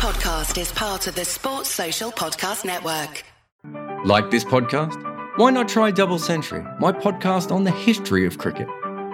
podcast 0.00 0.58
is 0.58 0.72
part 0.72 1.06
of 1.08 1.14
the 1.14 1.26
Sports 1.26 1.68
Social 1.68 2.10
Podcast 2.10 2.64
Network. 2.64 3.22
Like 4.02 4.30
this 4.30 4.44
podcast? 4.44 4.96
Why 5.36 5.50
not 5.50 5.68
try 5.68 5.90
Double 5.90 6.18
Century, 6.18 6.64
my 6.78 6.90
podcast 6.90 7.52
on 7.52 7.64
the 7.64 7.70
history 7.70 8.24
of 8.24 8.38
cricket? 8.38 8.66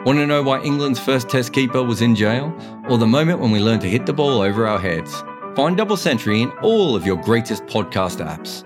Want 0.06 0.20
to 0.20 0.26
know 0.28 0.44
why 0.44 0.62
England's 0.62 1.00
first 1.00 1.28
Test 1.28 1.52
keeper 1.52 1.82
was 1.82 2.02
in 2.02 2.14
jail? 2.14 2.56
Or 2.88 2.98
the 2.98 3.06
moment 3.08 3.40
when 3.40 3.50
we 3.50 3.58
learned 3.58 3.80
to 3.80 3.90
hit 3.90 4.06
the 4.06 4.12
ball 4.12 4.40
over 4.40 4.64
our 4.64 4.78
heads? 4.78 5.24
Find 5.56 5.76
Double 5.76 5.96
Century 5.96 6.42
in 6.42 6.52
all 6.62 6.94
of 6.94 7.04
your 7.04 7.16
greatest 7.16 7.66
podcast 7.66 8.24
apps. 8.24 8.62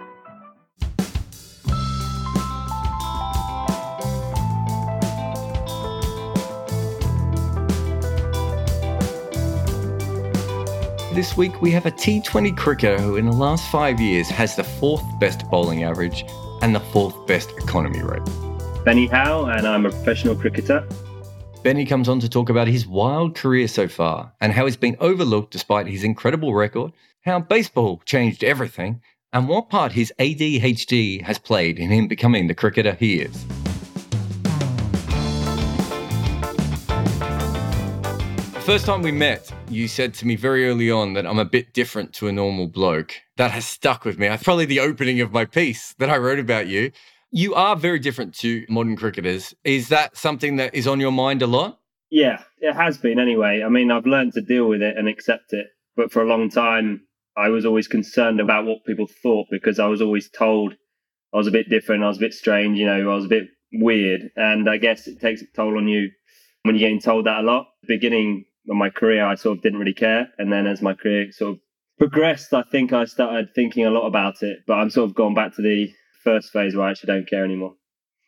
This 11.20 11.36
week 11.36 11.60
we 11.60 11.70
have 11.72 11.84
a 11.84 11.90
T20 11.90 12.56
cricketer 12.56 12.98
who 12.98 13.16
in 13.16 13.26
the 13.26 13.32
last 13.32 13.70
five 13.70 14.00
years 14.00 14.30
has 14.30 14.56
the 14.56 14.64
fourth 14.64 15.04
best 15.20 15.46
bowling 15.50 15.84
average 15.84 16.24
and 16.62 16.74
the 16.74 16.80
fourth 16.80 17.26
best 17.26 17.50
economy 17.58 18.02
rate. 18.02 18.22
Benny 18.86 19.06
Howell, 19.06 19.50
and 19.50 19.66
I'm 19.66 19.84
a 19.84 19.90
professional 19.90 20.34
cricketer. 20.34 20.88
Benny 21.62 21.84
comes 21.84 22.08
on 22.08 22.20
to 22.20 22.28
talk 22.30 22.48
about 22.48 22.68
his 22.68 22.86
wild 22.86 23.34
career 23.34 23.68
so 23.68 23.86
far 23.86 24.32
and 24.40 24.54
how 24.54 24.64
he's 24.64 24.78
been 24.78 24.96
overlooked 24.98 25.50
despite 25.50 25.86
his 25.86 26.04
incredible 26.04 26.54
record, 26.54 26.90
how 27.20 27.38
baseball 27.38 28.00
changed 28.06 28.42
everything, 28.42 29.02
and 29.34 29.46
what 29.46 29.68
part 29.68 29.92
his 29.92 30.10
ADHD 30.18 31.20
has 31.20 31.38
played 31.38 31.78
in 31.78 31.90
him 31.90 32.08
becoming 32.08 32.46
the 32.46 32.54
cricketer 32.54 32.94
he 32.94 33.20
is. 33.20 33.44
First 38.70 38.86
time 38.86 39.02
we 39.02 39.10
met, 39.10 39.52
you 39.68 39.88
said 39.88 40.14
to 40.14 40.24
me 40.24 40.36
very 40.36 40.68
early 40.68 40.88
on 40.92 41.12
that 41.14 41.26
I'm 41.26 41.40
a 41.40 41.44
bit 41.44 41.72
different 41.72 42.12
to 42.14 42.28
a 42.28 42.32
normal 42.32 42.68
bloke. 42.68 43.16
That 43.36 43.50
has 43.50 43.66
stuck 43.66 44.04
with 44.04 44.16
me. 44.16 44.28
That's 44.28 44.44
probably 44.44 44.64
the 44.64 44.78
opening 44.78 45.20
of 45.20 45.32
my 45.32 45.44
piece 45.44 45.92
that 45.94 46.08
I 46.08 46.18
wrote 46.18 46.38
about 46.38 46.68
you. 46.68 46.92
You 47.32 47.52
are 47.56 47.74
very 47.74 47.98
different 47.98 48.32
to 48.36 48.64
modern 48.68 48.94
cricketers. 48.94 49.56
Is 49.64 49.88
that 49.88 50.16
something 50.16 50.54
that 50.58 50.72
is 50.72 50.86
on 50.86 51.00
your 51.00 51.10
mind 51.10 51.42
a 51.42 51.48
lot? 51.48 51.80
Yeah, 52.10 52.44
it 52.60 52.74
has 52.74 52.96
been 52.96 53.18
anyway. 53.18 53.64
I 53.66 53.68
mean, 53.68 53.90
I've 53.90 54.06
learned 54.06 54.34
to 54.34 54.40
deal 54.40 54.68
with 54.68 54.82
it 54.82 54.96
and 54.96 55.08
accept 55.08 55.52
it. 55.52 55.66
But 55.96 56.12
for 56.12 56.22
a 56.22 56.28
long 56.28 56.48
time, 56.48 57.00
I 57.36 57.48
was 57.48 57.66
always 57.66 57.88
concerned 57.88 58.38
about 58.38 58.66
what 58.66 58.84
people 58.86 59.08
thought 59.20 59.48
because 59.50 59.80
I 59.80 59.86
was 59.86 60.00
always 60.00 60.30
told 60.30 60.74
I 61.34 61.38
was 61.38 61.48
a 61.48 61.52
bit 61.52 61.68
different, 61.68 62.04
I 62.04 62.08
was 62.08 62.18
a 62.18 62.20
bit 62.20 62.34
strange, 62.34 62.78
you 62.78 62.86
know, 62.86 63.10
I 63.10 63.14
was 63.16 63.24
a 63.24 63.28
bit 63.28 63.48
weird. 63.72 64.30
And 64.36 64.70
I 64.70 64.76
guess 64.76 65.08
it 65.08 65.20
takes 65.20 65.42
a 65.42 65.46
toll 65.56 65.76
on 65.76 65.88
you 65.88 66.10
when 66.62 66.76
you're 66.76 66.88
getting 66.88 67.00
told 67.00 67.26
that 67.26 67.40
a 67.40 67.42
lot. 67.42 67.66
Beginning 67.88 68.44
my 68.76 68.90
career, 68.90 69.24
I 69.24 69.34
sort 69.34 69.58
of 69.58 69.62
didn't 69.62 69.78
really 69.78 69.94
care. 69.94 70.28
And 70.38 70.52
then 70.52 70.66
as 70.66 70.82
my 70.82 70.94
career 70.94 71.30
sort 71.32 71.52
of 71.54 71.60
progressed, 71.98 72.52
I 72.54 72.62
think 72.62 72.92
I 72.92 73.04
started 73.04 73.54
thinking 73.54 73.86
a 73.86 73.90
lot 73.90 74.06
about 74.06 74.42
it. 74.42 74.60
But 74.66 74.74
I'm 74.74 74.90
sort 74.90 75.08
of 75.08 75.16
gone 75.16 75.34
back 75.34 75.54
to 75.56 75.62
the 75.62 75.92
first 76.22 76.50
phase 76.52 76.74
where 76.74 76.86
I 76.86 76.90
actually 76.90 77.14
don't 77.14 77.28
care 77.28 77.44
anymore. 77.44 77.74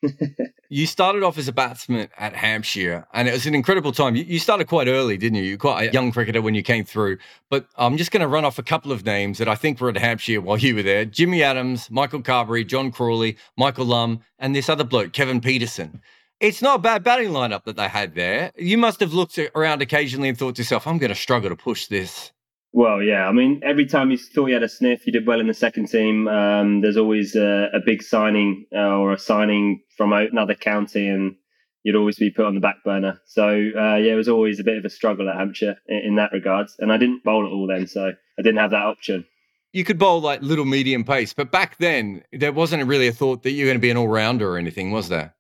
you 0.69 0.87
started 0.87 1.23
off 1.23 1.39
as 1.39 1.47
a 1.47 1.53
batsman 1.53 2.09
at 2.19 2.35
Hampshire, 2.35 3.07
and 3.13 3.29
it 3.29 3.33
was 3.33 3.47
an 3.47 3.55
incredible 3.55 3.93
time. 3.93 4.17
You, 4.17 4.41
started 4.41 4.67
quite 4.67 4.89
early, 4.89 5.17
didn't 5.17 5.37
you? 5.37 5.45
You 5.45 5.55
were 5.55 5.59
quite 5.59 5.89
a 5.89 5.93
young 5.93 6.11
cricketer 6.11 6.43
when 6.43 6.55
you 6.55 6.63
came 6.63 6.85
through. 6.85 7.19
But 7.51 7.69
I'm 7.77 7.97
just 7.97 8.11
going 8.11 8.21
to 8.21 8.27
run 8.27 8.45
off 8.45 8.59
a 8.59 8.65
couple 8.65 8.91
of 8.91 9.05
names 9.05 9.39
that 9.39 9.49
I 9.49 9.55
think 9.55 9.81
were 9.81 9.91
at 9.91 9.97
Hampshire 9.97 10.41
while 10.41 10.59
you 10.59 10.75
were 10.75 10.83
there 10.83 11.05
Jimmy 11.05 11.43
Adams, 11.43 11.91
Michael 11.91 12.21
Carberry, 12.21 12.65
John 12.65 12.91
Crawley, 12.91 13.37
Michael 13.57 13.87
Lumb, 13.87 14.21
and 14.39 14.57
this 14.57 14.69
other 14.69 14.85
bloke, 14.85 15.13
Kevin 15.13 15.41
Pietersen 15.41 16.01
it's 16.43 16.61
not 16.61 16.81
a 16.81 16.83
bad 16.83 17.05
batting 17.05 17.31
lineup 17.31 17.65
that 17.65 17.77
they 17.77 17.89
had 17.89 18.15
there. 18.15 18.53
You 18.57 18.77
must 18.77 19.01
have 19.01 19.15
looked 19.15 19.39
around 19.55 19.81
occasionally 19.81 20.29
and 20.29 20.37
thought 20.37 20.57
to 20.57 20.63
yourself, 20.63 20.87
I'm 20.87 20.99
going 20.99 21.11
to 21.11 21.15
struggle 21.15 21.49
to 21.49 21.57
push 21.57 21.87
this. 21.87 22.33
Well, 22.73 23.01
yeah. 23.01 23.29
I 23.29 23.33
mean, 23.33 23.61
every 23.63 23.87
time 23.87 24.11
you 24.11 24.19
thought 24.19 24.47
you 24.47 24.55
had 24.55 24.63
a 24.63 24.69
sniff, 24.69 25.07
you 25.07 25.13
did 25.13 25.27
well 25.27 25.41
in 25.41 25.47
the 25.47 25.55
second 25.55 25.89
team. 25.89 26.27
Um, 26.27 26.81
there's 26.81 26.97
always 26.97 27.37
a, 27.37 27.69
a 27.73 27.81
big 27.85 28.03
signing 28.03 28.67
uh, 28.75 28.97
or 28.97 29.13
a 29.13 29.19
signing 29.19 29.83
from 29.97 30.13
another 30.13 30.55
county, 30.55 31.07
and 31.07 31.37
you'd 31.85 31.97
always 31.97 32.17
be 32.17 32.31
put 32.31 32.47
on 32.47 32.55
the 32.55 32.61
back 32.61 32.77
burner. 32.85 33.21
So, 33.27 33.47
uh, 33.47 33.97
yeah, 33.97 34.13
it 34.13 34.17
was 34.17 34.29
always 34.29 34.59
a 34.59 34.65
bit 34.65 34.79
of 34.79 34.85
a 34.85 34.91
struggle 34.91 35.29
at 35.29 35.37
Hampshire 35.37 35.77
in, 35.87 35.99
in 35.99 36.17
that 36.17 36.33
regard. 36.33 36.69
And 36.81 36.93
I 36.93 36.97
didn't 36.97 37.23
bowl 37.23 37.47
at 37.47 37.53
all 37.53 37.69
then, 37.69 37.87
so 37.87 38.09
I 38.39 38.43
didn't 38.43 38.59
have 38.59 38.71
that 38.73 38.85
option 38.85 39.27
you 39.75 39.85
could 39.85 39.99
bowl 39.99 40.21
like 40.21 40.43
little 40.43 40.67
medium 40.67 41.03
pace, 41.03 41.33
but 41.33 41.51
back 41.51 41.79
then 41.79 42.23
there 42.31 42.53
wasn't 42.53 42.87
really 42.87 43.09
a 43.09 43.13
thought 43.13 43.43
that 43.43 43.53
you 43.53 43.65
were 43.65 43.71
going 43.71 43.79
to 43.79 43.81
be 43.81 43.89
an 43.89 43.97
all 43.97 44.07
rounder 44.07 44.53
or 44.53 44.59
anything, 44.59 44.91
was 44.91 45.09
there? 45.09 45.35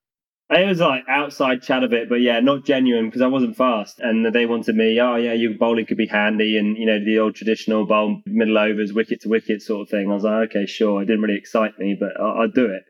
It 0.55 0.69
was 0.69 0.81
like 0.81 1.05
outside 1.09 1.63
chat 1.63 1.83
of 1.83 1.95
it, 1.95 2.11
but 2.11 2.21
yeah, 2.21 2.41
not 2.41 2.67
genuine 2.67 3.07
because 3.07 3.23
I 3.23 3.27
wasn't 3.27 3.57
fast. 3.57 4.01
And 4.01 4.35
they 4.35 4.45
wanted 4.45 4.77
me, 4.77 5.01
oh 5.01 5.17
yeah, 5.17 5.33
your 5.33 5.55
bowling 5.55 5.87
could 5.87 5.97
be 5.97 6.07
handy, 6.07 6.59
and 6.59 6.77
you 6.77 6.85
know 6.85 7.03
the 7.03 7.19
old 7.19 7.35
traditional 7.35 7.87
bowl 7.87 8.21
middle 8.27 8.59
overs, 8.59 8.93
wicket 8.93 9.23
to 9.23 9.29
wicket 9.31 9.63
sort 9.63 9.83
of 9.83 9.89
thing. 9.89 10.11
I 10.11 10.15
was 10.15 10.25
like, 10.25 10.51
okay, 10.51 10.67
sure. 10.67 11.01
It 11.01 11.07
didn't 11.07 11.23
really 11.23 11.39
excite 11.39 11.79
me, 11.79 11.97
but 11.99 12.21
I'll, 12.21 12.43
I'll 12.43 12.51
do 12.51 12.67
it. 12.67 12.83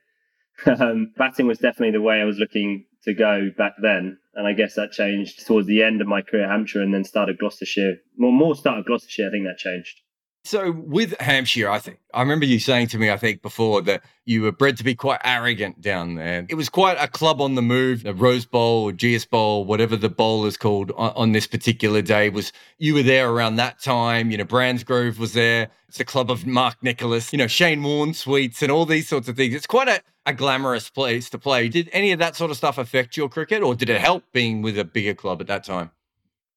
um, 0.80 1.12
batting 1.16 1.46
was 1.46 1.58
definitely 1.58 1.92
the 1.92 2.02
way 2.02 2.20
I 2.20 2.24
was 2.24 2.38
looking 2.38 2.84
to 3.04 3.14
go 3.14 3.50
back 3.56 3.74
then, 3.80 4.18
and 4.34 4.46
I 4.46 4.54
guess 4.54 4.74
that 4.74 4.92
changed 4.92 5.46
towards 5.46 5.68
the 5.68 5.82
end 5.82 6.00
of 6.00 6.08
my 6.08 6.22
career 6.22 6.44
at 6.44 6.50
Hampshire, 6.50 6.82
and 6.82 6.92
then 6.92 7.04
started 7.04 7.38
Gloucestershire. 7.38 7.94
More, 8.16 8.32
more 8.32 8.56
started 8.56 8.86
Gloucestershire. 8.86 9.28
I 9.28 9.30
think 9.30 9.44
that 9.44 9.58
changed. 9.58 10.00
So 10.44 10.72
with 10.72 11.18
Hampshire, 11.20 11.70
I 11.70 11.78
think 11.78 12.00
I 12.12 12.20
remember 12.20 12.46
you 12.46 12.58
saying 12.58 12.88
to 12.88 12.98
me, 12.98 13.10
I 13.10 13.16
think 13.16 13.42
before 13.42 13.80
that 13.82 14.02
you 14.24 14.42
were 14.42 14.50
bred 14.50 14.76
to 14.78 14.84
be 14.84 14.94
quite 14.94 15.20
arrogant 15.22 15.80
down 15.80 16.16
there. 16.16 16.46
It 16.48 16.56
was 16.56 16.68
quite 16.68 16.96
a 16.98 17.06
club 17.06 17.40
on 17.40 17.54
the 17.54 17.62
move, 17.62 18.02
the 18.02 18.12
Rose 18.12 18.44
Bowl 18.44 18.84
or 18.84 18.92
Ageas 18.92 19.28
Bowl, 19.28 19.64
whatever 19.64 19.96
the 19.96 20.08
bowl 20.08 20.44
is 20.46 20.56
called 20.56 20.90
on, 20.96 21.12
on 21.14 21.32
this 21.32 21.46
particular 21.46 22.02
day. 22.02 22.28
Was 22.28 22.52
you 22.78 22.94
were 22.94 23.04
there 23.04 23.30
around 23.30 23.56
that 23.56 23.80
time? 23.80 24.32
You 24.32 24.38
know, 24.38 24.44
Bransgrove 24.44 25.16
was 25.16 25.32
there. 25.32 25.68
It's 25.88 26.00
a 26.00 26.04
club 26.04 26.28
of 26.28 26.44
Mark 26.44 26.82
Nicholas, 26.82 27.32
you 27.32 27.38
know, 27.38 27.46
Shane 27.46 27.82
Warne 27.82 28.12
suites 28.12 28.62
and 28.62 28.72
all 28.72 28.84
these 28.84 29.08
sorts 29.08 29.28
of 29.28 29.36
things. 29.36 29.54
It's 29.54 29.66
quite 29.66 29.88
a, 29.88 30.02
a 30.26 30.34
glamorous 30.34 30.90
place 30.90 31.30
to 31.30 31.38
play. 31.38 31.68
Did 31.68 31.88
any 31.92 32.10
of 32.10 32.18
that 32.18 32.34
sort 32.34 32.50
of 32.50 32.56
stuff 32.56 32.78
affect 32.78 33.16
your 33.16 33.28
cricket, 33.28 33.62
or 33.62 33.76
did 33.76 33.90
it 33.90 34.00
help 34.00 34.24
being 34.32 34.60
with 34.60 34.76
a 34.76 34.84
bigger 34.84 35.14
club 35.14 35.40
at 35.40 35.46
that 35.46 35.62
time? 35.62 35.92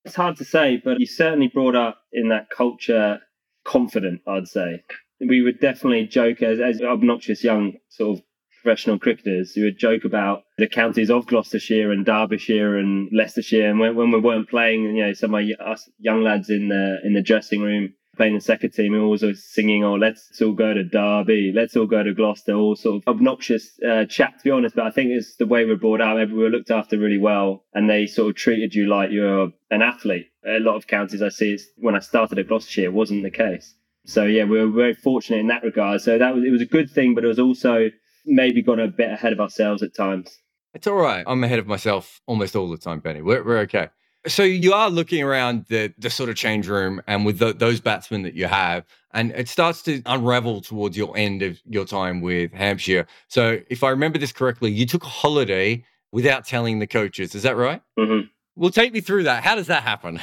It's 0.05 0.15
hard 0.15 0.37
to 0.37 0.45
say, 0.45 0.81
but 0.83 0.99
you 0.99 1.05
certainly 1.05 1.49
brought 1.49 1.75
up 1.75 1.99
in 2.13 2.29
that 2.29 2.49
culture 2.49 3.19
confident, 3.65 4.21
I'd 4.27 4.47
say. 4.47 4.83
We 5.19 5.41
would 5.41 5.59
definitely 5.59 6.07
joke 6.07 6.41
as, 6.41 6.59
as 6.59 6.81
obnoxious 6.81 7.43
young 7.43 7.73
sort 7.89 8.19
of 8.19 8.25
professional 8.61 8.97
cricketers 8.97 9.53
who 9.53 9.63
would 9.63 9.77
joke 9.77 10.05
about 10.05 10.43
the 10.57 10.67
counties 10.67 11.11
of 11.11 11.27
Gloucestershire 11.27 11.91
and 11.91 12.05
Derbyshire 12.05 12.77
and 12.77 13.09
Leicestershire. 13.11 13.69
And 13.69 13.79
when, 13.79 13.95
when 13.95 14.11
we 14.11 14.19
weren't 14.19 14.49
playing, 14.49 14.83
you 14.83 15.05
know, 15.05 15.13
some 15.13 15.35
of 15.35 15.43
us 15.59 15.89
young 15.99 16.23
lads 16.23 16.49
in 16.49 16.69
the 16.69 16.97
in 17.03 17.13
the 17.13 17.21
dressing 17.21 17.61
room 17.61 17.93
playing 18.15 18.35
the 18.35 18.41
second 18.41 18.71
team, 18.71 18.93
we 18.93 18.99
were 18.99 19.05
also 19.05 19.33
singing, 19.33 19.83
"Oh, 19.83 19.95
let's 19.95 20.41
all 20.41 20.53
go 20.53 20.73
to 20.73 20.83
Derby, 20.83 21.51
let's 21.53 21.75
all 21.75 21.85
go 21.85 22.03
to 22.03 22.13
Gloucester." 22.13 22.53
All 22.53 22.75
sort 22.75 22.97
of 22.97 23.15
obnoxious 23.15 23.79
uh, 23.87 24.05
chat, 24.05 24.37
to 24.37 24.43
be 24.43 24.51
honest. 24.51 24.75
But 24.75 24.85
I 24.87 24.91
think 24.91 25.11
it's 25.11 25.35
the 25.35 25.45
way 25.45 25.65
we're 25.65 25.75
brought 25.75 26.01
up. 26.01 26.17
We 26.17 26.33
were 26.33 26.49
looked 26.49 26.71
after 26.71 26.97
really 26.97 27.17
well, 27.17 27.63
and 27.73 27.89
they 27.89 28.07
sort 28.07 28.29
of 28.29 28.35
treated 28.35 28.73
you 28.73 28.87
like 28.87 29.11
you're 29.11 29.51
an 29.71 29.81
athlete. 29.81 30.27
A 30.45 30.59
lot 30.59 30.75
of 30.75 30.87
counties 30.87 31.21
I 31.21 31.29
see, 31.29 31.53
it's, 31.53 31.65
when 31.77 31.95
I 31.95 31.99
started 31.99 32.37
at 32.37 32.47
Gloucestershire, 32.47 32.85
it 32.85 32.93
wasn't 32.93 33.23
the 33.23 33.31
case. 33.31 33.75
So 34.05 34.23
yeah, 34.23 34.43
we 34.43 34.59
were 34.59 34.69
very 34.69 34.93
fortunate 34.93 35.39
in 35.39 35.47
that 35.47 35.63
regard. 35.63 36.01
So 36.01 36.17
that 36.17 36.35
was 36.35 36.43
it 36.43 36.51
was 36.51 36.61
a 36.61 36.65
good 36.65 36.89
thing, 36.89 37.15
but 37.15 37.23
it 37.23 37.27
was 37.27 37.39
also 37.39 37.89
maybe 38.25 38.61
got 38.61 38.79
a 38.79 38.87
bit 38.87 39.11
ahead 39.11 39.33
of 39.33 39.39
ourselves 39.39 39.83
at 39.83 39.95
times. 39.95 40.39
It's 40.73 40.87
all 40.87 40.95
right. 40.95 41.23
I'm 41.25 41.43
ahead 41.43 41.59
of 41.59 41.67
myself 41.67 42.21
almost 42.27 42.55
all 42.55 42.69
the 42.69 42.77
time, 42.77 42.99
Benny. 42.99 43.21
We're, 43.21 43.43
we're 43.43 43.59
okay. 43.59 43.89
So 44.27 44.43
you 44.43 44.73
are 44.73 44.89
looking 44.89 45.21
around 45.23 45.65
the 45.69 45.93
the 45.97 46.09
sort 46.09 46.29
of 46.29 46.35
change 46.35 46.67
room 46.67 47.01
and 47.07 47.25
with 47.25 47.39
the, 47.39 47.53
those 47.53 47.79
batsmen 47.79 48.23
that 48.23 48.33
you 48.33 48.47
have, 48.47 48.85
and 49.11 49.31
it 49.31 49.47
starts 49.47 49.81
to 49.83 50.01
unravel 50.05 50.61
towards 50.61 50.97
your 50.97 51.15
end 51.17 51.41
of 51.41 51.59
your 51.65 51.85
time 51.85 52.21
with 52.21 52.51
Hampshire. 52.51 53.07
So 53.27 53.61
if 53.69 53.83
I 53.83 53.89
remember 53.89 54.17
this 54.17 54.31
correctly, 54.31 54.71
you 54.71 54.85
took 54.85 55.03
a 55.03 55.09
holiday 55.09 55.83
without 56.11 56.45
telling 56.45 56.79
the 56.79 56.87
coaches. 56.87 57.35
Is 57.35 57.43
that 57.43 57.55
right? 57.55 57.81
Mm-hmm. 57.99 58.27
Well, 58.55 58.71
take 58.71 58.93
me 58.93 59.01
through 59.01 59.23
that. 59.23 59.43
How 59.43 59.55
does 59.55 59.67
that 59.67 59.83
happen? 59.83 60.19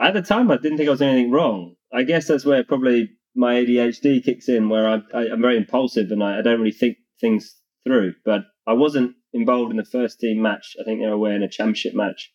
At 0.00 0.14
the 0.14 0.22
time, 0.22 0.50
I 0.50 0.56
didn't 0.56 0.78
think 0.78 0.88
I 0.88 0.90
was 0.90 0.98
doing 0.98 1.12
anything 1.12 1.30
wrong. 1.30 1.76
I 1.92 2.02
guess 2.02 2.26
that's 2.26 2.44
where 2.44 2.64
probably 2.64 3.10
my 3.34 3.54
ADHD 3.54 4.24
kicks 4.24 4.48
in, 4.48 4.68
where 4.68 4.88
I, 4.88 5.00
I, 5.14 5.24
am 5.26 5.40
very 5.40 5.56
impulsive 5.56 6.10
and 6.10 6.22
I, 6.24 6.38
I 6.38 6.42
don't 6.42 6.58
really 6.58 6.72
think 6.72 6.96
things 7.20 7.54
through. 7.84 8.14
But 8.24 8.42
I 8.66 8.72
wasn't 8.72 9.14
involved 9.32 9.70
in 9.70 9.76
the 9.76 9.84
first 9.84 10.18
team 10.18 10.42
match. 10.42 10.74
I 10.80 10.84
think 10.84 11.00
they 11.00 11.06
were 11.06 11.12
away 11.12 11.34
in 11.34 11.42
a 11.42 11.48
championship 11.48 11.94
match 11.94 12.32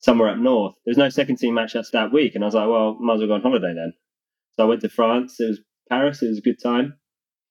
somewhere 0.00 0.30
up 0.30 0.38
north. 0.38 0.74
There 0.84 0.90
was 0.90 0.98
no 0.98 1.08
second 1.08 1.36
team 1.36 1.54
match 1.54 1.74
that 1.74 1.86
that 1.92 2.12
week, 2.12 2.34
and 2.34 2.42
I 2.42 2.46
was 2.46 2.54
like, 2.54 2.68
well, 2.68 2.96
might 3.00 3.14
as 3.14 3.18
well 3.20 3.28
go 3.28 3.34
on 3.34 3.42
holiday 3.42 3.74
then. 3.74 3.92
So 4.52 4.64
I 4.64 4.66
went 4.66 4.80
to 4.82 4.88
France. 4.88 5.38
It 5.38 5.46
was 5.46 5.60
Paris. 5.88 6.22
It 6.22 6.28
was 6.28 6.38
a 6.38 6.42
good 6.42 6.60
time. 6.62 6.94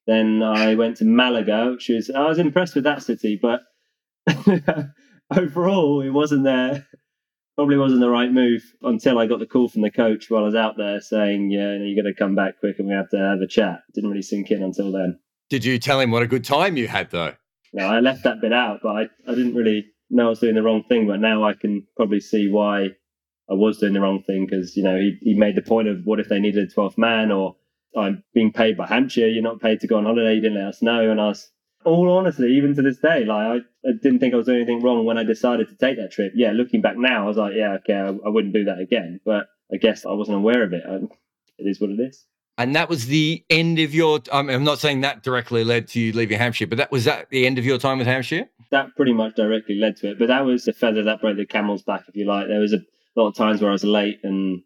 Then 0.08 0.42
I 0.42 0.76
went 0.76 0.98
to 0.98 1.06
Malaga, 1.06 1.72
which 1.72 1.90
was 1.90 2.10
I 2.10 2.28
was 2.28 2.40
impressed 2.40 2.76
with 2.76 2.84
that 2.84 3.04
city, 3.04 3.40
but 3.42 3.62
overall 5.36 6.02
it 6.02 6.10
wasn't 6.10 6.44
there. 6.44 6.88
Probably 7.56 7.78
wasn't 7.78 8.00
the 8.00 8.10
right 8.10 8.32
move 8.32 8.64
until 8.82 9.20
I 9.20 9.28
got 9.28 9.40
the 9.40 9.46
call 9.46 9.68
from 9.68 9.82
the 9.82 9.92
coach 9.92 10.30
while 10.30 10.44
I 10.44 10.46
was 10.46 10.56
out 10.56 10.78
there 10.78 11.02
saying, 11.02 11.52
"Yeah, 11.52 11.74
you're 11.74 12.02
going 12.02 12.12
to 12.12 12.18
come 12.18 12.34
back 12.34 12.60
quick, 12.60 12.78
and 12.80 12.88
we 12.88 12.94
have 12.94 13.10
to 13.10 13.18
have 13.18 13.42
a 13.42 13.48
chat." 13.48 13.82
Didn't 13.94 14.10
really 14.10 14.22
sink 14.22 14.50
in 14.50 14.64
until 14.64 14.92
then. 14.92 15.20
Did 15.50 15.66
you 15.66 15.78
tell 15.78 16.00
him 16.00 16.12
what 16.12 16.24
a 16.24 16.28
good 16.28 16.46
time 16.46 16.78
you 16.78 16.88
had 16.88 17.12
though? 17.12 17.34
No, 17.74 17.86
I 17.86 18.00
left 18.00 18.24
that 18.24 18.42
bit 18.42 18.54
out, 18.54 18.80
but 18.82 18.90
I, 18.90 19.02
I 19.28 19.36
didn't 19.36 19.56
really 19.56 19.86
know 20.10 20.28
I 20.28 20.30
was 20.30 20.40
doing 20.40 20.56
the 20.56 20.64
wrong 20.64 20.84
thing, 20.88 21.08
but 21.08 21.20
now 21.20 21.44
I 21.44 21.54
can 21.54 21.86
probably 21.96 22.20
see 22.20 22.50
why 22.50 22.90
I 23.50 23.54
was 23.54 23.78
doing 23.80 23.94
the 23.94 24.02
wrong 24.02 24.24
thing 24.24 24.46
because 24.46 24.76
you 24.76 24.84
know 24.84 24.98
he, 24.98 25.18
he 25.22 25.34
made 25.34 25.56
the 25.56 25.62
point 25.62 25.88
of 25.88 26.06
what 26.06 26.20
if 26.20 26.30
they 26.30 26.40
needed 26.40 26.70
a 26.70 26.74
12th 26.74 26.98
man 26.98 27.32
or 27.32 27.56
I'm 27.98 28.24
being 28.34 28.52
paid 28.52 28.78
by 28.78 28.88
Hampshire. 28.88 29.28
You're 29.28 29.44
not 29.44 29.62
paid 29.62 29.80
to 29.82 29.88
go 29.88 29.98
on 29.98 30.06
holiday. 30.06 30.36
You 30.36 30.42
didn't 30.42 30.58
let 30.58 30.68
us 30.68 30.82
know. 30.82 31.10
And 31.10 31.20
I 31.20 31.28
was, 31.28 31.50
all 31.86 32.12
honestly, 32.12 32.56
even 32.56 32.76
to 32.76 32.82
this 32.82 32.98
day, 32.98 33.26
like 33.26 33.48
I, 33.48 33.56
I 33.88 33.92
didn't 34.04 34.20
think 34.20 34.34
I 34.34 34.38
was 34.38 34.46
doing 34.46 34.60
anything 34.60 34.82
wrong 34.84 35.06
when 35.06 35.18
I 35.18 35.24
decided 35.24 35.70
to 35.70 35.76
take 35.76 35.98
that 35.98 36.12
trip. 36.12 36.34
Yeah, 36.36 36.52
looking 36.52 36.82
back 36.82 36.98
now, 36.98 37.24
I 37.24 37.28
was 37.28 37.38
like, 37.38 37.54
yeah, 37.56 37.78
okay, 37.80 37.94
I, 37.94 38.08
I 38.08 38.30
wouldn't 38.30 38.54
do 38.54 38.66
that 38.66 38.80
again. 38.80 39.20
But 39.26 39.48
I 39.74 39.78
guess 39.78 40.06
I 40.06 40.12
wasn't 40.12 40.38
aware 40.38 40.64
of 40.64 40.74
it. 40.74 40.84
I, 40.88 40.96
it 41.58 41.68
is 41.68 41.82
what 41.82 41.90
it 41.90 42.00
is. 42.00 42.26
And 42.60 42.76
that 42.76 42.90
was 42.90 43.06
the 43.06 43.44
end 43.50 43.80
of 43.80 43.96
your. 43.96 44.20
I'm 44.34 44.66
not 44.66 44.80
saying 44.80 45.00
that 45.02 45.24
directly 45.24 45.64
led 45.64 45.88
to 45.90 46.00
you 46.00 46.12
leaving 46.12 46.38
Hampshire, 46.38 46.68
but 46.68 46.78
that 46.78 46.92
was 46.92 47.06
that 47.06 47.30
the 47.30 47.46
end 47.46 47.58
of 47.58 47.66
your 47.66 47.78
time 47.78 48.00
with 48.00 48.08
Hampshire. 48.08 48.50
That 48.70 48.94
pretty 48.98 49.14
much 49.14 49.36
directly 49.36 49.76
led 49.76 49.96
to 49.98 50.12
it. 50.12 50.20
But 50.20 50.28
that 50.28 50.44
was 50.46 50.66
the 50.66 50.74
feather 50.74 51.02
that 51.04 51.22
broke 51.22 51.38
the 51.38 51.46
camel's 51.46 51.84
back, 51.84 52.04
if 52.10 52.18
you 52.18 52.26
like. 52.26 52.48
There 52.50 52.60
was 52.60 52.74
a 52.74 52.82
lot 53.16 53.30
of 53.30 53.36
times 53.36 53.62
where 53.62 53.70
I 53.70 53.74
was 53.74 53.86
late 53.86 54.20
and 54.24 54.62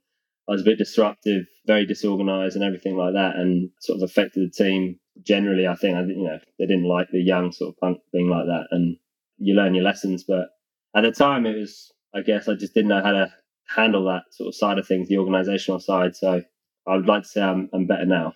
I 0.49 0.53
was 0.53 0.61
a 0.61 0.65
bit 0.65 0.79
disruptive, 0.79 1.45
very 1.67 1.85
disorganized, 1.85 2.55
and 2.55 2.65
everything 2.65 2.97
like 2.97 3.13
that, 3.13 3.35
and 3.35 3.69
sort 3.79 3.97
of 3.97 4.09
affected 4.09 4.49
the 4.49 4.51
team 4.51 4.99
generally. 5.21 5.67
I 5.67 5.75
think 5.75 5.95
I, 5.95 6.01
you 6.01 6.23
know, 6.23 6.39
they 6.57 6.65
didn't 6.65 6.89
like 6.89 7.09
the 7.11 7.21
young 7.21 7.51
sort 7.51 7.75
of 7.75 7.79
punk 7.79 7.99
being 8.11 8.27
like 8.27 8.45
that, 8.47 8.69
and 8.71 8.97
you 9.37 9.53
learn 9.53 9.75
your 9.75 9.83
lessons. 9.83 10.23
But 10.27 10.49
at 10.95 11.01
the 11.01 11.11
time, 11.11 11.45
it 11.45 11.55
was, 11.55 11.91
I 12.13 12.21
guess, 12.21 12.49
I 12.49 12.55
just 12.55 12.73
didn't 12.73 12.89
know 12.89 13.03
how 13.03 13.11
to 13.11 13.31
handle 13.75 14.05
that 14.05 14.23
sort 14.31 14.47
of 14.47 14.55
side 14.55 14.79
of 14.79 14.87
things, 14.87 15.09
the 15.09 15.19
organizational 15.19 15.79
side. 15.79 16.15
So 16.15 16.41
I 16.87 16.95
would 16.95 17.07
like 17.07 17.23
to 17.23 17.29
say 17.29 17.41
I'm, 17.41 17.69
I'm 17.73 17.85
better 17.85 18.05
now. 18.05 18.33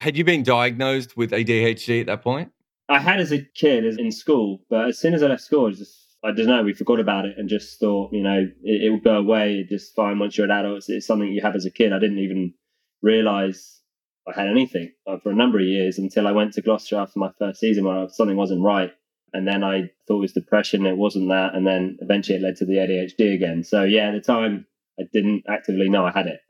Had 0.00 0.16
you 0.16 0.24
been 0.24 0.42
diagnosed 0.42 1.16
with 1.16 1.32
ADHD 1.32 2.00
at 2.00 2.06
that 2.06 2.22
point? 2.22 2.52
I 2.88 2.98
had 2.98 3.20
as 3.20 3.32
a 3.32 3.42
kid, 3.42 3.84
as 3.84 3.98
in 3.98 4.10
school, 4.12 4.60
but 4.70 4.88
as 4.88 4.98
soon 4.98 5.12
as 5.12 5.22
I 5.22 5.26
left 5.26 5.42
school, 5.42 5.66
I 5.66 5.70
just 5.72 6.08
I 6.24 6.32
don't 6.32 6.46
know, 6.46 6.62
we 6.64 6.72
forgot 6.72 6.98
about 6.98 7.26
it 7.26 7.36
and 7.38 7.48
just 7.48 7.78
thought, 7.78 8.12
you 8.12 8.22
know, 8.22 8.46
it, 8.62 8.84
it 8.84 8.90
will 8.90 9.00
go 9.00 9.18
away 9.18 9.64
just 9.68 9.94
fine 9.94 10.18
once 10.18 10.36
you're 10.36 10.46
an 10.46 10.50
adult. 10.50 10.78
It's, 10.78 10.88
it's, 10.88 11.06
something 11.06 11.28
you 11.28 11.40
have 11.42 11.54
as 11.54 11.64
a 11.64 11.70
kid. 11.70 11.92
I 11.92 12.00
didn't 12.00 12.18
even 12.18 12.54
realize 13.02 13.80
I 14.26 14.40
had 14.40 14.50
anything 14.50 14.92
uh, 15.06 15.18
for 15.22 15.30
a 15.30 15.34
number 15.34 15.58
of 15.58 15.66
years 15.66 15.96
until 15.96 16.26
I 16.26 16.32
went 16.32 16.54
to 16.54 16.62
Gloucester 16.62 16.96
after 16.96 17.20
my 17.20 17.30
first 17.38 17.60
season 17.60 17.84
where 17.84 18.08
something 18.08 18.36
wasn't 18.36 18.64
right. 18.64 18.92
And 19.32 19.46
then 19.46 19.62
I 19.62 19.90
thought 20.06 20.18
it 20.18 20.20
was 20.20 20.32
depression. 20.32 20.86
It 20.86 20.96
wasn't 20.96 21.28
that. 21.28 21.54
And 21.54 21.66
then 21.66 21.98
eventually 22.00 22.38
it 22.38 22.42
led 22.42 22.56
to 22.56 22.64
the 22.64 22.74
ADHD 22.74 23.34
again. 23.34 23.62
So 23.62 23.84
yeah, 23.84 24.08
at 24.08 24.14
the 24.14 24.20
time 24.20 24.66
I 24.98 25.04
didn't 25.12 25.44
actively 25.48 25.88
know 25.88 26.04
I 26.04 26.10
had 26.10 26.26
it. 26.26 26.40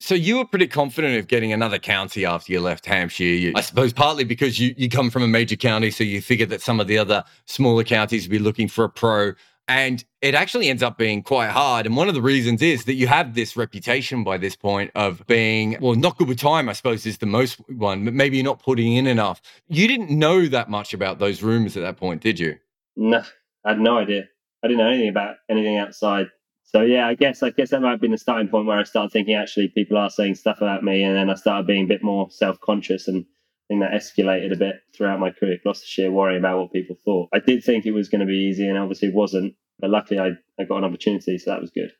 So 0.00 0.14
you 0.14 0.36
were 0.36 0.44
pretty 0.44 0.68
confident 0.68 1.18
of 1.18 1.26
getting 1.26 1.52
another 1.52 1.78
county 1.78 2.24
after 2.24 2.52
you 2.52 2.60
left 2.60 2.86
Hampshire. 2.86 3.24
You, 3.24 3.52
I 3.56 3.60
suppose 3.62 3.92
partly 3.92 4.24
because 4.24 4.58
you, 4.58 4.74
you 4.76 4.88
come 4.88 5.10
from 5.10 5.22
a 5.22 5.28
major 5.28 5.56
county, 5.56 5.90
so 5.90 6.04
you 6.04 6.22
figured 6.22 6.50
that 6.50 6.62
some 6.62 6.78
of 6.78 6.86
the 6.86 6.98
other 6.98 7.24
smaller 7.46 7.84
counties 7.84 8.24
would 8.24 8.30
be 8.30 8.38
looking 8.38 8.68
for 8.68 8.84
a 8.84 8.88
pro. 8.88 9.32
And 9.66 10.02
it 10.22 10.34
actually 10.34 10.70
ends 10.70 10.82
up 10.82 10.96
being 10.96 11.22
quite 11.22 11.50
hard. 11.50 11.84
And 11.84 11.94
one 11.94 12.08
of 12.08 12.14
the 12.14 12.22
reasons 12.22 12.62
is 12.62 12.84
that 12.84 12.94
you 12.94 13.06
have 13.06 13.34
this 13.34 13.54
reputation 13.54 14.24
by 14.24 14.38
this 14.38 14.56
point 14.56 14.90
of 14.94 15.26
being, 15.26 15.76
well, 15.80 15.94
not 15.94 16.16
good 16.16 16.28
with 16.28 16.38
time, 16.38 16.70
I 16.70 16.72
suppose, 16.72 17.04
is 17.04 17.18
the 17.18 17.26
most 17.26 17.60
one, 17.68 18.04
but 18.04 18.14
maybe 18.14 18.38
you're 18.38 18.44
not 18.44 18.62
putting 18.62 18.94
in 18.94 19.06
enough. 19.06 19.42
You 19.68 19.86
didn't 19.86 20.10
know 20.10 20.46
that 20.46 20.70
much 20.70 20.94
about 20.94 21.18
those 21.18 21.42
rumors 21.42 21.76
at 21.76 21.82
that 21.82 21.98
point, 21.98 22.22
did 22.22 22.38
you? 22.38 22.56
No, 22.96 23.22
I 23.64 23.70
had 23.70 23.80
no 23.80 23.98
idea. 23.98 24.22
I 24.62 24.68
didn't 24.68 24.78
know 24.78 24.88
anything 24.88 25.10
about 25.10 25.36
anything 25.50 25.76
outside 25.76 26.28
so 26.70 26.82
yeah, 26.82 27.08
I 27.08 27.14
guess 27.14 27.42
I 27.42 27.48
guess 27.48 27.70
that 27.70 27.80
might 27.80 27.92
have 27.92 28.00
been 28.00 28.10
the 28.10 28.18
starting 28.18 28.48
point 28.48 28.66
where 28.66 28.78
I 28.78 28.82
started 28.82 29.10
thinking 29.10 29.34
actually 29.34 29.68
people 29.68 29.96
are 29.96 30.10
saying 30.10 30.34
stuff 30.34 30.58
about 30.58 30.84
me, 30.84 31.02
and 31.02 31.16
then 31.16 31.30
I 31.30 31.34
started 31.34 31.66
being 31.66 31.84
a 31.84 31.88
bit 31.88 32.02
more 32.02 32.30
self 32.30 32.60
conscious, 32.60 33.08
and 33.08 33.24
I 33.24 33.64
think 33.68 33.80
that 33.80 33.92
escalated 33.92 34.52
a 34.52 34.58
bit 34.58 34.74
throughout 34.94 35.18
my 35.18 35.30
career 35.30 35.54
at 35.54 35.62
Gloucestershire, 35.62 36.10
worrying 36.10 36.40
about 36.40 36.58
what 36.58 36.72
people 36.72 36.96
thought. 37.02 37.30
I 37.32 37.38
did 37.38 37.64
think 37.64 37.86
it 37.86 37.92
was 37.92 38.10
going 38.10 38.20
to 38.20 38.26
be 38.26 38.48
easy, 38.50 38.68
and 38.68 38.76
obviously 38.76 39.08
it 39.08 39.14
wasn't, 39.14 39.54
but 39.78 39.88
luckily 39.88 40.20
I, 40.20 40.32
I 40.60 40.64
got 40.64 40.78
an 40.78 40.84
opportunity, 40.84 41.38
so 41.38 41.52
that 41.52 41.62
was 41.62 41.70
good. 41.70 41.90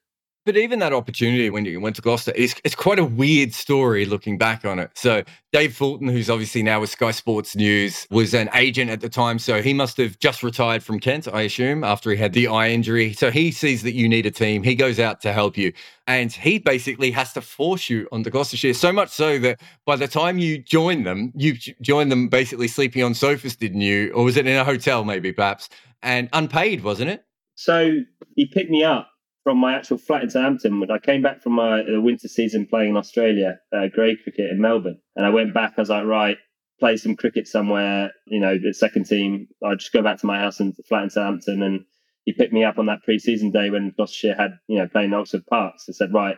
But 0.49 0.57
even 0.57 0.79
that 0.79 0.95
opportunity 0.95 1.51
when 1.51 1.67
you 1.67 1.79
went 1.79 1.97
to 1.97 2.01
Gloucester, 2.01 2.33
it's, 2.35 2.55
it's 2.65 2.75
quite 2.75 2.99
a 2.99 3.05
weird 3.05 3.53
story 3.53 4.07
looking 4.07 4.39
back 4.39 4.65
on 4.65 4.79
it. 4.79 4.91
So 4.95 5.23
Dave 5.53 5.77
Fulton, 5.77 6.09
who's 6.09 6.31
obviously 6.31 6.63
now 6.63 6.81
with 6.81 6.89
Sky 6.89 7.11
Sports 7.11 7.55
News, 7.55 8.07
was 8.11 8.33
an 8.33 8.49
agent 8.55 8.91
at 8.91 9.03
the 9.03 9.11
time. 9.11 9.39
So 9.39 9.61
he 9.61 9.75
must 9.75 9.99
have 9.99 10.19
just 10.21 10.43
retired 10.43 10.83
from 10.83 11.01
Kent, 11.01 11.29
I 11.31 11.43
assume, 11.43 11.85
after 11.85 12.11
he 12.11 12.17
had 12.17 12.33
the 12.33 12.49
eye 12.49 12.71
injury. 12.71 13.13
So 13.13 13.31
he 13.31 13.53
sees 13.53 13.83
that 13.83 13.93
you 13.93 14.09
need 14.09 14.25
a 14.25 14.31
team. 14.31 14.63
He 14.63 14.75
goes 14.75 14.99
out 14.99 15.21
to 15.21 15.35
help 15.35 15.59
you. 15.59 15.75
And 16.07 16.33
he 16.33 16.59
basically 16.59 17.11
has 17.11 17.35
to 17.35 17.43
force 17.43 17.91
you 17.91 18.09
onto 18.11 18.31
Gloucestershire, 18.31 18.73
so 18.73 18.91
much 18.91 19.11
so 19.11 19.39
that 19.41 19.61
by 19.85 19.97
the 19.97 20.09
time 20.09 20.39
you 20.39 20.57
join 20.57 21.03
them, 21.03 21.31
you 21.37 21.57
join 21.83 22.09
them 22.09 22.29
basically 22.29 22.69
sleeping 22.69 23.03
on 23.03 23.13
sofas, 23.13 23.55
didn't 23.55 23.83
you? 23.83 24.13
Or 24.13 24.25
was 24.25 24.39
it 24.39 24.47
in 24.47 24.57
a 24.57 24.65
hotel, 24.65 25.05
maybe, 25.05 25.31
perhaps? 25.31 25.69
And 26.03 26.31
unpaid, 26.33 26.85
wasn't 26.85 27.11
it? 27.11 27.27
So 27.55 27.99
he 28.35 28.47
picked 28.47 28.71
me 28.71 28.83
up 28.83 29.11
from 29.45 29.59
my 29.59 29.75
actual 29.75 29.99
flat 29.99 30.23
in 30.23 30.31
Southampton. 30.31 30.81
When 30.81 30.91
I 30.91 30.99
came 30.99 31.23
back 31.23 31.43
from 31.43 31.53
my 31.53 31.83
winter 31.87 32.29
season 32.29 32.67
playing 32.67 32.91
in 32.91 32.97
Australia, 32.97 33.59
uh, 33.73 33.87
cricket 33.95 34.51
in 34.51 34.61
Melbourne, 34.61 35.01
and 35.17 35.27
I 35.27 35.31
went 35.31 35.55
back. 35.55 35.75
I 35.77 35.83
was 35.83 35.91
like, 35.91 36.05
right, 36.05 36.37
play 36.81 36.97
some 36.97 37.17
cricket 37.17 37.47
somewhere. 37.47 38.11
You 38.27 38.41
know, 38.41 38.57
the 38.59 38.75
second 38.75 39.07
team. 39.07 39.49
I'd 39.65 39.79
just 39.79 39.93
go 39.93 40.03
back 40.03 40.19
to 40.19 40.27
my 40.27 40.39
house 40.39 40.61
and 40.61 40.75
flat 40.89 41.05
in 41.05 41.11
Southampton, 41.11 41.63
and 41.63 41.85
he 42.25 42.33
picked 42.33 42.53
me 42.53 42.65
up 42.65 42.79
on 42.79 42.87
that 42.87 43.03
pre-season 43.05 43.51
day 43.51 43.71
when 43.71 43.93
Gloucestershire 43.97 44.37
had 44.37 44.53
you 44.69 44.79
know 44.79 44.89
playing 44.89 45.15
Oxford 45.15 45.47
Parks. 45.47 45.85
He 45.87 45.93
said, 45.93 46.13
right, 46.13 46.37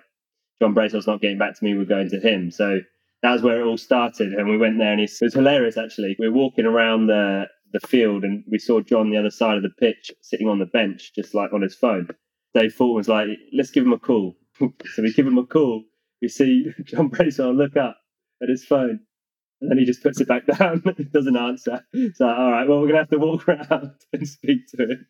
John 0.61 0.75
Bracewell's 0.75 1.07
not 1.07 1.21
getting 1.21 1.39
back 1.39 1.59
to 1.59 1.65
me. 1.65 1.77
We're 1.77 1.85
going 1.85 2.11
to 2.11 2.21
him. 2.21 2.51
So 2.51 2.81
that 3.23 3.33
was 3.33 3.43
where 3.43 3.61
it 3.61 3.67
all 3.67 3.79
started, 3.79 4.33
and 4.33 4.49
we 4.49 4.57
went 4.57 4.79
there, 4.79 4.93
and 4.93 5.01
it 5.01 5.11
was 5.21 5.35
hilarious 5.35 5.77
actually. 5.77 6.17
We 6.19 6.29
were 6.29 6.35
walking 6.35 6.67
around 6.67 7.07
the 7.07 7.47
the 7.73 7.81
field, 7.87 8.25
and 8.25 8.45
we 8.51 8.59
saw 8.59 8.81
John 8.81 9.11
the 9.11 9.19
other 9.19 9.31
side 9.31 9.57
of 9.57 9.63
the 9.63 9.71
pitch, 9.79 10.11
sitting 10.23 10.49
on 10.49 10.59
the 10.59 10.67
bench, 10.67 11.13
just 11.15 11.35
like 11.35 11.53
on 11.53 11.63
his 11.63 11.75
phone. 11.75 12.09
Dave 12.55 12.73
Fulton 12.73 12.97
was 12.97 13.09
like, 13.09 13.29
let's 13.53 13.71
give 13.71 13.85
him 13.85 13.93
a 13.93 13.99
call. 13.99 14.37
so 14.61 15.03
we 15.03 15.13
give 15.13 15.27
him 15.27 15.39
a 15.39 15.47
call. 15.47 15.85
We 16.21 16.29
see 16.29 16.67
John 16.85 17.09
Bracewell 17.09 17.55
look 17.55 17.77
up 17.77 17.97
at 18.43 18.49
his 18.49 18.65
phone. 18.65 19.01
And 19.61 19.71
then 19.71 19.79
he 19.79 19.85
just 19.85 20.03
puts 20.03 20.21
it 20.21 20.29
back 20.29 20.47
down, 20.59 20.83
doesn't 21.13 21.37
answer. 21.37 21.85
So, 22.15 22.27
all 22.27 22.51
right, 22.51 22.67
well, 22.67 22.81
we're 22.81 22.89
going 22.89 22.95
to 22.95 23.01
have 23.01 23.11
to 23.11 23.19
walk 23.19 23.47
around 23.47 23.93
and 24.13 24.27
speak 24.27 24.67
to 24.69 24.85
him. 24.85 25.07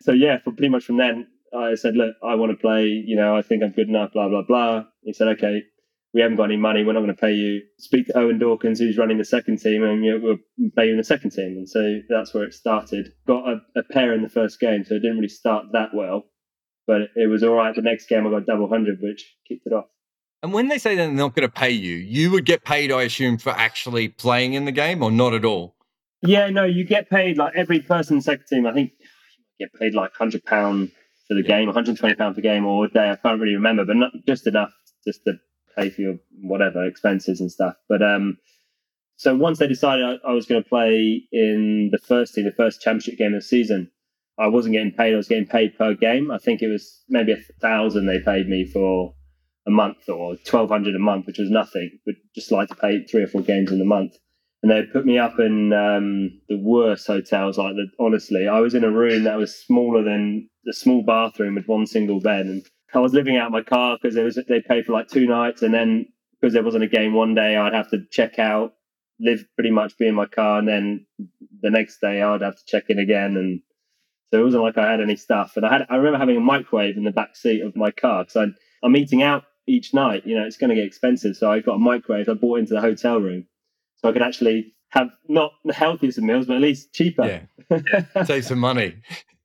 So, 0.00 0.12
yeah, 0.12 0.38
for 0.38 0.52
pretty 0.52 0.70
much 0.70 0.84
from 0.84 0.96
then, 0.96 1.26
I 1.54 1.74
said, 1.74 1.94
look, 1.94 2.16
I 2.22 2.34
want 2.34 2.52
to 2.52 2.56
play, 2.56 2.86
you 2.86 3.16
know, 3.16 3.36
I 3.36 3.42
think 3.42 3.62
I'm 3.62 3.72
good 3.72 3.88
enough, 3.88 4.12
blah, 4.12 4.28
blah, 4.28 4.42
blah. 4.42 4.84
He 5.02 5.12
said, 5.12 5.28
okay, 5.28 5.62
we 6.14 6.22
haven't 6.22 6.38
got 6.38 6.44
any 6.44 6.56
money. 6.56 6.84
We're 6.84 6.94
not 6.94 7.00
going 7.00 7.14
to 7.14 7.20
pay 7.20 7.32
you. 7.32 7.60
Speak 7.78 8.06
to 8.06 8.18
Owen 8.18 8.38
Dawkins, 8.38 8.78
who's 8.78 8.96
running 8.96 9.18
the 9.18 9.24
second 9.24 9.58
team, 9.58 9.84
and 9.84 10.04
you 10.04 10.12
know, 10.12 10.24
we'll 10.58 10.70
pay 10.74 10.86
you 10.86 10.92
in 10.92 10.96
the 10.96 11.04
second 11.04 11.30
team. 11.30 11.58
And 11.58 11.68
so 11.68 12.00
that's 12.08 12.32
where 12.32 12.44
it 12.44 12.54
started. 12.54 13.12
Got 13.26 13.46
a, 13.46 13.60
a 13.76 13.82
pair 13.82 14.14
in 14.14 14.22
the 14.22 14.28
first 14.28 14.58
game, 14.58 14.84
so 14.84 14.94
it 14.94 15.00
didn't 15.00 15.16
really 15.16 15.28
start 15.28 15.66
that 15.72 15.90
well 15.94 16.24
but 16.86 17.02
it 17.14 17.28
was 17.28 17.42
all 17.42 17.54
right. 17.54 17.74
The 17.74 17.82
next 17.82 18.08
game 18.08 18.26
I 18.26 18.30
got 18.30 18.46
double 18.46 18.68
hundred, 18.68 18.98
which 19.00 19.36
kicked 19.48 19.66
it 19.66 19.72
off. 19.72 19.86
And 20.42 20.52
when 20.52 20.68
they 20.68 20.78
say 20.78 20.94
they're 20.94 21.10
not 21.10 21.34
going 21.34 21.48
to 21.48 21.52
pay 21.52 21.70
you, 21.70 21.96
you 21.96 22.30
would 22.30 22.44
get 22.44 22.64
paid, 22.64 22.92
I 22.92 23.02
assume, 23.02 23.38
for 23.38 23.50
actually 23.50 24.08
playing 24.08 24.54
in 24.54 24.64
the 24.64 24.72
game, 24.72 25.02
or 25.02 25.10
not 25.10 25.34
at 25.34 25.44
all. 25.44 25.74
Yeah, 26.22 26.50
no, 26.50 26.64
you 26.64 26.84
get 26.84 27.10
paid 27.10 27.38
like 27.38 27.54
every 27.56 27.80
person 27.80 28.20
second 28.20 28.46
team. 28.46 28.66
I 28.66 28.72
think 28.72 28.92
you 29.58 29.66
get 29.66 29.78
paid 29.78 29.94
like 29.94 30.14
hundred 30.14 30.44
pound 30.44 30.90
for 31.26 31.34
the 31.34 31.42
yeah. 31.42 31.58
game, 31.58 31.66
one 31.66 31.74
hundred 31.74 31.96
twenty 31.96 32.14
pound 32.14 32.34
per 32.34 32.40
game 32.40 32.66
or 32.66 32.84
a 32.84 32.88
day. 32.88 33.10
I 33.10 33.16
can't 33.16 33.40
really 33.40 33.54
remember, 33.54 33.84
but 33.84 33.96
not 33.96 34.12
just 34.26 34.46
enough 34.46 34.72
just 35.06 35.24
to 35.24 35.34
pay 35.76 35.90
for 35.90 36.00
your 36.00 36.16
whatever 36.42 36.86
expenses 36.86 37.40
and 37.40 37.50
stuff. 37.50 37.74
But 37.88 38.02
um, 38.02 38.38
so 39.16 39.34
once 39.34 39.58
they 39.58 39.66
decided 39.66 40.04
I, 40.04 40.28
I 40.28 40.32
was 40.32 40.46
going 40.46 40.62
to 40.62 40.68
play 40.68 41.22
in 41.32 41.90
the 41.92 41.98
first 41.98 42.34
team, 42.34 42.44
the 42.44 42.52
first 42.52 42.80
championship 42.80 43.18
game 43.18 43.34
of 43.34 43.40
the 43.40 43.46
season, 43.46 43.90
I 44.38 44.48
wasn't 44.48 44.74
getting 44.74 44.92
paid. 44.92 45.14
I 45.14 45.16
was 45.16 45.28
getting 45.28 45.46
paid 45.46 45.76
per 45.78 45.94
game. 45.94 46.30
I 46.30 46.38
think 46.38 46.62
it 46.62 46.68
was 46.68 47.02
maybe 47.08 47.32
a 47.32 47.38
thousand 47.60 48.06
they 48.06 48.20
paid 48.20 48.48
me 48.48 48.66
for 48.66 49.14
a 49.66 49.70
month 49.70 50.08
or 50.08 50.36
twelve 50.36 50.70
hundred 50.70 50.94
a 50.94 50.98
month, 50.98 51.26
which 51.26 51.38
was 51.38 51.50
nothing. 51.50 51.98
But 52.04 52.16
just 52.34 52.52
like 52.52 52.68
to 52.68 52.74
pay 52.74 53.04
three 53.04 53.22
or 53.22 53.28
four 53.28 53.42
games 53.42 53.72
in 53.72 53.80
a 53.80 53.84
month. 53.84 54.16
And 54.62 54.70
they 54.70 54.82
put 54.82 55.06
me 55.06 55.18
up 55.18 55.38
in 55.38 55.72
um, 55.72 56.40
the 56.48 56.58
worst 56.58 57.06
hotels. 57.06 57.58
Like 57.58 57.74
the, 57.74 57.86
honestly, 57.98 58.48
I 58.48 58.60
was 58.60 58.74
in 58.74 58.84
a 58.84 58.90
room 58.90 59.24
that 59.24 59.38
was 59.38 59.54
smaller 59.54 60.02
than 60.02 60.48
the 60.64 60.72
small 60.72 61.02
bathroom 61.02 61.54
with 61.54 61.66
one 61.66 61.86
single 61.86 62.20
bed, 62.20 62.46
and 62.46 62.66
I 62.92 62.98
was 62.98 63.12
living 63.12 63.36
out 63.36 63.52
my 63.52 63.62
car 63.62 63.98
because 64.00 64.16
they 64.48 64.60
paid 64.68 64.86
for 64.86 64.92
like 64.92 65.08
two 65.08 65.26
nights, 65.26 65.62
and 65.62 65.72
then 65.72 66.06
because 66.40 66.52
there 66.52 66.64
wasn't 66.64 66.84
a 66.84 66.88
game 66.88 67.14
one 67.14 67.34
day, 67.34 67.56
I'd 67.56 67.74
have 67.74 67.90
to 67.90 68.04
check 68.10 68.38
out, 68.38 68.74
live 69.20 69.44
pretty 69.54 69.70
much 69.70 69.96
be 69.96 70.08
in 70.08 70.14
my 70.14 70.26
car, 70.26 70.58
and 70.58 70.68
then 70.68 71.06
the 71.62 71.70
next 71.70 72.00
day 72.00 72.20
I'd 72.20 72.42
have 72.42 72.56
to 72.56 72.64
check 72.66 72.84
in 72.88 72.98
again 72.98 73.36
and 73.36 73.60
so 74.30 74.40
it 74.40 74.44
wasn't 74.44 74.62
like 74.62 74.78
I 74.78 74.90
had 74.90 75.00
any 75.00 75.16
stuff. 75.16 75.52
And 75.56 75.64
I 75.64 75.72
had 75.72 75.86
I 75.88 75.96
remember 75.96 76.18
having 76.18 76.36
a 76.36 76.40
microwave 76.40 76.96
in 76.96 77.04
the 77.04 77.10
back 77.10 77.36
seat 77.36 77.62
of 77.62 77.76
my 77.76 77.90
car 77.90 78.24
because 78.24 78.54
I'm 78.82 78.96
eating 78.96 79.22
out 79.22 79.44
each 79.66 79.94
night. 79.94 80.26
You 80.26 80.38
know, 80.38 80.44
it's 80.44 80.56
going 80.56 80.70
to 80.70 80.76
get 80.76 80.84
expensive. 80.84 81.36
So 81.36 81.50
I 81.50 81.60
got 81.60 81.74
a 81.74 81.78
microwave 81.78 82.28
I 82.28 82.34
bought 82.34 82.58
into 82.58 82.74
the 82.74 82.80
hotel 82.80 83.18
room, 83.18 83.46
so 83.96 84.08
I 84.08 84.12
could 84.12 84.22
actually 84.22 84.74
have 84.90 85.08
not 85.28 85.52
the 85.64 85.72
healthiest 85.72 86.18
of 86.18 86.24
meals, 86.24 86.46
but 86.46 86.56
at 86.56 86.62
least 86.62 86.92
cheaper. 86.92 87.46
Yeah, 87.70 88.24
save 88.24 88.44
some 88.44 88.58
money. 88.58 88.96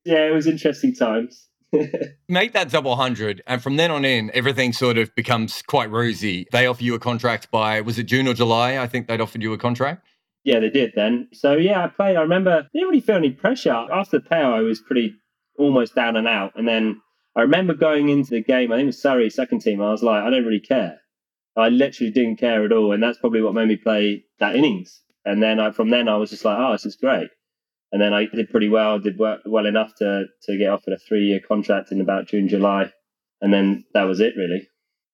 yeah, 0.04 0.28
it 0.28 0.34
was 0.34 0.48
interesting 0.48 0.94
times. 0.96 1.48
Make 2.28 2.54
that 2.54 2.70
double 2.70 2.96
hundred, 2.96 3.42
and 3.48 3.62
from 3.62 3.78
then 3.78 3.92
on 3.92 4.04
in, 4.04 4.30
everything 4.34 4.74
sort 4.74 4.98
of 4.98 5.14
becomes 5.16 5.62
quite 5.62 5.90
rosy. 5.90 6.48
They 6.52 6.66
offer 6.66 6.84
you 6.84 6.96
a 6.96 7.00
contract 7.00 7.50
by 7.52 7.82
was 7.82 7.98
it 7.98 8.04
June 8.04 8.28
or 8.28 8.34
July? 8.34 8.78
I 8.78 8.88
think 8.88 9.08
they'd 9.08 9.22
offered 9.22 9.42
you 9.42 9.54
a 9.54 9.58
contract. 9.58 10.06
Yeah, 10.44 10.60
they 10.60 10.70
did 10.70 10.94
then. 10.96 11.30
So 11.34 11.54
yeah, 11.54 11.84
I 11.84 11.88
played. 11.88 12.18
I 12.18 12.22
remember 12.22 12.68
didn't 12.74 12.88
really 12.88 13.02
feel 13.02 13.18
any 13.18 13.32
pressure 13.32 13.72
after 13.72 14.20
the 14.20 14.26
pair. 14.26 14.46
I 14.46 14.62
was 14.62 14.80
pretty 14.82 15.16
almost 15.58 15.96
down 15.96 16.16
and 16.16 16.28
out, 16.28 16.54
and 16.56 16.68
then 16.68 17.02
I 17.36 17.42
remember 17.42 17.74
going 17.74 18.10
into 18.10 18.32
the 18.32 18.44
game. 18.44 18.72
I 18.72 18.76
think 18.76 18.84
it 18.84 18.88
was 18.88 19.02
Surrey 19.02 19.30
second 19.30 19.60
team. 19.60 19.82
I 19.82 19.92
was 19.92 20.04
like, 20.04 20.24
I 20.24 20.30
don't 20.30 20.46
really 20.46 20.60
care. 20.60 21.00
I 21.56 21.70
literally 21.70 22.12
didn't 22.12 22.38
care 22.38 22.66
at 22.66 22.72
all, 22.72 22.92
and 22.92 23.04
that's 23.04 23.20
probably 23.20 23.42
what 23.42 23.54
made 23.54 23.68
me 23.68 23.76
play 23.76 24.24
that 24.40 24.56
innings. 24.56 25.02
And 25.26 25.44
then 25.44 25.60
I, 25.60 25.72
from 25.72 25.90
then 25.90 26.08
I 26.08 26.18
was 26.18 26.32
just 26.32 26.46
like, 26.46 26.58
oh, 26.58 26.72
this 26.72 26.86
is 26.86 26.96
great. 26.96 27.30
And 27.92 28.02
then 28.02 28.14
I 28.14 28.26
did 28.26 28.50
pretty 28.50 28.70
well, 28.70 29.00
did 29.00 29.20
work 29.20 29.42
well 29.46 29.66
enough 29.66 29.94
to 29.98 30.26
to 30.44 30.58
get 30.58 30.70
offered 30.70 30.94
a 30.94 30.98
three 30.98 31.26
year 31.26 31.42
contract 31.46 31.92
in 31.92 32.02
about 32.02 32.28
June, 32.28 32.48
July, 32.48 32.92
and 33.42 33.54
then 33.54 33.86
that 33.94 34.04
was 34.04 34.20
it 34.20 34.34
really. 34.38 34.68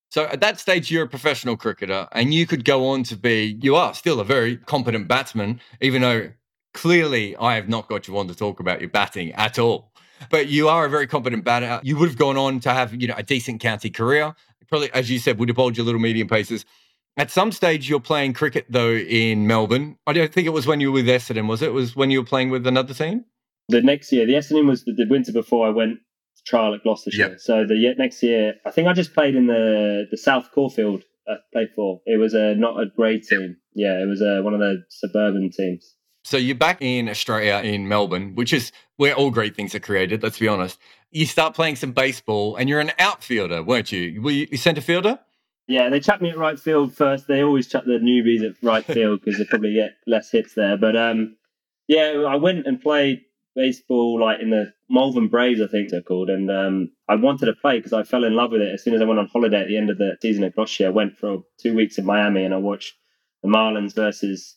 So 0.10 0.26
at 0.26 0.40
that 0.40 0.60
stage, 0.60 0.90
you're 0.90 1.04
a 1.04 1.10
professional 1.10 1.58
cricketer, 1.58 2.08
and 2.14 2.34
you 2.34 2.48
could 2.48 2.64
go 2.64 2.88
on 2.88 3.04
to 3.04 3.18
be. 3.18 3.58
You 3.62 3.76
are 3.76 3.94
still 3.94 4.20
a 4.20 4.24
very 4.24 4.58
competent 4.58 5.08
batsman, 5.08 5.60
even 5.82 6.02
though 6.02 6.32
clearly 6.74 7.36
I 7.36 7.56
have 7.56 7.68
not 7.68 7.90
got 7.90 8.08
you 8.08 8.18
on 8.18 8.28
to 8.28 8.36
talk 8.36 8.60
about 8.60 8.80
your 8.80 8.90
batting 8.90 9.34
at 9.34 9.60
all. 9.60 9.92
But 10.32 10.48
you 10.48 10.70
are 10.70 10.86
a 10.86 10.90
very 10.90 11.08
competent 11.08 11.44
batter. 11.44 11.80
You 11.84 11.98
would 11.98 12.10
have 12.10 12.18
gone 12.18 12.38
on 12.38 12.60
to 12.62 12.74
have, 12.74 13.00
you 13.00 13.08
know, 13.08 13.16
a 13.18 13.24
decent 13.24 13.62
county 13.62 13.90
career. 13.90 14.34
Probably, 14.70 14.92
as 14.94 15.10
you 15.10 15.20
said, 15.20 15.40
would 15.40 15.50
have 15.50 15.56
bowled 15.56 15.78
your 15.78 15.86
little 15.86 16.02
medium 16.02 16.28
paces. 16.28 16.66
At 17.18 17.32
some 17.32 17.52
stage, 17.52 17.90
you're 17.90 18.00
playing 18.00 18.34
cricket 18.34 18.66
though 18.70 18.94
in 18.94 19.48
Melbourne. 19.48 19.98
I 20.06 20.14
don't 20.14 20.32
think 20.32 20.46
it 20.46 20.52
was 20.52 20.68
when 20.68 20.80
you 20.80 20.92
were 20.92 21.02
with 21.02 21.08
Essendon, 21.08 21.48
was 21.48 21.62
it? 21.62 21.70
it 21.70 21.74
was 21.74 21.96
when 21.96 22.12
you 22.12 22.22
were 22.22 22.26
playing 22.26 22.52
with 22.52 22.68
another 22.68 22.94
team? 22.94 23.26
The 23.70 23.82
next 23.82 24.12
year, 24.12 24.26
the 24.26 24.34
Essendon 24.34 24.68
was 24.68 24.86
the, 24.86 24.94
the 24.94 25.08
winter 25.10 25.34
before 25.34 25.68
I 25.68 25.72
went 25.72 26.00
trial 26.48 26.74
at 26.74 26.84
Gloucestershire. 26.84 27.30
Yep. 27.30 27.40
So 27.40 27.66
the 27.66 27.94
next 27.98 28.24
year, 28.24 28.56
I 28.66 28.72
think 28.72 28.88
I 28.88 28.94
just 28.94 29.14
played 29.14 29.36
in 29.36 29.48
the 29.48 30.06
the 30.10 30.18
South 30.18 30.52
Caulfield. 30.54 31.04
I 31.28 31.36
played 31.52 31.70
for. 31.76 32.02
It 32.06 32.18
was 32.18 32.34
a 32.34 32.56
not 32.56 32.80
a 32.80 32.86
great 32.86 33.24
team. 33.24 33.58
Yeah, 33.74 34.02
it 34.02 34.08
was 34.08 34.22
a, 34.22 34.42
one 34.42 34.54
of 34.54 34.60
the 34.60 34.84
suburban 34.90 35.52
teams. 35.52 35.96
So 36.24 36.38
you're 36.38 36.56
back 36.56 36.82
in 36.82 37.08
Australia 37.10 37.62
in 37.64 37.88
Melbourne, 37.88 38.36
which 38.36 38.54
is 38.54 38.72
where 38.96 39.14
all 39.14 39.32
great 39.32 39.56
things 39.56 39.76
are 39.76 39.80
created. 39.80 40.24
Let's 40.24 40.40
be 40.40 40.48
honest. 40.48 40.80
You 41.12 41.26
start 41.26 41.54
playing 41.54 41.78
some 41.78 41.92
baseball, 41.92 42.56
and 42.56 42.68
you're 42.68 42.80
an 42.80 42.92
outfielder, 43.00 43.64
weren't 43.64 43.92
you? 43.92 44.22
Were 44.22 44.32
you 44.32 44.58
centre 44.58 44.82
fielder? 44.82 45.20
Yeah, 45.68 45.90
they 45.90 46.00
chucked 46.00 46.22
me 46.22 46.30
at 46.30 46.38
right 46.38 46.58
field 46.58 46.94
first. 46.94 47.28
They 47.28 47.44
always 47.44 47.68
chuck 47.68 47.84
the 47.86 48.00
newbies 48.00 48.44
at 48.44 48.56
right 48.64 48.86
field 48.96 49.22
because 49.24 49.38
they 49.38 49.46
probably 49.46 49.74
get 49.74 49.92
less 50.06 50.32
hits 50.32 50.54
there. 50.54 50.78
But 50.78 50.96
um, 50.96 51.36
yeah, 51.88 52.24
I 52.28 52.36
went 52.38 52.68
and 52.68 52.82
played 52.82 53.22
baseball 53.56 54.20
like 54.20 54.40
in 54.40 54.50
the 54.50 54.74
Malvern 54.90 55.28
Braves, 55.28 55.62
I 55.62 55.68
think 55.68 55.90
they're 55.90 56.02
called, 56.02 56.30
and 56.30 56.50
um, 56.50 56.92
I 57.10 57.16
wanted 57.16 57.48
to 57.48 57.54
play 57.54 57.78
because 57.78 57.94
I 57.94 58.04
fell 58.04 58.24
in 58.24 58.36
love 58.36 58.52
with 58.52 58.62
it 58.62 58.74
as 58.74 58.84
soon 58.84 58.94
as 58.94 59.02
I 59.02 59.06
went 59.06 59.20
on 59.20 59.28
holiday 59.28 59.62
at 59.62 59.68
the 59.68 59.78
end 59.78 59.90
of 59.90 59.98
the 59.98 60.18
season 60.22 60.44
at 60.44 60.56
Gloucestershire. 60.56 60.88
I 60.88 60.92
went 60.92 61.18
for 61.18 61.40
two 61.60 61.76
weeks 61.76 61.98
in 61.98 62.06
Miami 62.06 62.44
and 62.44 62.54
I 62.54 62.58
watched 62.58 62.94
the 63.44 63.50
Marlins 63.50 63.94
versus 63.94 64.56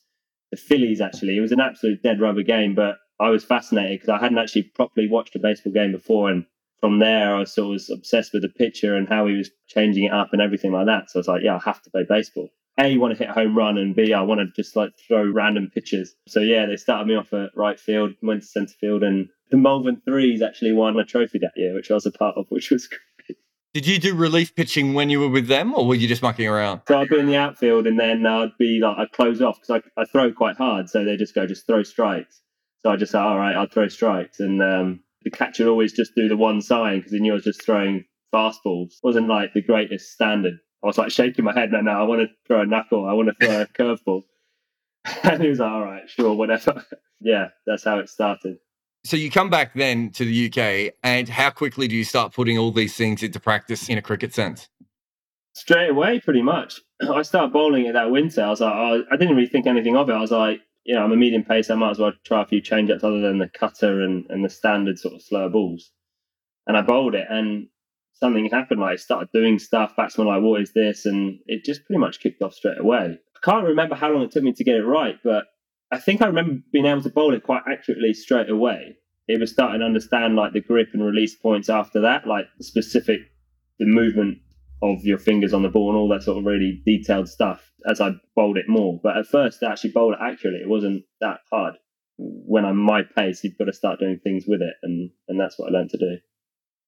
the 0.50 0.56
Phillies. 0.56 1.00
Actually, 1.00 1.36
it 1.36 1.40
was 1.40 1.52
an 1.52 1.60
absolute 1.60 2.02
dead 2.02 2.20
rubber 2.20 2.42
game, 2.42 2.74
but 2.74 2.98
I 3.18 3.30
was 3.30 3.44
fascinated 3.44 4.00
because 4.00 4.08
I 4.08 4.22
hadn't 4.22 4.38
actually 4.38 4.62
properly 4.62 5.08
watched 5.08 5.34
a 5.34 5.40
baseball 5.40 5.72
game 5.72 5.92
before, 5.92 6.30
and 6.30 6.46
from 6.78 7.00
there 7.00 7.34
I 7.34 7.40
was 7.40 7.52
sort 7.52 7.76
of 7.76 7.82
obsessed 7.92 8.32
with 8.32 8.42
the 8.42 8.48
pitcher 8.48 8.94
and 8.94 9.08
how 9.08 9.26
he 9.26 9.36
was 9.36 9.50
changing 9.66 10.04
it 10.04 10.12
up 10.12 10.28
and 10.32 10.40
everything 10.40 10.72
like 10.72 10.86
that. 10.86 11.10
So 11.10 11.18
I 11.18 11.20
was 11.20 11.28
like, 11.28 11.42
yeah, 11.42 11.56
I 11.56 11.60
have 11.64 11.82
to 11.82 11.90
play 11.90 12.04
baseball. 12.08 12.50
A, 12.80 12.88
you 12.88 13.00
want 13.00 13.16
to 13.16 13.18
hit 13.18 13.30
a 13.30 13.32
home 13.32 13.56
run, 13.56 13.78
and 13.78 13.94
B, 13.94 14.12
I 14.12 14.22
want 14.22 14.40
to 14.40 14.46
just 14.60 14.74
like 14.74 14.92
throw 15.06 15.30
random 15.30 15.70
pitches. 15.72 16.14
So 16.28 16.40
yeah, 16.40 16.66
they 16.66 16.76
started 16.76 17.06
me 17.06 17.14
off 17.14 17.32
at 17.32 17.50
right 17.54 17.78
field, 17.78 18.12
went 18.22 18.42
to 18.42 18.46
centre 18.46 18.74
field, 18.80 19.02
and 19.02 19.28
the 19.50 19.56
Malvern 19.56 20.00
Threes 20.04 20.42
actually 20.42 20.72
won 20.72 20.98
a 20.98 21.04
trophy 21.04 21.38
that 21.40 21.52
year, 21.56 21.74
which 21.74 21.90
I 21.90 21.94
was 21.94 22.06
a 22.06 22.10
part 22.10 22.36
of, 22.36 22.46
which 22.50 22.70
was 22.70 22.88
great. 22.88 23.38
Did 23.72 23.86
you 23.86 23.98
do 24.00 24.16
relief 24.16 24.54
pitching 24.56 24.94
when 24.94 25.10
you 25.10 25.20
were 25.20 25.28
with 25.28 25.46
them, 25.46 25.74
or 25.74 25.86
were 25.86 25.94
you 25.94 26.08
just 26.08 26.22
mucking 26.22 26.48
around? 26.48 26.80
So 26.88 26.98
I'd 26.98 27.08
be 27.08 27.18
in 27.18 27.26
the 27.26 27.36
outfield, 27.36 27.86
and 27.86 28.00
then 28.00 28.26
I'd 28.26 28.56
be 28.58 28.80
like, 28.80 28.98
I'd 28.98 29.12
close 29.12 29.40
off 29.40 29.60
because 29.60 29.82
I, 29.96 30.00
I 30.00 30.04
throw 30.06 30.32
quite 30.32 30.56
hard. 30.56 30.88
So 30.88 31.04
they 31.04 31.16
just 31.16 31.34
go, 31.34 31.46
just 31.46 31.66
throw 31.66 31.82
strikes. 31.82 32.40
So 32.82 32.90
I 32.90 32.96
just 32.96 33.12
say, 33.12 33.18
all 33.18 33.38
right, 33.38 33.54
I'll 33.54 33.68
throw 33.68 33.88
strikes. 33.88 34.40
And 34.40 34.60
um, 34.62 35.00
the 35.22 35.30
catcher 35.30 35.68
always 35.68 35.92
just 35.92 36.14
do 36.16 36.28
the 36.28 36.36
one 36.36 36.62
sign 36.62 36.98
because 36.98 37.12
he 37.12 37.20
knew 37.20 37.32
I 37.32 37.34
was 37.34 37.44
just 37.44 37.64
throwing 37.64 38.04
fastballs. 38.34 38.94
It 38.94 39.04
wasn't 39.04 39.28
like 39.28 39.52
the 39.52 39.62
greatest 39.62 40.12
standard. 40.12 40.58
I 40.82 40.86
was 40.86 40.98
like 40.98 41.10
shaking 41.10 41.44
my 41.44 41.52
head, 41.52 41.72
no, 41.72 41.80
no, 41.80 41.92
I 41.92 42.02
want 42.04 42.22
to 42.22 42.28
throw 42.46 42.62
a 42.62 42.66
knuckle, 42.66 43.06
I 43.06 43.12
want 43.12 43.28
to 43.28 43.46
throw 43.46 43.62
a 43.62 43.66
curveball. 43.66 44.22
and 45.22 45.42
he 45.42 45.48
was 45.48 45.58
like, 45.58 45.70
all 45.70 45.84
right, 45.84 46.08
sure, 46.08 46.34
whatever. 46.34 46.84
yeah, 47.20 47.48
that's 47.66 47.84
how 47.84 47.98
it 47.98 48.08
started. 48.08 48.58
So 49.04 49.16
you 49.16 49.30
come 49.30 49.48
back 49.48 49.74
then 49.74 50.10
to 50.10 50.24
the 50.24 50.46
UK, 50.46 50.94
and 51.02 51.28
how 51.28 51.50
quickly 51.50 51.88
do 51.88 51.96
you 51.96 52.04
start 52.04 52.34
putting 52.34 52.58
all 52.58 52.70
these 52.70 52.94
things 52.96 53.22
into 53.22 53.40
practice 53.40 53.88
in 53.88 53.96
a 53.96 54.02
cricket 54.02 54.34
sense? 54.34 54.68
Straight 55.54 55.90
away, 55.90 56.20
pretty 56.20 56.42
much. 56.42 56.80
I 57.02 57.22
started 57.22 57.52
bowling 57.52 57.86
it 57.86 57.94
that 57.94 58.10
winter. 58.10 58.42
I 58.42 58.50
was 58.50 58.60
like, 58.60 58.74
oh, 58.74 59.04
I 59.10 59.16
didn't 59.16 59.36
really 59.36 59.48
think 59.48 59.66
anything 59.66 59.96
of 59.96 60.10
it. 60.10 60.14
I 60.14 60.20
was 60.20 60.30
like, 60.30 60.60
you 60.84 60.94
know, 60.94 61.02
I'm 61.02 61.12
a 61.12 61.16
medium 61.16 61.44
pace. 61.44 61.70
I 61.70 61.74
might 61.76 61.90
as 61.90 61.98
well 61.98 62.12
try 62.24 62.42
a 62.42 62.46
few 62.46 62.60
change 62.60 62.90
ups 62.90 63.04
other 63.04 63.20
than 63.20 63.38
the 63.38 63.48
cutter 63.48 64.02
and, 64.02 64.26
and 64.28 64.44
the 64.44 64.50
standard 64.50 64.98
sort 64.98 65.14
of 65.14 65.22
slower 65.22 65.48
balls. 65.48 65.92
And 66.66 66.76
I 66.76 66.82
bowled 66.82 67.14
it, 67.14 67.26
and 67.28 67.68
something 68.20 68.48
happened. 68.50 68.80
Like 68.80 68.92
I 68.92 68.96
started 68.96 69.30
doing 69.32 69.58
stuff. 69.58 69.96
Batsman 69.96 70.26
like, 70.26 70.42
what 70.42 70.60
is 70.60 70.72
this? 70.72 71.06
And 71.06 71.40
it 71.46 71.64
just 71.64 71.84
pretty 71.84 71.98
much 71.98 72.20
kicked 72.20 72.42
off 72.42 72.54
straight 72.54 72.78
away. 72.78 73.18
I 73.36 73.38
can't 73.42 73.66
remember 73.66 73.94
how 73.94 74.10
long 74.10 74.22
it 74.22 74.30
took 74.30 74.44
me 74.44 74.52
to 74.52 74.64
get 74.64 74.76
it 74.76 74.84
right, 74.84 75.16
but 75.24 75.44
I 75.90 75.98
think 75.98 76.22
I 76.22 76.26
remember 76.26 76.62
being 76.72 76.86
able 76.86 77.02
to 77.02 77.10
bowl 77.10 77.34
it 77.34 77.42
quite 77.42 77.62
accurately 77.66 78.12
straight 78.12 78.50
away. 78.50 78.96
It 79.26 79.40
was 79.40 79.50
starting 79.50 79.80
to 79.80 79.86
understand 79.86 80.36
like 80.36 80.52
the 80.52 80.60
grip 80.60 80.88
and 80.92 81.04
release 81.04 81.34
points 81.34 81.68
after 81.68 82.00
that, 82.02 82.26
like 82.26 82.46
specific 82.60 83.20
the 83.78 83.86
movement 83.86 84.38
of 84.82 85.04
your 85.04 85.18
fingers 85.18 85.52
on 85.52 85.62
the 85.62 85.68
ball 85.68 85.90
and 85.90 85.98
all 85.98 86.08
that 86.08 86.22
sort 86.22 86.38
of 86.38 86.44
really 86.44 86.82
detailed 86.84 87.28
stuff 87.28 87.70
as 87.88 88.00
I 88.00 88.12
bowled 88.36 88.58
it 88.58 88.68
more. 88.68 89.00
But 89.02 89.16
at 89.16 89.26
first, 89.26 89.60
to 89.60 89.68
actually 89.68 89.90
bowl 89.90 90.12
it 90.12 90.18
accurately, 90.20 90.60
it 90.60 90.68
wasn't 90.68 91.04
that 91.20 91.40
hard. 91.50 91.74
When 92.18 92.64
I'm 92.64 92.76
my 92.76 93.02
pace, 93.02 93.42
you've 93.42 93.56
got 93.56 93.64
to 93.64 93.72
start 93.72 94.00
doing 94.00 94.20
things 94.22 94.44
with 94.46 94.60
it, 94.60 94.74
and 94.82 95.10
and 95.28 95.40
that's 95.40 95.58
what 95.58 95.70
I 95.70 95.72
learned 95.72 95.90
to 95.90 95.98
do. 95.98 96.18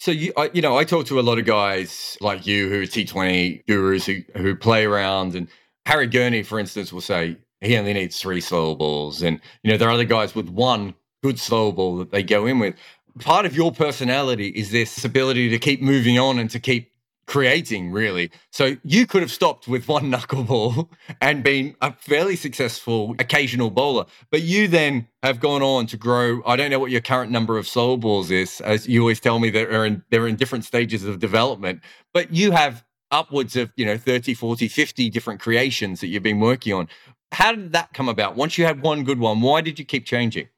So 0.03 0.11
you, 0.11 0.33
I, 0.37 0.51
you 0.53 0.63
know, 0.63 0.77
I 0.77 0.83
talk 0.83 1.07
to 1.07 1.21
a 1.21 1.23
lot 1.23 1.39
of 1.39 1.45
guys 1.45 2.19
like 2.21 2.45
you 2.45 2.69
who 2.69 2.83
are 2.83 2.87
T20 2.87 3.65
gurus 3.69 4.05
who 4.05 4.23
who 4.37 4.57
play 4.57 4.85
around, 4.85 5.37
and 5.37 5.47
Harry 5.87 6.09
Gurney, 6.09 6.43
for 6.43 6.59
instance, 6.59 6.93
will 6.93 7.01
say 7.01 7.37
he 7.61 7.77
only 7.77 7.93
needs 7.93 8.21
three 8.21 8.41
slow 8.41 8.75
balls. 8.75 9.23
And, 9.23 9.41
you 9.63 9.71
know, 9.71 9.77
there 9.77 9.89
are 9.89 9.93
other 9.93 10.03
guys 10.03 10.35
with 10.35 10.49
one 10.49 10.95
good 11.23 11.39
slow 11.39 11.71
ball 11.71 11.99
that 11.99 12.11
they 12.11 12.25
go 12.25 12.47
in 12.47 12.59
with. 12.59 12.75
Part 13.21 13.47
of 13.47 13.55
your 13.55 13.71
personality 13.71 14.49
is 14.49 14.73
this 14.73 15.05
ability 15.05 15.51
to 15.51 15.59
keep 15.61 15.81
moving 15.81 16.19
on 16.19 16.41
and 16.41 16.51
to 16.51 16.59
keep 16.59 16.91
creating, 17.27 17.91
really. 17.91 18.31
So 18.51 18.77
you 18.83 19.07
could 19.07 19.23
have 19.23 19.31
stopped 19.31 19.69
with 19.69 19.89
one 19.89 20.05
knuckleball 20.13 20.89
and 21.21 21.43
been 21.43 21.75
a 21.81 21.93
fairly 21.93 22.37
successful 22.37 23.15
occasional 23.19 23.71
bowler. 23.71 24.07
But 24.31 24.43
you 24.43 24.69
then 24.69 25.09
have 25.23 25.41
gone 25.41 25.63
on 25.63 25.87
to 25.87 25.97
grow. 25.97 26.43
I 26.45 26.57
don't 26.57 26.71
know 26.71 26.79
what 26.79 26.91
your 26.91 27.01
current 27.01 27.31
number 27.31 27.59
of 27.59 27.67
slow 27.67 27.97
balls 27.97 28.31
is, 28.31 28.61
as 28.61 28.89
you 28.89 29.01
always 29.01 29.21
tell 29.21 29.39
me 29.39 29.51
they're 29.51 29.85
in 29.85 30.03
they're 30.11 30.27
in 30.27 30.37
different 30.37 30.65
stages 30.65 31.05
of 31.05 31.19
development. 31.19 31.81
But 32.13 32.33
you 32.33 32.53
have 32.53 32.85
upwards 33.11 33.57
of 33.57 33.71
you 33.77 33.85
know 33.85 33.99
30 33.99 34.33
40 34.33 34.69
50 34.69 35.11
different 35.11 35.39
creations 35.39 36.01
that 36.01 36.07
you've 36.07 36.23
been 36.23 36.41
working 36.41 36.73
on 36.73 36.89
how 37.33 37.53
did 37.53 37.73
that 37.73 37.93
come 37.95 38.09
about? 38.09 38.37
Once 38.37 38.59
you 38.59 38.65
had 38.67 38.83
one 38.83 39.05
good 39.05 39.19
one, 39.19 39.41
why 39.41 39.63
did 39.63 39.79
you 39.79 39.85
keep 39.85 40.05
changing? 40.05 40.49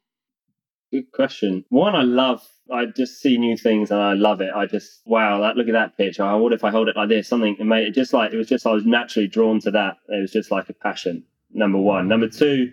Good 0.95 1.11
question. 1.11 1.65
One, 1.71 1.97
I 1.97 2.03
love. 2.03 2.41
I 2.73 2.85
just 2.87 3.21
see 3.21 3.37
new 3.37 3.57
things 3.57 3.91
and 3.91 4.01
I 4.01 4.13
love 4.13 4.41
it. 4.41 4.51
I 4.55 4.67
just 4.67 5.03
wow, 5.05 5.41
that 5.41 5.57
look 5.57 5.67
at 5.67 5.73
that 5.73 5.97
pitch. 5.97 6.21
I 6.21 6.37
what 6.37 6.53
if 6.53 6.63
I 6.63 6.71
hold 6.71 6.89
it 6.89 6.97
like 6.97 7.09
this? 7.09 7.27
Something 7.27 7.57
it 7.59 7.65
made 7.65 7.89
it 7.89 7.95
just 7.95 8.13
like 8.13 8.33
it 8.33 8.37
was 8.37 8.47
just 8.47 8.65
I 8.65 8.71
was 8.71 8.87
naturally 8.87 9.27
drawn 9.27 9.59
to 9.63 9.73
that. 9.73 9.97
It 10.09 10.21
was 10.21 10.31
just 10.31 10.53
like 10.53 10.69
a 10.69 10.73
passion. 10.73 11.25
Number 11.53 11.79
one. 11.79 12.07
Number 12.07 12.29
two, 12.29 12.71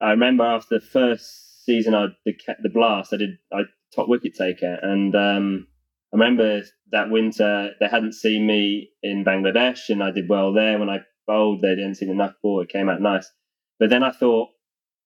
I 0.00 0.12
remember 0.12 0.42
after 0.44 0.78
the 0.78 0.86
first 0.86 1.66
season, 1.66 1.94
I 1.94 2.06
the 2.24 2.34
the 2.62 2.70
blast. 2.70 3.12
I 3.12 3.18
did 3.18 3.38
I 3.52 3.64
top 3.94 4.08
wicket 4.08 4.34
taker, 4.34 4.78
and 4.80 5.14
um, 5.14 5.66
I 6.14 6.16
remember 6.16 6.62
that 6.92 7.10
winter 7.10 7.72
they 7.78 7.88
hadn't 7.88 8.14
seen 8.14 8.46
me 8.46 8.88
in 9.02 9.22
Bangladesh, 9.22 9.90
and 9.90 10.02
I 10.02 10.12
did 10.12 10.30
well 10.30 10.54
there 10.54 10.78
when 10.78 10.88
I 10.88 11.00
bowled, 11.26 11.60
they 11.60 11.76
didn't 11.76 11.96
see 11.96 12.08
enough 12.08 12.32
ball, 12.42 12.62
it 12.62 12.70
came 12.70 12.88
out 12.88 13.02
nice. 13.02 13.30
But 13.78 13.90
then 13.90 14.02
I 14.02 14.12
thought, 14.12 14.48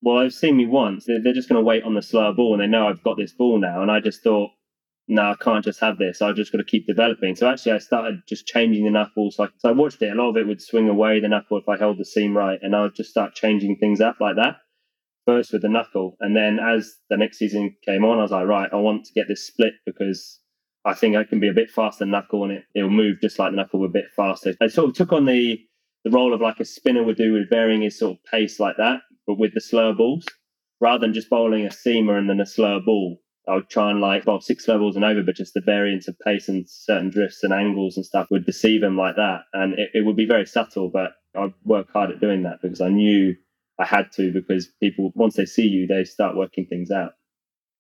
well, 0.03 0.19
they've 0.19 0.35
seen 0.35 0.57
me 0.57 0.67
once. 0.67 1.05
They're, 1.07 1.23
they're 1.23 1.33
just 1.33 1.49
going 1.49 1.61
to 1.61 1.65
wait 1.65 1.85
on 1.85 1.95
the 1.95 2.03
slower 2.03 2.33
ball, 2.33 2.53
and 2.53 2.63
they 2.63 2.67
know 2.67 2.89
I've 2.89 3.03
got 3.03 3.17
this 3.17 3.33
ball 3.33 3.59
now. 3.59 3.83
And 3.83 3.91
I 3.91 4.01
just 4.01 4.23
thought, 4.23 4.51
no, 5.09 5.23
I 5.23 5.35
can't 5.41 5.65
just 5.65 5.81
have 5.81 5.99
this. 5.99 6.21
I've 6.21 6.37
just 6.37 6.53
got 6.53 6.59
to 6.59 6.65
keep 6.65 6.87
developing. 6.87 7.37
So 7.37 7.49
actually, 7.49 7.73
I 7.73 7.79
started 7.79 8.23
just 8.29 8.47
changing 8.47 8.85
the 8.85 8.91
knuckle. 8.91 9.31
So 9.31 9.45
I, 9.45 9.49
so 9.59 9.69
I 9.69 9.73
watched 9.73 10.03
it. 10.03 10.13
A 10.13 10.15
lot 10.15 10.31
of 10.31 10.37
it 10.37 10.47
would 10.47 10.61
swing 10.61 10.89
away 10.89 11.21
the 11.21 11.29
knuckle 11.29 11.59
if 11.59 11.69
I 11.69 11.77
held 11.77 11.99
the 11.99 12.05
seam 12.05 12.37
right, 12.37 12.59
and 12.61 12.75
I 12.75 12.83
would 12.83 12.95
just 12.95 13.11
start 13.11 13.35
changing 13.35 13.77
things 13.77 14.01
up 14.01 14.17
like 14.21 14.37
that. 14.37 14.57
First 15.25 15.53
with 15.53 15.63
the 15.63 15.69
knuckle, 15.69 16.17
and 16.19 16.35
then 16.37 16.59
as 16.59 16.97
the 17.09 17.17
next 17.17 17.39
season 17.39 17.77
came 17.87 18.05
on, 18.05 18.19
I 18.19 18.23
was 18.23 18.33
like, 18.33 18.47
right, 18.47 18.69
I 18.73 18.77
want 18.77 19.05
to 19.05 19.13
get 19.13 19.29
this 19.29 19.47
split 19.47 19.75
because 19.87 20.41
I 20.85 20.95
think 20.95 21.15
I 21.15 21.23
can 21.23 21.39
be 21.39 21.47
a 21.47 21.53
bit 21.53 21.71
faster 21.71 22.03
than 22.03 22.11
knuckle, 22.11 22.43
and 22.43 22.53
it 22.53 22.65
it'll 22.75 22.91
move 22.91 23.21
just 23.21 23.39
like 23.39 23.53
the 23.53 23.57
knuckle 23.57 23.85
a 23.85 23.89
bit 23.89 24.07
faster. 24.17 24.55
I 24.61 24.67
sort 24.67 24.89
of 24.89 24.97
took 24.97 25.13
on 25.13 25.27
the 25.27 25.61
the 26.05 26.11
role 26.11 26.35
of 26.35 26.41
like 26.41 26.59
a 26.59 26.65
spinner 26.65 27.05
would 27.05 27.17
do 27.17 27.35
with 27.35 27.49
varying 27.49 27.83
his 27.83 28.01
sort 28.01 28.17
of 28.17 28.25
pace 28.25 28.59
like 28.59 28.79
that, 28.79 29.03
but 29.27 29.39
with 29.39 29.55
the 29.55 29.61
slower 29.61 29.95
balls, 29.95 30.25
rather 30.81 31.01
than 31.01 31.15
just 31.15 31.31
bowling 31.31 31.65
a 31.65 31.71
seamer 31.71 32.19
and 32.19 32.29
then 32.29 32.41
a 32.41 32.47
slower 32.47 32.81
ball. 32.81 33.19
I 33.49 33.55
would 33.55 33.69
try 33.69 33.91
and 33.91 34.01
like 34.01 34.25
bowl 34.25 34.41
six 34.41 34.69
levels 34.69 34.95
and 34.95 35.05
over, 35.05 35.23
but 35.23 35.37
just 35.37 35.55
the 35.55 35.61
variance 35.61 36.07
of 36.07 36.19
pace 36.21 36.49
and 36.49 36.69
certain 36.69 37.11
drifts 37.11 37.43
and 37.43 37.53
angles 37.53 37.97
and 37.97 38.07
stuff 38.07 38.29
would 38.31 38.47
deceive 38.47 38.83
him 38.83 38.97
like 38.97 39.17
that. 39.17 39.43
And 39.53 39.75
it, 39.79 39.91
it 39.95 40.05
would 40.05 40.17
be 40.17 40.27
very 40.27 40.47
subtle, 40.47 40.91
but 40.91 41.13
I'd 41.37 41.55
work 41.65 41.89
hard 41.93 42.11
at 42.11 42.21
doing 42.21 42.43
that 42.45 42.59
because 42.63 42.81
I 42.81 42.89
knew 42.89 43.35
I 43.81 43.85
had 43.85 44.13
to 44.13 44.33
because 44.33 44.69
people, 44.81 45.13
once 45.15 45.35
they 45.35 45.47
see 45.47 45.67
you, 45.67 45.87
they 45.87 46.05
start 46.05 46.37
working 46.37 46.67
things 46.67 46.91
out. 46.91 47.13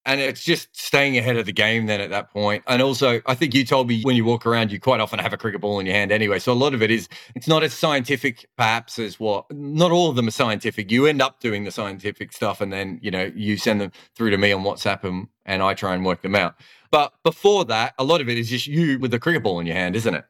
And 0.04 0.20
it's 0.20 0.42
just 0.42 0.76
staying 0.76 1.16
ahead 1.16 1.36
of 1.36 1.46
the 1.46 1.52
game 1.52 1.86
then 1.86 2.00
at 2.00 2.10
that 2.10 2.30
point. 2.30 2.64
And 2.66 2.82
also, 2.82 3.20
I 3.24 3.34
think 3.34 3.54
you 3.54 3.64
told 3.64 3.86
me 3.86 4.02
when 4.02 4.16
you 4.16 4.24
walk 4.24 4.46
around, 4.46 4.72
you 4.72 4.80
quite 4.80 5.00
often 5.00 5.20
have 5.20 5.32
a 5.32 5.36
cricket 5.36 5.60
ball 5.60 5.78
in 5.78 5.86
your 5.86 5.94
hand 5.94 6.10
anyway. 6.10 6.40
So 6.40 6.52
a 6.52 6.54
lot 6.54 6.74
of 6.74 6.82
it 6.82 6.90
is, 6.90 7.08
it's 7.36 7.46
not 7.46 7.62
as 7.62 7.72
scientific 7.72 8.48
perhaps 8.56 8.98
as 8.98 9.20
what, 9.20 9.46
not 9.52 9.92
all 9.92 10.10
of 10.10 10.16
them 10.16 10.26
are 10.26 10.32
scientific. 10.32 10.90
You 10.90 11.06
end 11.06 11.22
up 11.22 11.38
doing 11.38 11.62
the 11.62 11.70
scientific 11.70 12.32
stuff 12.32 12.60
and 12.60 12.72
then, 12.72 12.98
you 13.00 13.12
know, 13.12 13.30
you 13.34 13.56
send 13.56 13.80
them 13.80 13.92
through 14.16 14.30
to 14.30 14.38
me 14.38 14.50
on 14.50 14.64
WhatsApp 14.64 15.04
and, 15.04 15.28
and 15.44 15.62
I 15.62 15.74
try 15.74 15.94
and 15.94 16.04
work 16.04 16.22
them 16.22 16.34
out. 16.34 16.56
But 16.90 17.12
before 17.22 17.64
that, 17.66 17.94
a 17.98 18.04
lot 18.04 18.20
of 18.20 18.28
it 18.28 18.36
is 18.36 18.50
just 18.50 18.66
you 18.66 18.98
with 18.98 19.12
the 19.12 19.20
cricket 19.20 19.42
ball 19.44 19.60
in 19.60 19.66
your 19.66 19.76
hand, 19.76 19.94
isn't 19.94 20.14
it? 20.14 20.24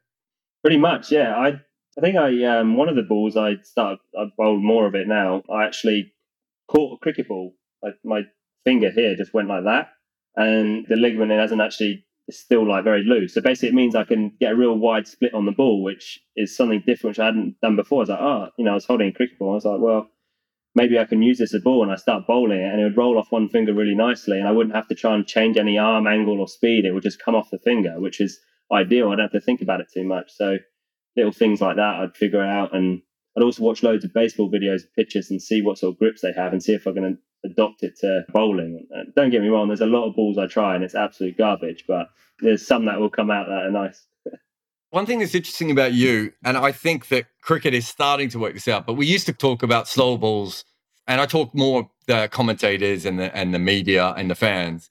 Pretty 0.62 0.78
much, 0.78 1.10
yeah. 1.10 1.34
I 1.34 1.60
I 1.98 2.00
think 2.00 2.16
I 2.16 2.44
um, 2.44 2.76
one 2.76 2.88
of 2.88 2.96
the 2.96 3.02
balls 3.02 3.36
I 3.36 3.56
started 3.62 3.98
I 4.18 4.26
bowled 4.36 4.62
more 4.62 4.86
of 4.86 4.94
it 4.94 5.06
now. 5.06 5.42
I 5.52 5.64
actually 5.64 6.14
caught 6.68 6.94
a 6.94 6.98
cricket 7.02 7.28
ball. 7.28 7.54
Like 7.82 7.94
my 8.04 8.22
finger 8.64 8.90
here 8.90 9.16
just 9.16 9.34
went 9.34 9.48
like 9.48 9.64
that, 9.64 9.88
and 10.36 10.86
the 10.88 10.96
ligament 10.96 11.32
it 11.32 11.38
hasn't 11.38 11.60
actually 11.60 12.04
it's 12.28 12.38
still 12.38 12.68
like 12.68 12.84
very 12.84 13.02
loose. 13.02 13.34
So 13.34 13.40
basically, 13.40 13.70
it 13.70 13.74
means 13.74 13.94
I 13.94 14.04
can 14.04 14.32
get 14.40 14.52
a 14.52 14.56
real 14.56 14.78
wide 14.78 15.08
split 15.08 15.34
on 15.34 15.46
the 15.46 15.52
ball, 15.52 15.82
which 15.82 16.20
is 16.36 16.56
something 16.56 16.82
different 16.86 17.12
which 17.16 17.18
I 17.18 17.26
hadn't 17.26 17.56
done 17.60 17.76
before. 17.76 17.98
I 17.98 18.02
was 18.02 18.08
like, 18.10 18.20
oh, 18.20 18.48
you 18.56 18.64
know, 18.64 18.72
I 18.72 18.74
was 18.74 18.84
holding 18.84 19.08
a 19.08 19.12
cricket 19.12 19.38
ball. 19.38 19.52
I 19.52 19.54
was 19.54 19.64
like, 19.64 19.80
well, 19.80 20.08
maybe 20.74 20.98
I 20.98 21.04
can 21.04 21.22
use 21.22 21.38
this 21.38 21.52
as 21.52 21.60
a 21.60 21.64
ball, 21.64 21.82
and 21.82 21.92
I 21.92 21.96
start 21.96 22.26
bowling 22.26 22.60
it, 22.60 22.72
and 22.72 22.80
it 22.80 22.84
would 22.84 22.96
roll 22.96 23.18
off 23.18 23.32
one 23.32 23.48
finger 23.48 23.74
really 23.74 23.94
nicely, 23.94 24.38
and 24.38 24.48
I 24.48 24.52
wouldn't 24.52 24.76
have 24.76 24.88
to 24.88 24.94
try 24.94 25.14
and 25.14 25.26
change 25.26 25.56
any 25.56 25.78
arm 25.78 26.06
angle 26.06 26.40
or 26.40 26.48
speed. 26.48 26.84
It 26.84 26.92
would 26.92 27.02
just 27.02 27.22
come 27.22 27.34
off 27.34 27.50
the 27.50 27.58
finger, 27.58 27.98
which 27.98 28.20
is 28.20 28.38
ideal. 28.72 29.08
I 29.08 29.16
don't 29.16 29.24
have 29.24 29.32
to 29.32 29.40
think 29.40 29.60
about 29.60 29.80
it 29.80 29.88
too 29.92 30.04
much. 30.04 30.30
So 30.32 30.58
little 31.16 31.32
things 31.32 31.60
like 31.60 31.76
that, 31.76 31.96
I'd 32.00 32.16
figure 32.16 32.42
out. 32.42 32.74
And 32.74 33.02
I'd 33.36 33.42
also 33.42 33.62
watch 33.62 33.82
loads 33.82 34.04
of 34.04 34.14
baseball 34.14 34.50
videos, 34.50 34.82
pitches, 34.96 35.30
and 35.30 35.42
see 35.42 35.60
what 35.62 35.78
sort 35.78 35.94
of 35.94 35.98
grips 35.98 36.22
they 36.22 36.32
have 36.34 36.52
and 36.52 36.62
see 36.62 36.72
if 36.72 36.86
I'm 36.86 36.94
going 36.94 37.14
to 37.14 37.18
adopt 37.44 37.82
it 37.82 37.96
to 38.00 38.22
bowling. 38.32 38.86
Don't 39.16 39.30
get 39.30 39.42
me 39.42 39.48
wrong, 39.48 39.68
there's 39.68 39.80
a 39.80 39.86
lot 39.86 40.08
of 40.08 40.14
balls 40.14 40.38
I 40.38 40.46
try 40.46 40.74
and 40.74 40.84
it's 40.84 40.94
absolute 40.94 41.36
garbage, 41.36 41.84
but 41.86 42.08
there's 42.40 42.66
some 42.66 42.86
that 42.86 43.00
will 43.00 43.10
come 43.10 43.30
out 43.30 43.46
that 43.48 43.66
are 43.66 43.70
nice. 43.70 44.06
One 44.90 45.06
thing 45.06 45.20
that's 45.20 45.34
interesting 45.34 45.70
about 45.70 45.92
you, 45.92 46.32
and 46.44 46.56
I 46.56 46.72
think 46.72 47.08
that 47.08 47.26
cricket 47.40 47.74
is 47.74 47.88
starting 47.88 48.28
to 48.30 48.38
work 48.38 48.54
this 48.54 48.68
out, 48.68 48.86
but 48.86 48.94
we 48.94 49.06
used 49.06 49.26
to 49.26 49.32
talk 49.32 49.62
about 49.62 49.88
slow 49.88 50.16
balls, 50.16 50.64
and 51.06 51.20
I 51.20 51.26
talk 51.26 51.54
more 51.54 51.90
the 52.06 52.28
commentators 52.30 53.04
and 53.04 53.18
the 53.18 53.34
and 53.36 53.54
the 53.54 53.58
media 53.58 54.12
and 54.16 54.30
the 54.30 54.34
fans. 54.34 54.90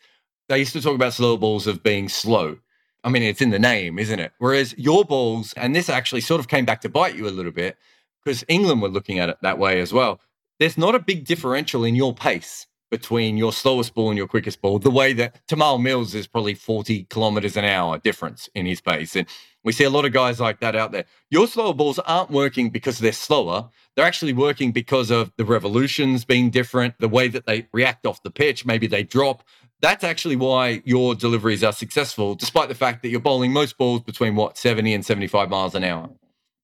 They 0.49 0.59
used 0.59 0.73
to 0.73 0.81
talk 0.81 0.95
about 0.95 1.13
slow 1.13 1.37
balls 1.37 1.67
of 1.67 1.83
being 1.83 2.09
slow. 2.09 2.57
I 3.03 3.09
mean, 3.09 3.23
it's 3.23 3.41
in 3.41 3.49
the 3.49 3.59
name, 3.59 3.97
isn't 3.97 4.19
it? 4.19 4.31
Whereas 4.37 4.77
your 4.77 5.05
balls, 5.05 5.53
and 5.53 5.75
this 5.75 5.89
actually 5.89 6.21
sort 6.21 6.39
of 6.39 6.47
came 6.47 6.65
back 6.65 6.81
to 6.81 6.89
bite 6.89 7.15
you 7.15 7.27
a 7.27 7.29
little 7.29 7.51
bit 7.51 7.77
because 8.23 8.43
England 8.47 8.81
were 8.81 8.89
looking 8.89 9.19
at 9.19 9.29
it 9.29 9.37
that 9.41 9.57
way 9.57 9.81
as 9.81 9.91
well. 9.91 10.19
There's 10.61 10.77
not 10.77 10.93
a 10.93 10.99
big 10.99 11.25
differential 11.25 11.83
in 11.83 11.95
your 11.95 12.13
pace 12.13 12.67
between 12.91 13.35
your 13.35 13.51
slowest 13.51 13.95
ball 13.95 14.09
and 14.09 14.17
your 14.17 14.27
quickest 14.27 14.61
ball, 14.61 14.77
the 14.77 14.91
way 14.91 15.11
that 15.13 15.41
Tymal 15.47 15.81
Mills 15.81 16.13
is 16.13 16.27
probably 16.27 16.53
40 16.53 17.05
kilometers 17.05 17.57
an 17.57 17.65
hour 17.65 17.97
difference 17.97 18.47
in 18.53 18.67
his 18.67 18.79
pace. 18.79 19.15
And 19.15 19.25
we 19.63 19.71
see 19.71 19.85
a 19.85 19.89
lot 19.89 20.05
of 20.05 20.13
guys 20.13 20.39
like 20.39 20.59
that 20.59 20.75
out 20.75 20.91
there. 20.91 21.05
Your 21.31 21.47
slower 21.47 21.73
balls 21.73 21.97
aren't 21.97 22.29
working 22.29 22.69
because 22.69 22.99
they're 22.99 23.11
slower. 23.11 23.71
They're 23.95 24.05
actually 24.05 24.33
working 24.33 24.71
because 24.71 25.09
of 25.09 25.31
the 25.35 25.45
revolutions 25.45 26.25
being 26.25 26.51
different, 26.51 26.93
the 26.99 27.09
way 27.09 27.27
that 27.27 27.47
they 27.47 27.67
react 27.73 28.05
off 28.05 28.21
the 28.21 28.29
pitch. 28.29 28.63
Maybe 28.63 28.85
they 28.85 29.01
drop 29.01 29.43
that's 29.81 30.03
actually 30.03 30.35
why 30.35 30.83
your 30.85 31.15
deliveries 31.15 31.63
are 31.63 31.73
successful, 31.73 32.35
despite 32.35 32.69
the 32.69 32.75
fact 32.75 33.01
that 33.01 33.09
you're 33.09 33.19
bowling 33.19 33.51
most 33.51 33.79
balls 33.79 34.01
between 34.01 34.35
what 34.35 34.55
70 34.55 34.93
and 34.93 35.03
75 35.03 35.49
miles 35.49 35.73
an 35.73 35.83
hour. 35.83 36.11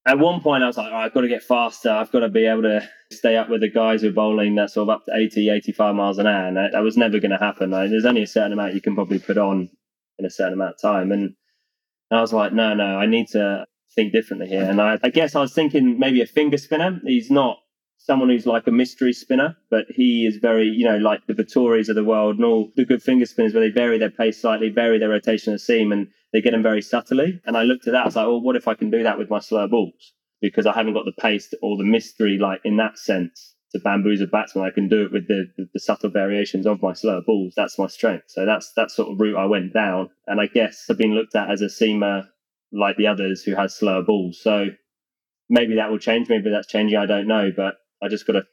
At 0.07 0.19
one 0.19 0.39
point, 0.39 0.63
I 0.63 0.67
was 0.67 0.77
like, 0.77 0.89
oh, 0.89 0.95
I've 0.95 1.13
got 1.13 1.21
to 1.21 1.27
get 1.27 1.43
faster. 1.43 1.91
I've 1.91 2.11
got 2.13 2.21
to 2.21 2.29
be 2.29 2.45
able 2.45 2.61
to 2.61 2.87
stay 3.11 3.35
up 3.35 3.49
with 3.49 3.59
the 3.59 3.69
guys 3.69 4.01
who 4.01 4.07
are 4.07 4.13
bowling 4.13 4.55
that 4.55 4.71
sort 4.71 4.87
of 4.87 4.95
up 4.95 5.05
to 5.05 5.11
80, 5.13 5.49
85 5.49 5.95
miles 5.95 6.17
an 6.17 6.27
hour. 6.27 6.47
And 6.47 6.55
that, 6.55 6.71
that 6.71 6.79
was 6.81 6.95
never 6.95 7.19
going 7.19 7.31
to 7.31 7.37
happen. 7.37 7.71
Like, 7.71 7.89
there's 7.89 8.05
only 8.05 8.23
a 8.23 8.27
certain 8.27 8.53
amount 8.53 8.73
you 8.73 8.79
can 8.79 8.95
probably 8.95 9.19
put 9.19 9.37
on 9.37 9.69
in 10.17 10.25
a 10.25 10.29
certain 10.29 10.53
amount 10.53 10.75
of 10.75 10.81
time. 10.81 11.11
And, 11.11 11.35
I 12.09 12.21
was 12.21 12.31
like, 12.31 12.53
no, 12.53 12.73
no, 12.73 12.97
I 12.97 13.05
need 13.05 13.27
to 13.33 13.65
think 13.93 14.13
differently 14.13 14.47
here. 14.47 14.63
And 14.63 14.81
I, 14.81 14.97
I 15.03 15.09
guess 15.09 15.35
I 15.35 15.41
was 15.41 15.53
thinking 15.53 15.99
maybe 15.99 16.21
a 16.21 16.25
finger 16.25 16.57
spinner. 16.57 17.01
He's 17.03 17.29
not 17.29 17.57
someone 17.97 18.29
who's 18.29 18.45
like 18.45 18.65
a 18.67 18.71
mystery 18.71 19.11
spinner, 19.11 19.57
but 19.69 19.85
he 19.89 20.25
is 20.25 20.37
very, 20.37 20.67
you 20.67 20.85
know, 20.85 20.97
like 20.97 21.25
the 21.27 21.33
Vettoris 21.33 21.89
of 21.89 21.95
the 21.95 22.05
world 22.05 22.37
and 22.37 22.45
all 22.45 22.71
the 22.77 22.85
good 22.85 23.03
finger 23.03 23.25
spinners 23.25 23.53
where 23.53 23.63
they 23.63 23.73
vary 23.73 23.97
their 23.97 24.09
pace 24.09 24.41
slightly, 24.41 24.69
vary 24.69 24.99
their 24.99 25.09
rotation 25.09 25.53
of 25.53 25.59
seam, 25.59 25.91
and 25.91 26.07
they 26.33 26.41
get 26.41 26.51
them 26.51 26.63
very 26.63 26.81
subtly. 26.81 27.41
And 27.45 27.57
I 27.57 27.63
looked 27.63 27.87
at 27.87 27.93
that, 27.93 28.03
I 28.03 28.05
was 28.05 28.15
like, 28.15 28.27
well, 28.27 28.41
what 28.41 28.55
if 28.55 28.67
I 28.67 28.73
can 28.73 28.91
do 28.91 29.03
that 29.03 29.17
with 29.17 29.29
my 29.29 29.39
slow 29.39 29.67
balls? 29.67 30.13
Because 30.41 30.65
I 30.65 30.73
haven't 30.73 30.93
got 30.93 31.05
the 31.05 31.21
pace 31.21 31.53
or 31.61 31.77
the 31.77 31.83
mystery, 31.83 32.37
like 32.39 32.61
in 32.63 32.77
that 32.77 32.97
sense, 32.97 33.55
to 33.71 33.79
bamboozle 33.79 34.27
batsmen. 34.27 34.65
I 34.65 34.71
can 34.71 34.87
do 34.87 35.03
it 35.03 35.11
with 35.11 35.27
the, 35.27 35.45
the, 35.57 35.67
the 35.73 35.79
subtle 35.79 36.09
variations 36.09 36.65
of 36.67 36.81
my 36.81 36.93
slower 36.93 37.21
balls. 37.21 37.53
That's 37.55 37.79
my 37.79 37.87
strength. 37.87 38.25
So 38.27 38.45
that's 38.45 38.71
that 38.73 38.91
sort 38.91 39.11
of 39.11 39.19
route 39.19 39.37
I 39.37 39.45
went 39.45 39.73
down. 39.73 40.09
And 40.27 40.39
I 40.39 40.47
guess 40.47 40.85
I've 40.89 40.97
been 40.97 41.15
looked 41.15 41.35
at 41.35 41.49
as 41.49 41.61
a 41.61 41.65
seamer 41.65 42.27
like 42.71 42.97
the 42.97 43.07
others 43.07 43.43
who 43.43 43.55
has 43.55 43.75
slower 43.75 44.03
balls. 44.03 44.39
So 44.41 44.67
maybe 45.49 45.75
that 45.75 45.89
will 45.89 45.99
change. 45.99 46.29
Maybe 46.29 46.49
that's 46.49 46.67
changing. 46.67 46.97
I 46.97 47.05
don't 47.05 47.27
know. 47.27 47.51
But 47.55 47.75
I 48.01 48.09
just 48.09 48.27
got 48.27 48.33
to 48.33 48.43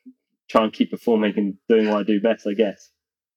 try 0.48 0.64
and 0.64 0.72
keep 0.72 0.90
performing 0.90 1.34
and 1.36 1.54
doing 1.68 1.88
what 1.88 2.00
I 2.00 2.02
do 2.02 2.20
best, 2.20 2.46
I 2.46 2.54
guess. 2.54 2.90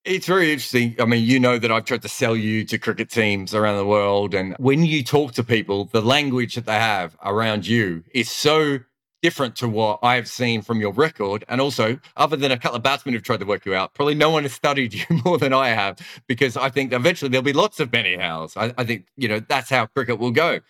It's 0.06 0.26
very 0.26 0.54
interesting. 0.54 0.96
I 1.00 1.06
mean, 1.06 1.26
you 1.26 1.40
know 1.40 1.58
that 1.58 1.72
I've 1.72 1.84
tried 1.84 2.02
to 2.04 2.10
sell 2.10 2.36
you 2.36 2.64
to 2.66 2.78
cricket 2.78 3.10
teams 3.10 3.54
around 3.54 3.78
the 3.78 3.86
world. 3.86 4.34
And 4.34 4.56
when 4.58 4.86
you 4.86 5.04
talk 5.04 5.34
to 5.34 5.44
people, 5.44 5.86
the 5.86 6.02
language 6.02 6.56
that 6.56 6.66
they 6.66 6.76
have 6.76 7.18
around 7.24 7.68
you 7.68 8.04
is 8.14 8.32
so 8.32 8.80
different 9.22 9.56
to 9.58 9.68
what 9.68 10.00
I've 10.04 10.28
seen 10.30 10.62
from 10.62 10.80
your 10.80 10.94
record. 10.94 11.44
And 11.50 11.60
also, 11.60 12.00
other 12.16 12.38
than 12.38 12.52
a 12.52 12.58
couple 12.58 12.78
of 12.78 12.84
batsmen 12.84 13.14
who've 13.14 13.24
tried 13.24 13.42
to 13.42 13.46
work 13.46 13.66
you 13.66 13.76
out, 13.76 13.94
probably 13.94 14.16
no 14.16 14.30
one 14.30 14.44
has 14.44 14.54
studied 14.54 14.94
you 14.94 15.06
more 15.26 15.38
than 15.38 15.54
I 15.54 15.70
have, 15.70 16.00
because 16.28 16.56
I 16.56 16.70
think 16.70 16.94
eventually 16.94 17.30
there'll 17.30 17.44
be 17.44 17.54
lots 17.54 17.80
of 17.80 17.92
Benny 17.92 18.16
Howells. 18.16 18.56
I, 18.56 18.74
I 18.78 18.86
think, 18.86 19.08
you 19.18 19.28
know, 19.28 19.40
that's 19.40 19.70
how 19.70 19.88
cricket 19.88 20.20
will 20.20 20.32
go. 20.32 20.62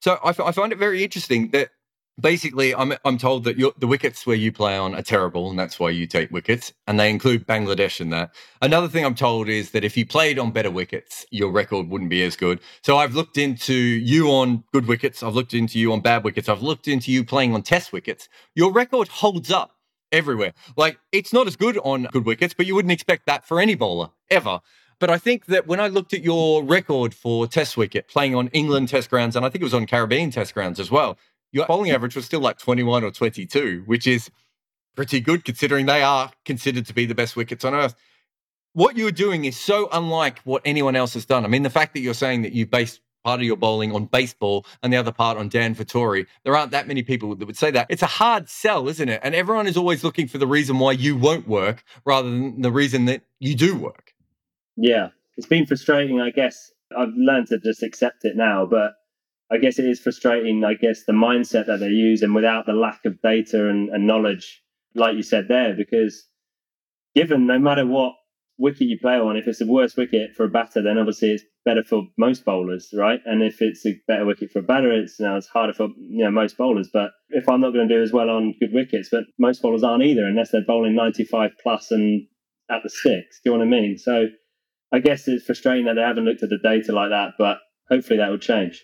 So 0.00 0.18
I, 0.24 0.30
I 0.30 0.52
find 0.52 0.72
it 0.72 0.78
very 0.78 1.04
interesting 1.04 1.50
that 1.50 1.70
basically, 2.20 2.74
I'm 2.74 2.94
I'm 3.04 3.18
told 3.18 3.44
that 3.44 3.56
the 3.78 3.86
wickets 3.86 4.26
where 4.26 4.36
you 4.36 4.52
play 4.52 4.76
on 4.76 4.94
are 4.94 5.02
terrible, 5.02 5.50
and 5.50 5.58
that's 5.58 5.78
why 5.78 5.90
you 5.90 6.06
take 6.06 6.30
wickets, 6.30 6.72
and 6.86 6.98
they 6.98 7.10
include 7.10 7.46
Bangladesh 7.46 8.00
in 8.00 8.10
that. 8.10 8.34
Another 8.60 8.88
thing 8.88 9.04
I'm 9.04 9.14
told 9.14 9.48
is 9.48 9.70
that 9.70 9.84
if 9.84 9.96
you 9.96 10.06
played 10.06 10.38
on 10.38 10.50
better 10.50 10.70
wickets, 10.70 11.26
your 11.30 11.50
record 11.50 11.88
wouldn't 11.88 12.10
be 12.10 12.22
as 12.22 12.36
good. 12.36 12.60
So 12.82 12.96
I've 12.96 13.14
looked 13.14 13.38
into 13.38 13.74
you 13.74 14.28
on 14.30 14.64
good 14.72 14.86
wickets, 14.86 15.22
I've 15.22 15.34
looked 15.34 15.54
into 15.54 15.78
you 15.78 15.92
on 15.92 16.00
bad 16.00 16.24
wickets, 16.24 16.48
I've 16.48 16.62
looked 16.62 16.88
into 16.88 17.10
you 17.10 17.24
playing 17.24 17.54
on 17.54 17.62
test 17.62 17.92
wickets. 17.92 18.28
Your 18.54 18.72
record 18.72 19.08
holds 19.08 19.50
up 19.50 19.72
everywhere. 20.10 20.52
Like 20.76 20.98
it's 21.10 21.32
not 21.32 21.46
as 21.46 21.56
good 21.56 21.78
on 21.78 22.04
good 22.12 22.26
wickets, 22.26 22.54
but 22.54 22.66
you 22.66 22.74
wouldn't 22.74 22.92
expect 22.92 23.26
that 23.26 23.46
for 23.46 23.60
any 23.60 23.74
bowler 23.74 24.10
ever. 24.30 24.60
But 25.02 25.10
I 25.10 25.18
think 25.18 25.46
that 25.46 25.66
when 25.66 25.80
I 25.80 25.88
looked 25.88 26.14
at 26.14 26.22
your 26.22 26.62
record 26.62 27.12
for 27.12 27.48
Test 27.48 27.76
wicket, 27.76 28.06
playing 28.06 28.36
on 28.36 28.46
England 28.48 28.88
Test 28.88 29.10
grounds, 29.10 29.34
and 29.34 29.44
I 29.44 29.48
think 29.48 29.60
it 29.60 29.64
was 29.64 29.74
on 29.74 29.84
Caribbean 29.84 30.30
Test 30.30 30.54
grounds 30.54 30.78
as 30.78 30.92
well, 30.92 31.18
your 31.52 31.66
bowling 31.66 31.90
average 31.90 32.16
was 32.16 32.24
still 32.24 32.40
like 32.40 32.58
21 32.58 33.04
or 33.04 33.10
22, 33.10 33.84
which 33.86 34.06
is 34.06 34.30
pretty 34.96 35.20
good 35.20 35.44
considering 35.44 35.86
they 35.86 36.02
are 36.02 36.32
considered 36.44 36.86
to 36.86 36.94
be 36.94 37.06
the 37.06 37.14
best 37.14 37.36
wickets 37.36 37.64
on 37.64 37.74
earth. 37.74 37.94
What 38.72 38.96
you're 38.96 39.10
doing 39.10 39.44
is 39.44 39.58
so 39.58 39.88
unlike 39.92 40.38
what 40.40 40.62
anyone 40.64 40.96
else 40.96 41.14
has 41.14 41.26
done. 41.26 41.44
I 41.44 41.48
mean, 41.48 41.62
the 41.62 41.70
fact 41.70 41.94
that 41.94 42.00
you're 42.00 42.14
saying 42.14 42.42
that 42.42 42.52
you 42.52 42.66
based 42.66 43.00
part 43.22 43.40
of 43.40 43.46
your 43.46 43.56
bowling 43.56 43.94
on 43.94 44.06
baseball 44.06 44.66
and 44.82 44.92
the 44.92 44.96
other 44.96 45.12
part 45.12 45.38
on 45.38 45.48
Dan 45.48 45.74
Vettori, 45.74 46.26
there 46.44 46.56
aren't 46.56 46.72
that 46.72 46.88
many 46.88 47.02
people 47.02 47.34
that 47.36 47.46
would 47.46 47.56
say 47.56 47.70
that. 47.70 47.86
It's 47.88 48.02
a 48.02 48.06
hard 48.06 48.48
sell, 48.48 48.88
isn't 48.88 49.08
it? 49.08 49.20
And 49.22 49.34
everyone 49.34 49.66
is 49.66 49.76
always 49.76 50.02
looking 50.02 50.26
for 50.26 50.38
the 50.38 50.46
reason 50.46 50.78
why 50.78 50.92
you 50.92 51.16
won't 51.16 51.46
work 51.46 51.84
rather 52.04 52.28
than 52.28 52.62
the 52.62 52.72
reason 52.72 53.04
that 53.06 53.22
you 53.38 53.54
do 53.54 53.76
work. 53.76 54.12
Yeah, 54.76 55.08
it's 55.36 55.46
been 55.46 55.66
frustrating, 55.66 56.20
I 56.20 56.30
guess. 56.30 56.72
I've 56.96 57.12
learned 57.16 57.48
to 57.48 57.58
just 57.58 57.82
accept 57.82 58.24
it 58.24 58.36
now, 58.36 58.66
but 58.66 58.94
I 59.52 59.58
guess 59.58 59.78
it 59.78 59.84
is 59.84 60.00
frustrating, 60.00 60.64
I 60.64 60.72
guess, 60.72 61.04
the 61.04 61.12
mindset 61.12 61.66
that 61.66 61.80
they 61.80 61.88
use 61.88 62.22
and 62.22 62.34
without 62.34 62.64
the 62.64 62.72
lack 62.72 63.04
of 63.04 63.20
data 63.20 63.68
and, 63.68 63.90
and 63.90 64.06
knowledge, 64.06 64.62
like 64.94 65.14
you 65.14 65.22
said 65.22 65.46
there, 65.48 65.74
because 65.76 66.26
given 67.14 67.46
no 67.46 67.58
matter 67.58 67.86
what 67.86 68.14
wicket 68.56 68.88
you 68.88 68.98
play 68.98 69.16
on, 69.16 69.36
if 69.36 69.46
it's 69.46 69.58
the 69.58 69.66
worst 69.66 69.98
wicket 69.98 70.34
for 70.34 70.44
a 70.44 70.48
batter, 70.48 70.80
then 70.80 70.96
obviously 70.96 71.32
it's 71.32 71.44
better 71.66 71.84
for 71.84 72.04
most 72.16 72.46
bowlers, 72.46 72.94
right? 72.96 73.20
And 73.26 73.42
if 73.42 73.60
it's 73.60 73.84
a 73.84 73.92
better 74.08 74.24
wicket 74.24 74.50
for 74.50 74.60
a 74.60 74.62
batter, 74.62 74.90
it's 74.90 75.18
you 75.18 75.26
now 75.26 75.36
it's 75.36 75.48
harder 75.48 75.74
for 75.74 75.88
you 75.98 76.24
know 76.24 76.30
most 76.30 76.56
bowlers. 76.56 76.88
But 76.90 77.10
if 77.28 77.46
I'm 77.46 77.60
not 77.60 77.74
going 77.74 77.86
to 77.86 77.94
do 77.94 78.02
as 78.02 78.12
well 78.12 78.30
on 78.30 78.54
good 78.58 78.72
wickets, 78.72 79.10
but 79.12 79.24
most 79.38 79.60
bowlers 79.60 79.82
aren't 79.82 80.02
either, 80.02 80.24
unless 80.24 80.50
they're 80.50 80.64
bowling 80.66 80.94
95 80.94 81.50
plus 81.62 81.90
and 81.90 82.26
at 82.70 82.82
the 82.82 82.88
six. 82.88 83.40
Do 83.44 83.50
you 83.50 83.58
know 83.58 83.66
what 83.66 83.66
I 83.66 83.80
mean? 83.80 83.98
So 83.98 84.28
I 84.92 85.00
guess 85.00 85.28
it's 85.28 85.44
frustrating 85.44 85.84
that 85.86 85.94
they 85.94 86.00
haven't 86.00 86.24
looked 86.24 86.42
at 86.42 86.48
the 86.48 86.58
data 86.62 86.92
like 86.92 87.10
that, 87.10 87.32
but 87.38 87.58
hopefully 87.90 88.16
that 88.16 88.30
will 88.30 88.38
change 88.38 88.82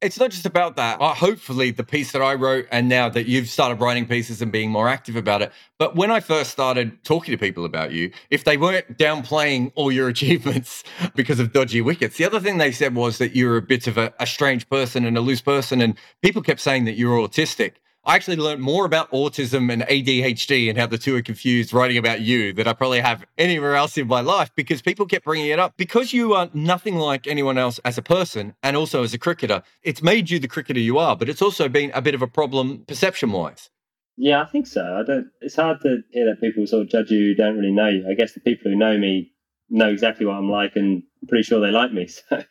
it's 0.00 0.18
not 0.18 0.30
just 0.30 0.46
about 0.46 0.76
that. 0.76 1.00
Uh, 1.00 1.14
hopefully, 1.14 1.70
the 1.70 1.84
piece 1.84 2.12
that 2.12 2.22
I 2.22 2.34
wrote, 2.34 2.66
and 2.70 2.88
now 2.88 3.08
that 3.08 3.26
you've 3.26 3.48
started 3.48 3.80
writing 3.80 4.06
pieces 4.06 4.40
and 4.40 4.50
being 4.50 4.70
more 4.70 4.88
active 4.88 5.16
about 5.16 5.42
it. 5.42 5.52
But 5.78 5.96
when 5.96 6.10
I 6.10 6.20
first 6.20 6.50
started 6.50 7.02
talking 7.04 7.32
to 7.32 7.38
people 7.38 7.64
about 7.64 7.92
you, 7.92 8.10
if 8.30 8.44
they 8.44 8.56
weren't 8.56 8.98
downplaying 8.98 9.72
all 9.74 9.92
your 9.92 10.08
achievements 10.14 10.84
because 11.14 11.40
of 11.40 11.52
dodgy 11.52 11.80
wickets, 11.80 12.16
the 12.16 12.24
other 12.24 12.40
thing 12.40 12.58
they 12.58 12.72
said 12.72 12.94
was 12.94 13.18
that 13.18 13.36
you're 13.36 13.56
a 13.56 13.62
bit 13.62 13.86
of 13.86 13.98
a, 13.98 14.12
a 14.18 14.26
strange 14.26 14.68
person 14.68 15.04
and 15.04 15.16
a 15.16 15.20
loose 15.20 15.42
person. 15.42 15.80
And 15.80 15.96
people 16.22 16.42
kept 16.42 16.60
saying 16.60 16.84
that 16.84 16.94
you're 16.94 17.18
autistic. 17.18 17.74
I 18.02 18.16
actually 18.16 18.36
learned 18.36 18.62
more 18.62 18.86
about 18.86 19.10
autism 19.10 19.70
and 19.70 19.82
ADHD 19.82 20.70
and 20.70 20.78
how 20.78 20.86
the 20.86 20.96
two 20.96 21.16
are 21.16 21.22
confused 21.22 21.74
writing 21.74 21.98
about 21.98 22.22
you 22.22 22.54
that 22.54 22.66
I 22.66 22.72
probably 22.72 23.00
have 23.00 23.24
anywhere 23.36 23.74
else 23.74 23.98
in 23.98 24.06
my 24.06 24.20
life 24.20 24.50
because 24.56 24.80
people 24.80 25.04
kept 25.04 25.26
bringing 25.26 25.48
it 25.48 25.58
up. 25.58 25.76
Because 25.76 26.14
you 26.14 26.32
are 26.32 26.48
nothing 26.54 26.96
like 26.96 27.26
anyone 27.26 27.58
else 27.58 27.78
as 27.84 27.98
a 27.98 28.02
person 28.02 28.54
and 28.62 28.74
also 28.74 29.02
as 29.02 29.12
a 29.12 29.18
cricketer, 29.18 29.62
it's 29.82 30.02
made 30.02 30.30
you 30.30 30.38
the 30.38 30.48
cricketer 30.48 30.80
you 30.80 30.98
are, 30.98 31.14
but 31.14 31.28
it's 31.28 31.42
also 31.42 31.68
been 31.68 31.90
a 31.94 32.00
bit 32.00 32.14
of 32.14 32.22
a 32.22 32.26
problem 32.26 32.84
perception 32.88 33.32
wise. 33.32 33.68
Yeah, 34.16 34.42
I 34.42 34.46
think 34.46 34.66
so. 34.66 34.82
I 34.82 35.02
don't. 35.02 35.28
It's 35.40 35.56
hard 35.56 35.80
to 35.82 35.98
hear 36.10 36.26
that 36.26 36.40
people 36.40 36.66
sort 36.66 36.82
of 36.82 36.90
judge 36.90 37.10
you 37.10 37.28
who 37.28 37.34
don't 37.34 37.56
really 37.56 37.72
know 37.72 37.88
you. 37.88 38.06
I 38.10 38.14
guess 38.14 38.32
the 38.32 38.40
people 38.40 38.70
who 38.70 38.76
know 38.76 38.98
me 38.98 39.32
know 39.68 39.88
exactly 39.88 40.26
what 40.26 40.36
I'm 40.36 40.50
like, 40.50 40.72
and 40.76 41.02
pretty 41.28 41.44
sure 41.44 41.60
they 41.60 41.70
like 41.70 41.92
me. 41.92 42.08
So, 42.28 42.42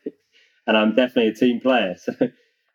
and 0.67 0.77
I'm 0.77 0.95
definitely 0.95 1.29
a 1.29 1.33
team 1.33 1.59
player. 1.59 1.95
So, 2.03 2.13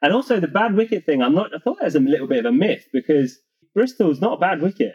and 0.04 0.12
also 0.12 0.38
the 0.38 0.46
bad 0.46 0.74
wicket 0.74 1.06
thing. 1.06 1.22
I'm 1.22 1.34
not. 1.34 1.50
I 1.54 1.58
thought 1.58 1.78
that 1.78 1.86
was 1.86 1.94
a 1.94 2.00
little 2.00 2.26
bit 2.26 2.40
of 2.40 2.44
a 2.44 2.52
myth 2.52 2.86
because 2.92 3.38
Bristol's 3.74 4.20
not 4.20 4.34
a 4.34 4.38
bad 4.40 4.60
wicket. 4.60 4.92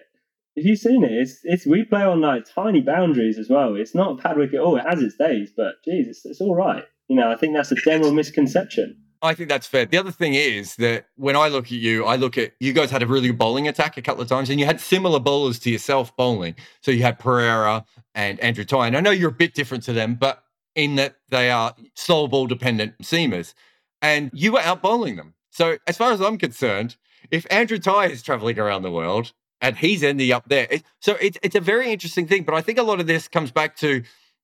If 0.56 0.66
you've 0.66 0.78
seen 0.78 1.04
it, 1.04 1.12
it's 1.12 1.40
it's 1.44 1.66
we 1.66 1.84
play 1.84 2.04
on 2.04 2.22
like 2.22 2.46
tiny 2.54 2.82
boundaries 2.82 3.40
as 3.40 3.50
well. 3.50 3.76
It's 3.76 3.96
not 3.96 4.12
a 4.12 4.22
bad 4.22 4.38
wicket. 4.38 4.60
at 4.60 4.62
all. 4.62 4.78
it 4.78 4.86
has 4.88 5.02
its 5.02 5.16
days, 5.18 5.52
but 5.58 5.84
geez, 5.84 6.08
it's, 6.08 6.26
it's 6.26 6.42
all 6.42 6.56
right. 6.56 6.84
You 7.08 7.16
know, 7.16 7.32
I 7.32 7.36
think 7.36 7.56
that's 7.56 7.72
a 7.72 7.76
general 7.76 8.12
misconception. 8.12 9.02
I 9.24 9.34
think 9.34 9.50
that's 9.50 9.66
fair. 9.66 9.86
The 9.88 9.98
other 9.98 10.12
thing 10.12 10.36
is 10.36 10.76
that 10.76 11.08
when 11.16 11.36
I 11.36 11.48
look 11.48 11.66
at 11.66 11.72
you, 11.72 12.06
I 12.06 12.16
look 12.16 12.38
at 12.38 12.54
you 12.60 12.72
guys 12.72 12.92
had 12.92 13.02
a 13.02 13.08
really 13.08 13.30
good 13.30 13.40
bowling 13.40 13.68
attack 13.68 13.98
a 13.98 14.04
couple 14.04 14.22
of 14.22 14.30
times, 14.30 14.52
and 14.52 14.60
you 14.60 14.68
had 14.68 14.80
similar 14.80 15.20
bowlers 15.20 15.58
to 15.60 15.72
yourself 15.72 16.16
bowling. 16.16 16.56
So 16.82 16.92
you 16.92 17.02
had 17.02 17.18
Pereira 17.18 17.84
and 18.14 18.40
Andrew 18.42 18.64
Tye. 18.64 18.88
I 18.88 19.00
know 19.00 19.10
you're 19.10 19.30
a 19.30 19.34
bit 19.34 19.56
different 19.56 19.84
to 19.86 19.94
them, 19.94 20.16
but 20.16 20.44
in 20.76 20.96
that 20.96 21.16
they 21.30 21.50
are 21.50 21.76
slow 21.96 22.28
ball 22.28 22.46
dependent 22.46 23.00
seamers, 23.00 23.56
and 24.02 24.30
you 24.34 24.54
were 24.54 24.62
out 24.62 24.82
bowling 24.82 25.16
them. 25.16 25.34
So 25.52 25.78
as 25.88 25.98
far 25.98 26.12
as 26.12 26.22
I'm 26.22 26.38
concerned, 26.38 26.96
if 27.32 27.46
Andrew 27.50 27.80
Tye 27.80 28.08
is 28.08 28.24
traveling 28.24 28.60
around 28.60 28.84
the 28.84 28.92
world 28.92 29.34
and 29.62 29.78
he's 29.78 30.04
ending 30.04 30.32
up 30.32 30.48
there, 30.48 30.68
it, 30.70 30.84
so 31.02 31.18
it's 31.20 31.56
a 31.56 31.60
very 31.60 31.92
interesting 31.92 32.28
thing. 32.28 32.44
But 32.44 32.56
I 32.56 32.62
think 32.62 32.78
a 32.78 32.84
lot 32.84 33.00
of 33.00 33.08
this 33.08 33.28
comes 33.28 33.52
back 33.52 33.76
to 33.78 34.04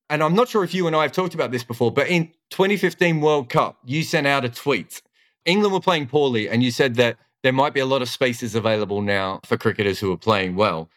and 0.10 0.22
I'm 0.22 0.36
not 0.36 0.50
sure 0.50 0.64
if 0.64 0.74
you 0.74 0.88
and 0.88 0.96
I 0.96 1.02
have 1.02 1.12
talked 1.12 1.34
about 1.34 1.52
this 1.52 1.64
before, 1.64 1.92
but 1.92 2.08
in 2.08 2.28
2015 2.52 3.22
World 3.22 3.50
Cup, 3.50 3.80
you 3.84 4.04
sent 4.04 4.28
out 4.28 4.46
a 4.46 4.50
tweet. 4.50 5.02
England 5.46 5.74
were 5.74 5.80
playing 5.80 6.08
poorly, 6.08 6.48
and 6.50 6.62
you 6.64 6.72
said 6.72 6.96
that 6.96 7.18
there 7.44 7.54
might 7.54 7.74
be 7.74 7.80
a 7.80 7.86
lot 7.86 8.02
of 8.02 8.10
spaces 8.10 8.56
available 8.56 9.02
now 9.02 9.40
for 9.46 9.58
cricketers 9.58 10.00
who 10.00 10.12
are 10.12 10.18
playing 10.18 10.56
well. 10.56 10.90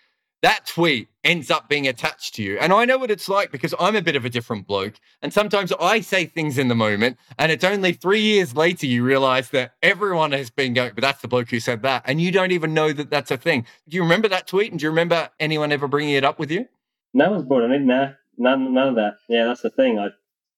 That 0.43 0.67
tweet 0.67 1.09
ends 1.25 1.51
up 1.51 1.69
being 1.69 1.89
attached 1.89 2.37
to 2.37 2.43
you. 2.43 2.59
And 2.59 2.73
I 2.73 2.85
know 2.85 2.97
what 2.97 3.11
it's 3.11 3.29
like 3.29 3.51
because 3.51 3.75
I'm 3.81 3.97
a 3.97 4.03
bit 4.03 4.15
of 4.15 4.25
a 4.25 4.31
different 4.31 4.69
bloke. 4.69 4.95
And 5.21 5.33
sometimes 5.33 5.73
I 5.81 6.01
say 6.01 6.27
things 6.27 6.59
in 6.59 6.69
the 6.69 6.77
moment, 6.77 7.19
and 7.39 7.51
it's 7.51 7.65
only 7.65 7.93
three 7.93 8.21
years 8.21 8.55
later 8.55 8.87
you 8.87 9.03
realize 9.03 9.51
that 9.51 9.73
everyone 9.83 10.31
has 10.33 10.49
been 10.49 10.75
going, 10.75 10.93
but 10.95 11.03
that's 11.03 11.23
the 11.23 11.29
bloke 11.29 11.51
who 11.51 11.59
said 11.59 11.83
that. 11.83 12.05
And 12.07 12.21
you 12.21 12.31
don't 12.31 12.53
even 12.53 12.73
know 12.73 12.93
that 12.93 13.11
that's 13.11 13.33
a 13.33 13.37
thing. 13.37 13.67
Do 13.89 13.97
you 13.97 14.03
remember 14.03 14.29
that 14.29 14.47
tweet? 14.47 14.71
And 14.71 14.79
do 14.79 14.85
you 14.85 14.91
remember 14.91 15.29
anyone 15.41 15.73
ever 15.73 15.89
bringing 15.89 16.15
it 16.15 16.25
up 16.25 16.39
with 16.39 16.53
you? 16.53 16.67
No 17.13 17.31
one's 17.31 17.45
brought 17.45 17.65
it 17.65 17.73
in 17.73 17.87
there 17.87 18.19
none, 18.39 18.73
none 18.73 18.89
of 18.89 18.95
that. 18.97 19.15
Yeah, 19.29 19.47
that's 19.47 19.63
the 19.63 19.71
thing. 19.71 19.99
I, 19.99 20.09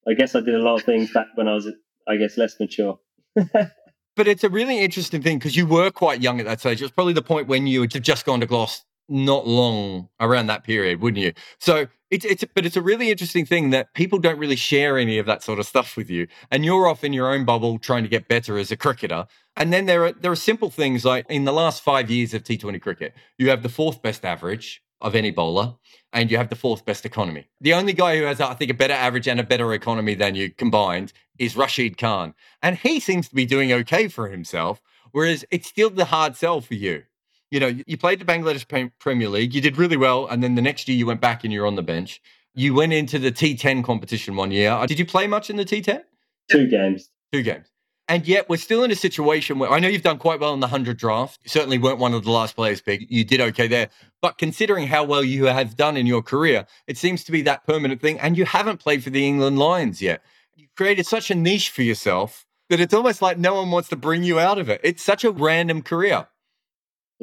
I 0.07 0.13
guess 0.13 0.35
I 0.35 0.39
did 0.41 0.55
a 0.55 0.59
lot 0.59 0.75
of 0.75 0.83
things 0.83 1.11
back 1.11 1.27
when 1.35 1.47
I 1.47 1.53
was, 1.53 1.67
I 2.07 2.15
guess, 2.15 2.37
less 2.37 2.59
mature. 2.59 2.99
but 3.35 4.27
it's 4.27 4.43
a 4.43 4.49
really 4.49 4.79
interesting 4.79 5.21
thing 5.21 5.39
because 5.39 5.55
you 5.55 5.65
were 5.65 5.91
quite 5.91 6.21
young 6.21 6.39
at 6.39 6.45
that 6.45 6.59
stage. 6.59 6.81
It 6.81 6.85
was 6.85 6.91
probably 6.91 7.13
the 7.13 7.21
point 7.21 7.47
when 7.47 7.67
you 7.67 7.81
had 7.81 8.03
just 8.03 8.25
gone 8.25 8.39
to 8.39 8.45
Gloss 8.45 8.85
not 9.11 9.45
long 9.45 10.09
around 10.19 10.47
that 10.47 10.63
period, 10.63 11.01
wouldn't 11.01 11.23
you? 11.23 11.33
So 11.59 11.87
it's 12.09 12.25
it's 12.25 12.43
but 12.55 12.65
it's 12.65 12.77
a 12.77 12.81
really 12.81 13.11
interesting 13.11 13.45
thing 13.45 13.69
that 13.71 13.93
people 13.93 14.19
don't 14.19 14.39
really 14.39 14.55
share 14.55 14.97
any 14.97 15.17
of 15.17 15.25
that 15.25 15.43
sort 15.43 15.59
of 15.59 15.65
stuff 15.65 15.95
with 15.95 16.09
you, 16.09 16.27
and 16.49 16.65
you're 16.65 16.87
off 16.87 17.03
in 17.03 17.13
your 17.13 17.31
own 17.31 17.45
bubble 17.45 17.77
trying 17.77 18.03
to 18.03 18.09
get 18.09 18.27
better 18.27 18.57
as 18.57 18.71
a 18.71 18.77
cricketer. 18.77 19.27
And 19.55 19.71
then 19.71 19.85
there 19.85 20.05
are 20.05 20.11
there 20.13 20.31
are 20.31 20.35
simple 20.35 20.69
things 20.69 21.05
like 21.05 21.25
in 21.29 21.45
the 21.45 21.53
last 21.53 21.83
five 21.83 22.09
years 22.09 22.33
of 22.33 22.43
T20 22.43 22.81
cricket, 22.81 23.13
you 23.37 23.49
have 23.49 23.63
the 23.63 23.69
fourth 23.69 24.01
best 24.01 24.25
average 24.25 24.81
of 25.01 25.15
any 25.15 25.31
bowler, 25.31 25.75
and 26.13 26.29
you 26.29 26.37
have 26.37 26.49
the 26.49 26.55
fourth 26.55 26.85
best 26.85 27.05
economy. 27.05 27.47
The 27.59 27.73
only 27.73 27.93
guy 27.93 28.17
who 28.17 28.23
has, 28.23 28.39
I 28.39 28.53
think, 28.53 28.71
a 28.71 28.75
better 28.75 28.93
average 28.93 29.27
and 29.27 29.39
a 29.39 29.43
better 29.43 29.73
economy 29.73 30.13
than 30.15 30.35
you 30.35 30.51
combined 30.51 31.11
is 31.39 31.55
Rashid 31.55 31.97
Khan. 31.97 32.33
And 32.61 32.77
he 32.77 32.99
seems 32.99 33.27
to 33.29 33.35
be 33.35 33.45
doing 33.45 33.73
okay 33.73 34.07
for 34.07 34.29
himself, 34.29 34.81
whereas 35.11 35.43
it's 35.49 35.67
still 35.67 35.89
the 35.89 36.05
hard 36.05 36.35
sell 36.35 36.61
for 36.61 36.75
you. 36.75 37.03
You 37.51 37.59
know, 37.59 37.75
you 37.85 37.97
played 37.97 38.19
the 38.19 38.25
Bangladesh 38.25 38.91
Premier 38.99 39.27
League, 39.27 39.53
you 39.53 39.61
did 39.61 39.77
really 39.77 39.97
well, 39.97 40.25
and 40.25 40.41
then 40.41 40.55
the 40.55 40.61
next 40.61 40.87
year 40.87 40.97
you 40.97 41.05
went 41.05 41.19
back 41.19 41.43
and 41.43 41.51
you're 41.51 41.67
on 41.67 41.75
the 41.75 41.83
bench. 41.83 42.21
You 42.55 42.73
went 42.73 42.93
into 42.93 43.19
the 43.19 43.31
T10 43.31 43.83
competition 43.83 44.35
one 44.35 44.51
year. 44.51 44.71
Uh, 44.71 44.85
did 44.85 44.97
you 44.97 45.05
play 45.05 45.27
much 45.27 45.49
in 45.49 45.57
the 45.57 45.65
T10? 45.65 46.01
Two 46.49 46.67
games. 46.67 47.09
Two 47.31 47.43
games. 47.43 47.67
And 48.07 48.27
yet 48.27 48.49
we're 48.49 48.57
still 48.57 48.83
in 48.83 48.91
a 48.91 48.95
situation 48.95 49.57
where 49.57 49.71
I 49.71 49.79
know 49.79 49.87
you've 49.87 50.01
done 50.01 50.17
quite 50.17 50.39
well 50.39 50.53
in 50.53 50.59
the 50.59 50.67
100 50.67 50.97
draft. 50.97 51.39
You 51.43 51.49
certainly 51.49 51.77
weren't 51.77 51.99
one 51.99 52.13
of 52.13 52.25
the 52.25 52.31
last 52.31 52.55
players 52.55 52.81
picked. 52.81 53.09
You 53.09 53.23
did 53.23 53.39
okay 53.39 53.67
there. 53.67 53.89
But 54.21 54.37
considering 54.37 54.87
how 54.87 55.05
well 55.05 55.23
you 55.23 55.45
have 55.45 55.77
done 55.77 55.95
in 55.95 56.05
your 56.05 56.21
career, 56.21 56.65
it 56.87 56.97
seems 56.97 57.23
to 57.25 57.31
be 57.31 57.41
that 57.43 57.65
permanent 57.65 58.01
thing. 58.01 58.19
And 58.19 58.37
you 58.37 58.45
haven't 58.45 58.79
played 58.81 59.03
for 59.03 59.11
the 59.11 59.25
England 59.25 59.59
Lions 59.59 60.01
yet. 60.01 60.21
You 60.55 60.67
created 60.75 61.05
such 61.05 61.31
a 61.31 61.35
niche 61.35 61.69
for 61.69 61.83
yourself 61.83 62.45
that 62.69 62.81
it's 62.81 62.93
almost 62.93 63.21
like 63.21 63.37
no 63.37 63.55
one 63.55 63.71
wants 63.71 63.87
to 63.89 63.95
bring 63.95 64.23
you 64.23 64.39
out 64.39 64.57
of 64.57 64.69
it. 64.69 64.81
It's 64.83 65.03
such 65.03 65.23
a 65.23 65.31
random 65.31 65.81
career. 65.81 66.27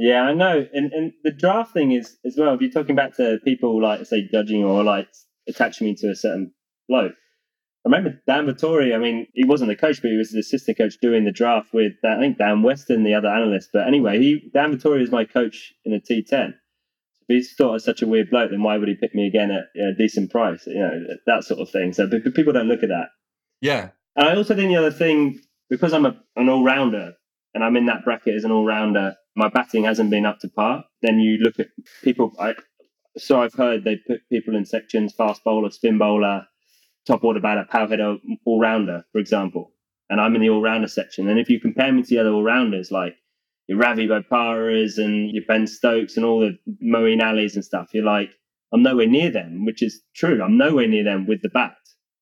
Yeah, 0.01 0.23
I 0.23 0.33
know. 0.33 0.65
And 0.73 0.93
and 0.93 1.13
the 1.25 1.33
draft 1.33 1.73
thing 1.73 1.91
is 1.91 2.17
as 2.25 2.37
well, 2.39 2.55
if 2.55 2.61
you're 2.61 2.71
talking 2.71 2.95
back 2.95 3.17
to 3.17 3.39
people 3.45 3.83
like 3.83 4.07
say 4.07 4.29
judging 4.33 4.65
or 4.65 4.85
like 4.85 5.09
attaching 5.49 5.89
me 5.89 5.97
to 5.97 6.11
a 6.11 6.15
certain 6.15 6.53
bloke, 6.89 7.15
I 7.85 7.89
remember 7.89 8.23
Dan 8.25 8.47
Vettori. 8.47 8.95
I 8.95 8.99
mean, 8.99 9.27
he 9.35 9.45
wasn't 9.45 9.71
the 9.71 9.77
coach, 9.77 10.01
but 10.01 10.13
he 10.13 10.17
was 10.17 10.31
the 10.31 10.39
assistant 10.39 10.79
coach 10.79 10.95
doing 11.03 11.25
the 11.25 11.33
draft 11.33 11.75
with 11.75 11.95
I 12.05 12.17
think 12.21 12.39
Dan 12.39 12.63
Weston, 12.63 13.03
the 13.03 13.15
other 13.15 13.27
analyst. 13.27 13.71
But 13.73 13.89
anyway, 13.89 14.21
he 14.21 14.51
Dan 14.55 14.77
Vettori 14.77 15.01
was 15.01 15.11
my 15.11 15.25
coach 15.25 15.75
in 15.85 15.91
the 15.91 15.99
T10. 16.01 16.51
If 16.51 17.27
he's 17.27 17.55
thought 17.55 17.75
of 17.75 17.83
such 17.83 18.01
a 18.01 18.07
weird 18.07 18.31
bloke, 18.31 18.53
then 18.53 18.63
why 18.63 18.79
would 18.79 18.89
he 18.89 18.95
pick 18.95 19.17
me 19.17 19.27
again 19.27 19.51
at 19.51 19.65
a 19.83 19.95
decent 19.99 20.31
price? 20.31 20.65
You 20.65 20.79
know, 20.79 21.05
that 21.27 21.43
sort 21.43 21.61
of 21.61 21.71
thing. 21.71 21.93
So 21.93 22.09
people 22.09 22.53
don't 22.53 22.69
look 22.69 22.85
at 22.85 22.89
that. 22.91 23.09
Yeah. 23.61 23.91
And 24.15 24.29
I 24.29 24.37
also 24.37 24.55
think 24.55 24.69
the 24.69 24.77
other 24.77 24.93
thing, 24.93 25.41
because 25.69 25.93
I'm 25.93 26.07
a, 26.07 26.17
an 26.37 26.49
all 26.49 26.65
rounder 26.65 27.15
and 27.53 27.65
I'm 27.65 27.77
in 27.77 27.87
that 27.87 28.05
bracket 28.05 28.37
as 28.37 28.45
an 28.45 28.53
all 28.53 28.65
rounder, 28.65 29.17
my 29.39 29.49
batting 29.49 29.85
hasn't 29.85 30.11
been 30.11 30.27
up 30.27 30.41
to 30.41 30.49
par. 30.49 30.85
Then 31.03 31.19
you 31.21 31.39
look 31.39 31.59
at 31.59 31.69
people. 32.03 32.35
I, 32.39 32.55
so 33.17 33.41
I've 33.41 33.55
heard 33.55 33.85
they 33.85 33.97
put 33.97 34.29
people 34.31 34.57
in 34.57 34.65
sections: 34.65 35.15
fast 35.15 35.43
bowler, 35.45 35.71
spin 35.71 35.99
bowler 35.99 36.47
top 37.09 37.25
order 37.25 37.41
batter, 37.41 37.67
power 37.69 37.89
hitter, 37.89 38.17
all 38.45 38.61
rounder, 38.61 39.05
for 39.13 39.19
example. 39.19 39.73
And 40.11 40.21
I'm 40.21 40.35
in 40.35 40.43
the 40.43 40.51
all 40.51 40.63
rounder 40.63 40.89
section. 40.89 41.29
And 41.29 41.41
if 41.41 41.51
you 41.51 41.59
compare 41.59 41.93
me 41.93 42.03
to 42.03 42.09
the 42.09 42.19
other 42.21 42.31
all 42.31 42.43
rounders, 42.43 42.91
like 42.91 43.17
your 43.67 43.79
Ravi 43.79 44.07
Boparas 44.07 44.99
and 44.99 45.31
your 45.31 45.45
Ben 45.49 45.67
Stokes 45.67 46.17
and 46.17 46.25
all 46.25 46.41
the 46.41 46.59
Moeen 46.85 47.23
Alis 47.23 47.55
and 47.55 47.65
stuff, 47.65 47.89
you're 47.93 48.05
like, 48.05 48.31
I'm 48.73 48.83
nowhere 48.83 49.07
near 49.07 49.31
them, 49.31 49.65
which 49.65 49.83
is 49.83 50.03
true. 50.15 50.43
I'm 50.43 50.59
nowhere 50.59 50.87
near 50.87 51.05
them 51.05 51.27
with 51.27 51.43
the 51.43 51.49
bat. 51.49 51.77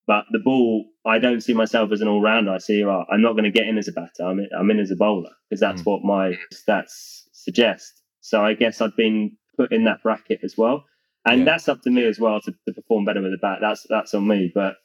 But 0.06 0.24
the 0.30 0.38
ball, 0.38 0.86
I 1.04 1.18
don't 1.18 1.40
see 1.40 1.52
myself 1.52 1.90
as 1.92 2.00
an 2.00 2.08
all 2.08 2.20
rounder. 2.20 2.52
I 2.52 2.58
see, 2.58 2.84
oh, 2.84 3.04
I'm 3.10 3.22
not 3.22 3.32
going 3.32 3.44
to 3.44 3.50
get 3.50 3.66
in 3.66 3.76
as 3.76 3.88
a 3.88 3.92
batter. 3.92 4.22
I'm 4.24 4.38
in, 4.38 4.48
I'm 4.56 4.70
in 4.70 4.78
as 4.78 4.90
a 4.90 4.96
bowler 4.96 5.30
because 5.48 5.60
that's 5.60 5.82
mm. 5.82 5.86
what 5.86 6.04
my 6.04 6.38
stats 6.54 7.24
suggest. 7.32 8.02
So 8.20 8.44
I 8.44 8.54
guess 8.54 8.80
I've 8.80 8.96
been 8.96 9.36
put 9.56 9.72
in 9.72 9.84
that 9.84 10.02
bracket 10.02 10.40
as 10.44 10.56
well 10.56 10.84
and 11.26 11.40
yeah. 11.40 11.44
that's 11.44 11.68
up 11.68 11.82
to 11.82 11.90
me 11.90 12.06
as 12.06 12.18
well 12.18 12.40
to, 12.40 12.54
to 12.66 12.72
perform 12.72 13.04
better 13.04 13.20
with 13.20 13.32
the 13.32 13.38
bat. 13.38 13.58
That's 13.60 13.84
that's 13.88 14.14
on 14.14 14.26
me. 14.26 14.50
But 14.54 14.76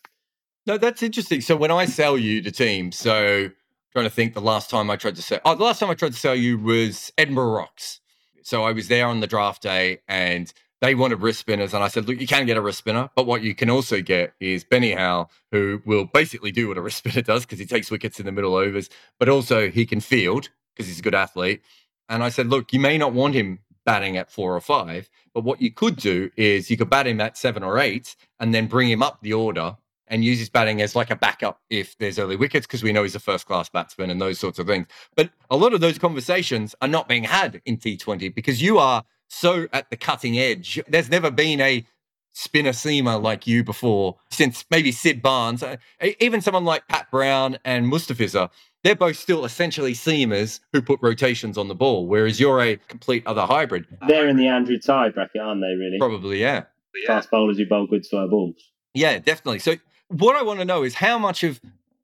no, 0.66 0.78
that's 0.78 1.04
interesting. 1.04 1.42
So 1.42 1.56
when 1.56 1.72
I 1.72 1.86
sell 1.86 2.18
you 2.18 2.42
the 2.42 2.52
team, 2.52 2.92
so 2.92 3.50
trying 3.94 4.06
to 4.06 4.10
think 4.10 4.34
the 4.34 4.42
last 4.42 4.70
time 4.70 4.90
I 4.90 4.96
tried 4.96 5.16
to 5.16 5.22
sell. 5.22 5.40
Oh, 5.46 5.56
the 5.56 5.64
last 5.64 5.80
time 5.80 5.90
I 5.90 5.94
tried 5.94 6.14
to 6.14 6.20
sell 6.20 6.36
you 6.36 6.58
was 6.58 7.12
Edinburgh 7.18 7.52
Rocks. 7.52 8.00
So 8.44 8.64
I 8.64 8.72
was 8.72 8.88
there 8.88 9.06
on 9.08 9.20
the 9.20 9.28
draft 9.28 9.62
day, 9.62 10.00
and 10.08 10.52
they 10.82 10.96
wanted 10.96 11.22
wrist 11.22 11.40
spinners, 11.40 11.74
and 11.74 11.84
I 11.84 11.88
said, 11.88 12.08
look, 12.08 12.20
you 12.20 12.28
can 12.28 12.46
get 12.46 12.58
a 12.58 12.62
wrist 12.62 12.80
spinner, 12.80 13.10
but 13.16 13.28
what 13.28 13.44
you 13.44 13.54
can 13.54 13.70
also 13.70 14.02
get 14.02 14.34
is 14.40 14.64
Benny 14.64 14.92
Howell, 14.92 15.30
who 15.52 15.82
will 15.86 16.06
basically 16.06 16.52
do 16.52 16.68
what 16.68 16.78
a 16.78 16.82
wrist 16.82 16.98
spinner 17.06 17.22
does 17.22 17.46
because 17.46 17.60
he 17.60 17.66
takes 17.66 17.92
wickets 17.92 18.20
in 18.20 18.26
the 18.26 18.32
middle 18.32 18.56
overs, 18.56 18.90
but 19.20 19.30
also 19.30 19.70
he 19.70 19.86
can 19.86 20.00
field 20.00 20.50
because 20.76 20.88
he's 20.88 21.00
a 21.00 21.04
good 21.04 21.16
athlete. 21.16 21.62
And 22.10 22.24
I 22.24 22.30
said, 22.30 22.48
look, 22.48 22.74
you 22.74 22.80
may 22.80 22.98
not 22.98 23.14
want 23.14 23.36
him 23.36 23.60
batting 23.86 24.18
at 24.18 24.32
four 24.32 24.56
or 24.56 24.62
five. 24.62 25.10
But 25.34 25.44
what 25.44 25.62
you 25.62 25.72
could 25.72 25.96
do 25.96 26.30
is 26.36 26.70
you 26.70 26.78
could 26.78 26.90
bat 26.90 27.08
him 27.08 27.22
at 27.22 27.38
seven 27.38 27.64
or 27.64 27.80
eight 27.80 28.16
and 28.40 28.54
then 28.54 28.68
bring 28.68 28.90
him 28.90 29.02
up 29.02 29.20
the 29.22 29.34
order 29.34 29.78
and 30.08 30.26
use 30.26 30.40
his 30.40 30.50
batting 30.50 30.82
as 30.82 30.96
like 30.96 31.10
a 31.10 31.16
backup 31.16 31.62
if 31.70 31.98
there's 31.98 32.20
early 32.20 32.36
wickets 32.36 32.68
because 32.68 32.84
we 32.84 32.92
know 32.92 33.04
he's 33.04 33.16
a 33.16 33.20
first 33.20 33.46
class 33.46 33.70
batsman 33.70 34.10
and 34.10 34.22
those 34.22 34.40
sorts 34.40 34.60
of 34.60 34.68
things. 34.68 34.88
But 35.16 35.32
a 35.50 35.56
lot 35.56 35.74
of 35.74 35.80
those 35.80 35.98
conversations 35.98 36.76
are 36.82 36.88
not 36.88 37.08
being 37.08 37.24
had 37.24 37.62
in 37.66 37.78
T20 37.78 38.36
because 38.36 38.62
you 38.62 38.78
are 38.78 39.04
so 39.32 39.68
at 39.74 39.90
the 39.90 39.98
cutting 39.98 40.38
edge. 40.38 40.82
There's 40.88 41.10
never 41.10 41.32
been 41.32 41.62
a 41.62 41.86
spinner 42.34 42.72
seamer 42.72 43.22
like 43.22 43.46
you 43.46 43.64
before 43.64 44.18
since 44.30 44.64
maybe 44.72 44.92
Sid 44.92 45.22
Barnes, 45.22 45.64
uh, 45.64 45.76
even 46.20 46.42
someone 46.42 46.64
like 46.64 46.88
Pat 46.88 47.12
Brown 47.12 47.58
and 47.66 47.92
Mustafizur 47.92 48.50
they're 48.84 48.96
both 48.96 49.18
still 49.18 49.46
essentially 49.46 49.94
seamers 49.94 50.60
who 50.74 50.82
put 50.82 51.00
rotations 51.02 51.58
on 51.58 51.68
the 51.68 51.76
ball, 51.76 52.08
whereas 52.08 52.40
you're 52.40 52.62
a 52.62 52.78
complete 52.88 53.26
other 53.28 53.46
hybrid. 53.46 53.86
They're 54.08 54.28
in 54.28 54.38
the 54.38 54.48
Andrew 54.48 54.80
Tye 54.80 55.10
bracket, 55.10 55.42
aren't 55.42 55.62
they, 55.62 55.76
really? 55.76 55.98
Probably, 56.00 56.42
yeah. 56.42 56.64
Fast 57.06 57.30
bowlers 57.32 57.58
who 57.58 57.66
bowl 57.66 57.88
good 57.88 58.06
slow 58.06 58.28
balls. 58.28 58.56
Yeah, 58.94 59.20
definitely. 59.20 59.60
So, 59.60 59.76
what 60.10 60.36
I 60.36 60.42
want 60.42 60.60
to 60.60 60.66
know 60.66 60.84
is 60.84 60.96
how 60.96 61.18
much 61.18 61.44
of 61.44 61.62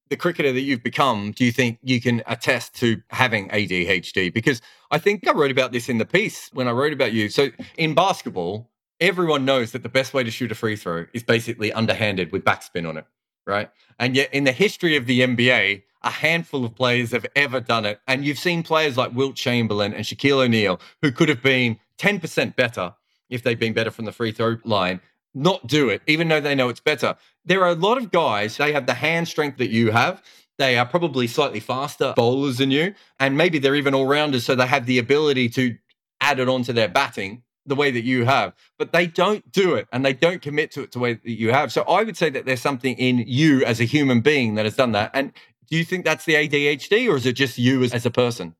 the 0.09 0.17
cricketer 0.17 0.51
that 0.51 0.61
you've 0.61 0.83
become, 0.83 1.31
do 1.31 1.45
you 1.45 1.51
think 1.51 1.79
you 1.81 2.01
can 2.01 2.23
attest 2.27 2.75
to 2.75 3.01
having 3.09 3.49
ADHD? 3.49 4.33
Because 4.33 4.61
I 4.91 4.97
think 4.97 5.27
I 5.27 5.33
wrote 5.33 5.51
about 5.51 5.71
this 5.71 5.89
in 5.89 5.97
the 5.97 6.05
piece 6.05 6.49
when 6.53 6.67
I 6.67 6.71
wrote 6.71 6.93
about 6.93 7.13
you. 7.13 7.29
So 7.29 7.49
in 7.77 7.93
basketball, 7.93 8.69
everyone 8.99 9.45
knows 9.45 9.71
that 9.71 9.83
the 9.83 9.89
best 9.89 10.13
way 10.13 10.23
to 10.23 10.31
shoot 10.31 10.51
a 10.51 10.55
free 10.55 10.75
throw 10.75 11.05
is 11.13 11.23
basically 11.23 11.71
underhanded 11.73 12.31
with 12.31 12.43
backspin 12.43 12.87
on 12.87 12.97
it, 12.97 13.05
right? 13.45 13.69
And 13.99 14.15
yet 14.15 14.33
in 14.33 14.43
the 14.43 14.51
history 14.51 14.95
of 14.95 15.05
the 15.05 15.21
NBA, 15.21 15.83
a 16.03 16.09
handful 16.09 16.63
of 16.63 16.75
players 16.75 17.11
have 17.11 17.25
ever 17.35 17.59
done 17.59 17.85
it. 17.85 17.99
And 18.07 18.23
you've 18.23 18.39
seen 18.39 18.63
players 18.63 18.97
like 18.97 19.13
Wilt 19.13 19.35
Chamberlain 19.35 19.93
and 19.93 20.05
Shaquille 20.05 20.45
O'Neal 20.45 20.79
who 21.01 21.11
could 21.11 21.29
have 21.29 21.41
been 21.41 21.79
10% 21.97 22.55
better 22.55 22.93
if 23.29 23.43
they'd 23.43 23.59
been 23.59 23.73
better 23.73 23.91
from 23.91 24.05
the 24.05 24.11
free 24.11 24.31
throw 24.31 24.57
line 24.63 25.01
not 25.33 25.67
do 25.67 25.89
it, 25.89 26.01
even 26.07 26.27
though 26.27 26.41
they 26.41 26.55
know 26.55 26.69
it's 26.69 26.79
better. 26.79 27.15
There 27.45 27.63
are 27.63 27.69
a 27.69 27.75
lot 27.75 27.97
of 27.97 28.11
guys, 28.11 28.57
they 28.57 28.73
have 28.73 28.85
the 28.85 28.93
hand 28.93 29.27
strength 29.27 29.57
that 29.57 29.69
you 29.69 29.91
have. 29.91 30.21
They 30.57 30.77
are 30.77 30.85
probably 30.85 31.27
slightly 31.27 31.59
faster 31.59 32.13
bowlers 32.15 32.57
than 32.57 32.71
you, 32.71 32.95
and 33.19 33.37
maybe 33.37 33.59
they're 33.59 33.75
even 33.75 33.93
all 33.93 34.07
rounders, 34.07 34.45
so 34.45 34.55
they 34.55 34.65
have 34.65 34.85
the 34.87 34.97
ability 34.97 35.49
to 35.49 35.77
add 36.19 36.39
it 36.39 36.49
onto 36.49 36.73
their 36.73 36.87
batting 36.87 37.43
the 37.67 37.75
way 37.75 37.91
that 37.91 38.03
you 38.03 38.25
have, 38.25 38.53
but 38.79 38.93
they 38.93 39.05
don't 39.05 39.51
do 39.51 39.75
it 39.75 39.87
and 39.91 40.03
they 40.03 40.13
don't 40.13 40.41
commit 40.41 40.71
to 40.71 40.81
it 40.81 40.91
the 40.93 40.99
way 40.99 41.13
that 41.13 41.29
you 41.29 41.51
have. 41.51 41.71
So 41.71 41.83
I 41.83 42.03
would 42.03 42.17
say 42.17 42.29
that 42.29 42.45
there's 42.45 42.61
something 42.61 42.95
in 42.97 43.23
you 43.27 43.63
as 43.65 43.79
a 43.79 43.83
human 43.83 44.21
being 44.21 44.55
that 44.55 44.65
has 44.65 44.75
done 44.75 44.93
that. 44.93 45.11
And 45.13 45.33
do 45.69 45.77
you 45.77 45.83
think 45.83 46.05
that's 46.05 46.25
the 46.25 46.35
ADHD 46.35 47.11
or 47.11 47.17
is 47.17 47.25
it 47.25 47.33
just 47.33 47.57
you 47.57 47.83
as, 47.83 47.93
as 47.93 48.05
a 48.05 48.11
person? 48.11 48.55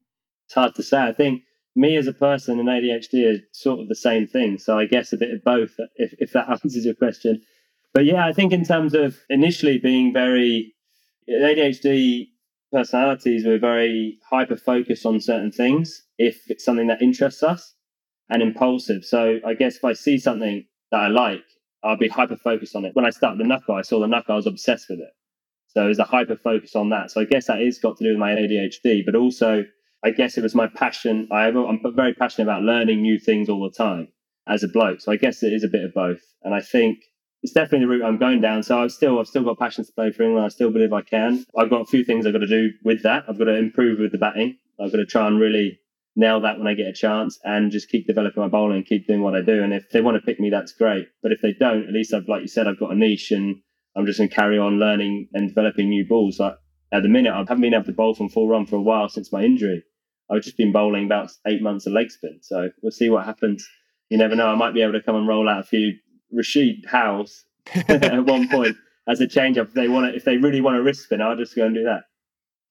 It's 0.45 0.55
hard 0.55 0.75
to 0.75 0.83
say. 0.83 0.97
I 0.97 1.13
think 1.13 1.43
me 1.77 1.95
as 1.95 2.07
a 2.07 2.13
person 2.13 2.59
and 2.59 2.67
ADHD 2.67 3.35
are 3.35 3.39
sort 3.51 3.79
of 3.79 3.87
the 3.87 3.95
same 3.95 4.27
thing. 4.27 4.57
So 4.57 4.77
I 4.77 4.85
guess 4.85 5.13
a 5.13 5.17
bit 5.17 5.31
of 5.31 5.43
both, 5.43 5.75
if, 5.95 6.13
if 6.19 6.33
that 6.33 6.49
answers 6.63 6.83
your 6.83 6.95
question. 6.95 7.41
But 7.93 8.05
yeah, 8.05 8.25
I 8.25 8.33
think 8.33 8.51
in 8.51 8.65
terms 8.65 8.93
of 8.93 9.17
initially 9.29 9.77
being 9.77 10.11
very 10.11 10.73
ADHD 11.29 12.27
personalities, 12.71 13.45
we're 13.45 13.59
very 13.59 14.17
hyper 14.29 14.57
focused 14.57 15.05
on 15.05 15.21
certain 15.21 15.51
things 15.51 16.03
if 16.17 16.41
it's 16.49 16.65
something 16.65 16.87
that 16.87 17.01
interests 17.01 17.43
us 17.43 17.75
and 18.29 18.41
impulsive. 18.41 19.05
So 19.05 19.39
I 19.45 19.53
guess 19.53 19.77
if 19.77 19.85
I 19.85 19.93
see 19.93 20.17
something 20.17 20.65
that 20.91 20.99
I 20.99 21.07
like, 21.07 21.43
I'll 21.83 21.97
be 21.97 22.07
hyper 22.07 22.37
focused 22.37 22.75
on 22.75 22.85
it. 22.85 22.95
When 22.95 23.05
I 23.05 23.11
started 23.11 23.39
the 23.39 23.47
knuckle, 23.47 23.75
I 23.75 23.83
saw 23.83 23.99
the 23.99 24.07
knuckle, 24.07 24.33
I 24.33 24.37
was 24.37 24.47
obsessed 24.47 24.89
with 24.89 24.99
it. 24.99 25.11
So 25.67 25.83
there's 25.83 25.99
a 25.99 26.03
hyper 26.03 26.35
focus 26.35 26.75
on 26.75 26.89
that. 26.89 27.11
So 27.11 27.21
I 27.21 27.25
guess 27.25 27.45
that 27.47 27.61
is 27.61 27.77
got 27.77 27.97
to 27.97 28.03
do 28.03 28.09
with 28.09 28.19
my 28.19 28.31
ADHD, 28.31 29.05
but 29.05 29.15
also 29.15 29.63
I 30.03 30.11
guess 30.11 30.37
it 30.37 30.43
was 30.43 30.55
my 30.55 30.67
passion. 30.67 31.27
I, 31.31 31.47
I'm 31.47 31.81
very 31.95 32.13
passionate 32.13 32.45
about 32.45 32.61
learning 32.61 33.01
new 33.01 33.19
things 33.19 33.49
all 33.49 33.63
the 33.63 33.75
time 33.75 34.09
as 34.47 34.63
a 34.63 34.67
bloke. 34.67 35.01
So 35.01 35.11
I 35.11 35.17
guess 35.17 35.43
it 35.43 35.53
is 35.53 35.63
a 35.63 35.67
bit 35.67 35.83
of 35.83 35.93
both. 35.93 36.21
And 36.43 36.53
I 36.53 36.61
think 36.61 36.99
it's 37.43 37.53
definitely 37.53 37.85
the 37.85 37.87
route 37.87 38.05
I'm 38.05 38.17
going 38.17 38.41
down. 38.41 38.63
So 38.63 38.81
I've 38.81 38.91
still 38.91 39.19
I've 39.19 39.27
still 39.27 39.43
got 39.43 39.59
passions 39.59 39.87
to 39.87 39.93
play 39.93 40.11
for 40.11 40.23
England. 40.23 40.45
I 40.45 40.49
still 40.49 40.71
believe 40.71 40.93
I 40.93 41.01
can. 41.01 41.45
I've 41.57 41.69
got 41.69 41.81
a 41.81 41.85
few 41.85 42.03
things 42.03 42.25
I've 42.25 42.33
got 42.33 42.39
to 42.39 42.47
do 42.47 42.69
with 42.83 43.03
that. 43.03 43.25
I've 43.27 43.37
got 43.37 43.45
to 43.45 43.55
improve 43.55 43.99
with 43.99 44.11
the 44.11 44.17
batting. 44.17 44.57
I've 44.79 44.91
got 44.91 44.97
to 44.97 45.05
try 45.05 45.27
and 45.27 45.39
really 45.39 45.79
nail 46.15 46.41
that 46.41 46.57
when 46.57 46.67
I 46.67 46.73
get 46.73 46.87
a 46.87 46.93
chance 46.93 47.39
and 47.43 47.71
just 47.71 47.89
keep 47.89 48.07
developing 48.07 48.41
my 48.41 48.49
bowling 48.49 48.77
and 48.77 48.85
keep 48.85 49.07
doing 49.07 49.21
what 49.21 49.35
I 49.35 49.41
do. 49.41 49.63
And 49.63 49.73
if 49.73 49.89
they 49.91 50.01
want 50.01 50.15
to 50.15 50.25
pick 50.25 50.39
me, 50.39 50.49
that's 50.49 50.71
great. 50.71 51.07
But 51.21 51.31
if 51.31 51.41
they 51.41 51.53
don't, 51.53 51.87
at 51.87 51.93
least 51.93 52.13
I've 52.13 52.27
like 52.27 52.41
you 52.41 52.47
said, 52.47 52.67
I've 52.67 52.79
got 52.79 52.91
a 52.91 52.95
niche 52.95 53.31
and 53.31 53.57
I'm 53.95 54.05
just 54.05 54.19
going 54.19 54.29
to 54.29 54.35
carry 54.35 54.57
on 54.57 54.79
learning 54.79 55.29
and 55.33 55.47
developing 55.47 55.89
new 55.89 56.05
balls. 56.07 56.39
Like 56.39 56.55
at 56.91 57.03
the 57.03 57.09
minute, 57.09 57.33
I 57.33 57.39
haven't 57.39 57.61
been 57.61 57.73
able 57.73 57.85
to 57.85 57.91
bowl 57.91 58.15
from 58.15 58.29
full 58.29 58.47
run 58.47 58.65
for 58.65 58.77
a 58.77 58.81
while 58.81 59.09
since 59.09 59.31
my 59.31 59.43
injury. 59.43 59.83
I've 60.29 60.41
just 60.41 60.57
been 60.57 60.71
bowling 60.71 61.05
about 61.05 61.31
eight 61.45 61.61
months 61.61 61.85
of 61.85 61.93
leg 61.93 62.11
spin. 62.11 62.39
So 62.41 62.69
we'll 62.81 62.91
see 62.91 63.09
what 63.09 63.25
happens. 63.25 63.67
You 64.09 64.17
never 64.17 64.35
know. 64.35 64.47
I 64.47 64.55
might 64.55 64.73
be 64.73 64.81
able 64.81 64.93
to 64.93 65.01
come 65.01 65.15
and 65.15 65.27
roll 65.27 65.49
out 65.49 65.59
a 65.59 65.63
few 65.63 65.93
Rashid 66.31 66.85
Howes 66.87 67.45
at 67.87 68.25
one 68.25 68.49
point 68.49 68.75
as 69.07 69.21
a 69.21 69.27
change 69.27 69.57
up. 69.57 69.67
If 69.67 69.73
they 69.73 69.87
want 69.87 70.15
if 70.15 70.25
they 70.25 70.37
really 70.37 70.61
want 70.61 70.77
a 70.77 70.81
wrist 70.81 71.03
spin, 71.03 71.21
I'll 71.21 71.37
just 71.37 71.55
go 71.55 71.65
and 71.65 71.75
do 71.75 71.83
that 71.83 72.03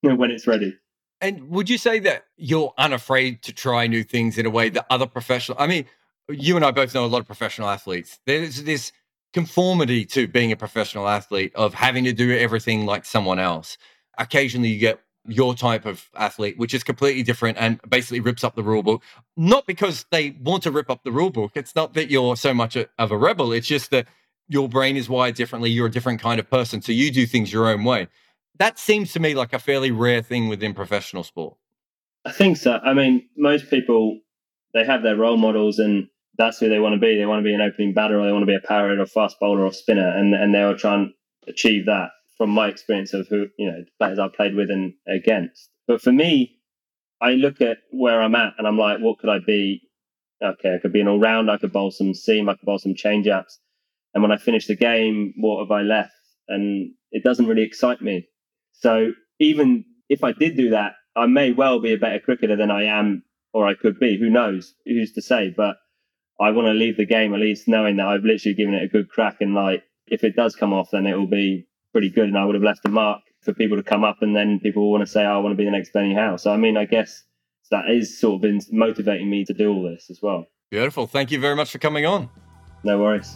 when 0.16 0.30
it's 0.30 0.46
ready. 0.46 0.76
And 1.20 1.48
would 1.48 1.70
you 1.70 1.78
say 1.78 1.98
that 2.00 2.26
you're 2.36 2.74
unafraid 2.76 3.42
to 3.44 3.52
try 3.52 3.86
new 3.86 4.04
things 4.04 4.36
in 4.36 4.44
a 4.44 4.50
way 4.50 4.68
that 4.68 4.86
other 4.90 5.06
professional? 5.06 5.56
I 5.58 5.66
mean, 5.66 5.86
you 6.28 6.56
and 6.56 6.64
I 6.64 6.70
both 6.72 6.94
know 6.94 7.04
a 7.04 7.06
lot 7.06 7.20
of 7.20 7.26
professional 7.26 7.68
athletes. 7.68 8.18
There's 8.26 8.64
this 8.64 8.92
conformity 9.32 10.04
to 10.06 10.28
being 10.28 10.52
a 10.52 10.56
professional 10.56 11.08
athlete 11.08 11.54
of 11.54 11.74
having 11.74 12.04
to 12.04 12.12
do 12.12 12.36
everything 12.36 12.84
like 12.84 13.04
someone 13.04 13.38
else. 13.38 13.78
Occasionally, 14.18 14.68
you 14.68 14.78
get 14.78 15.00
your 15.28 15.54
type 15.54 15.86
of 15.86 16.08
athlete, 16.14 16.58
which 16.58 16.74
is 16.74 16.84
completely 16.84 17.22
different 17.22 17.58
and 17.58 17.80
basically 17.88 18.20
rips 18.20 18.44
up 18.44 18.54
the 18.54 18.62
rule 18.62 18.82
book. 18.82 19.02
Not 19.36 19.66
because 19.66 20.06
they 20.10 20.36
want 20.40 20.62
to 20.64 20.70
rip 20.70 20.90
up 20.90 21.02
the 21.04 21.12
rule 21.12 21.30
book. 21.30 21.52
It's 21.54 21.74
not 21.74 21.94
that 21.94 22.10
you're 22.10 22.36
so 22.36 22.54
much 22.54 22.76
a, 22.76 22.88
of 22.98 23.10
a 23.10 23.16
rebel. 23.16 23.52
It's 23.52 23.66
just 23.66 23.90
that 23.90 24.06
your 24.48 24.68
brain 24.68 24.96
is 24.96 25.08
wired 25.08 25.34
differently. 25.34 25.70
You're 25.70 25.86
a 25.86 25.90
different 25.90 26.20
kind 26.20 26.38
of 26.38 26.48
person. 26.48 26.80
So 26.82 26.92
you 26.92 27.10
do 27.10 27.26
things 27.26 27.52
your 27.52 27.68
own 27.68 27.84
way. 27.84 28.08
That 28.58 28.78
seems 28.78 29.12
to 29.12 29.20
me 29.20 29.34
like 29.34 29.52
a 29.52 29.58
fairly 29.58 29.90
rare 29.90 30.22
thing 30.22 30.48
within 30.48 30.74
professional 30.74 31.24
sport. 31.24 31.56
I 32.24 32.32
think 32.32 32.56
so. 32.56 32.78
I 32.82 32.94
mean, 32.94 33.28
most 33.36 33.68
people, 33.70 34.20
they 34.74 34.84
have 34.84 35.02
their 35.02 35.16
role 35.16 35.36
models 35.36 35.78
and 35.78 36.08
that's 36.38 36.58
who 36.58 36.68
they 36.68 36.78
want 36.78 36.94
to 36.94 37.00
be. 37.00 37.16
They 37.16 37.26
want 37.26 37.40
to 37.40 37.44
be 37.44 37.54
an 37.54 37.60
opening 37.60 37.94
batter 37.94 38.18
or 38.18 38.26
they 38.26 38.32
want 38.32 38.42
to 38.42 38.46
be 38.46 38.54
a 38.54 38.66
power 38.66 38.98
or 38.98 39.06
fast 39.06 39.36
bowler 39.40 39.64
or 39.64 39.72
spinner. 39.72 40.08
And, 40.08 40.34
and 40.34 40.54
they'll 40.54 40.76
try 40.76 40.94
and 40.94 41.12
achieve 41.48 41.86
that 41.86 42.10
from 42.36 42.50
my 42.50 42.68
experience 42.68 43.14
of 43.14 43.26
who 43.28 43.46
you 43.58 43.70
know 43.70 43.84
players 43.98 44.18
I've 44.18 44.34
played 44.34 44.54
with 44.54 44.70
and 44.70 44.94
against. 45.08 45.70
But 45.86 46.00
for 46.00 46.12
me, 46.12 46.58
I 47.20 47.32
look 47.32 47.60
at 47.60 47.78
where 47.90 48.20
I'm 48.20 48.34
at 48.34 48.54
and 48.58 48.66
I'm 48.66 48.78
like, 48.78 48.98
what 49.00 49.18
could 49.18 49.30
I 49.30 49.38
be? 49.44 49.82
Okay, 50.42 50.74
I 50.74 50.78
could 50.78 50.92
be 50.92 51.00
an 51.00 51.08
all 51.08 51.18
round. 51.18 51.50
I 51.50 51.56
could 51.56 51.72
bowl 51.72 51.90
some 51.90 52.12
seam. 52.12 52.48
I 52.48 52.54
could 52.54 52.66
bowl 52.66 52.78
some 52.78 52.94
change 52.94 53.26
ups. 53.26 53.58
And 54.12 54.22
when 54.22 54.32
I 54.32 54.36
finish 54.36 54.66
the 54.66 54.76
game, 54.76 55.34
what 55.36 55.60
have 55.60 55.70
I 55.70 55.82
left? 55.82 56.12
And 56.48 56.92
it 57.10 57.24
doesn't 57.24 57.46
really 57.46 57.62
excite 57.62 58.02
me. 58.02 58.28
So 58.72 59.12
even 59.40 59.84
if 60.08 60.22
I 60.22 60.32
did 60.32 60.56
do 60.56 60.70
that, 60.70 60.92
I 61.14 61.26
may 61.26 61.52
well 61.52 61.80
be 61.80 61.94
a 61.94 61.98
better 61.98 62.18
cricketer 62.18 62.56
than 62.56 62.70
I 62.70 62.84
am 62.84 63.22
or 63.52 63.66
I 63.66 63.74
could 63.74 63.98
be. 63.98 64.18
Who 64.18 64.28
knows? 64.28 64.74
Who's 64.84 65.12
to 65.14 65.22
say? 65.22 65.52
But 65.56 65.76
I 66.38 66.50
want 66.50 66.66
to 66.66 66.72
leave 66.72 66.98
the 66.98 67.06
game 67.06 67.32
at 67.32 67.40
least 67.40 67.68
knowing 67.68 67.96
that 67.96 68.06
I've 68.06 68.24
literally 68.24 68.54
given 68.54 68.74
it 68.74 68.84
a 68.84 68.88
good 68.88 69.08
crack. 69.08 69.38
And 69.40 69.54
like, 69.54 69.82
if 70.06 70.24
it 70.24 70.36
does 70.36 70.54
come 70.54 70.74
off, 70.74 70.90
then 70.92 71.06
it 71.06 71.14
will 71.14 71.26
be 71.26 71.66
pretty 71.96 72.10
good, 72.10 72.28
and 72.28 72.36
I 72.36 72.44
would 72.44 72.54
have 72.54 72.62
left 72.62 72.84
a 72.84 72.90
mark 72.90 73.22
for 73.40 73.54
people 73.54 73.78
to 73.78 73.82
come 73.82 74.04
up, 74.04 74.18
and 74.20 74.36
then 74.36 74.60
people 74.60 74.92
want 74.92 75.00
to 75.00 75.06
say, 75.06 75.24
oh, 75.24 75.36
"I 75.36 75.38
want 75.38 75.54
to 75.54 75.56
be 75.56 75.64
the 75.64 75.70
next 75.70 75.94
Benny 75.94 76.14
Howell." 76.14 76.36
So 76.36 76.52
I 76.52 76.58
mean, 76.58 76.76
I 76.76 76.84
guess 76.84 77.24
that 77.70 77.88
is 77.88 78.20
sort 78.20 78.34
of 78.34 78.40
been 78.42 78.60
motivating 78.70 79.30
me 79.30 79.46
to 79.46 79.54
do 79.54 79.72
all 79.72 79.82
this 79.82 80.10
as 80.10 80.20
well. 80.20 80.44
Beautiful. 80.70 81.06
Thank 81.06 81.30
you 81.30 81.40
very 81.40 81.56
much 81.56 81.70
for 81.70 81.78
coming 81.78 82.04
on. 82.04 82.28
No 82.84 83.00
worries. 83.00 83.34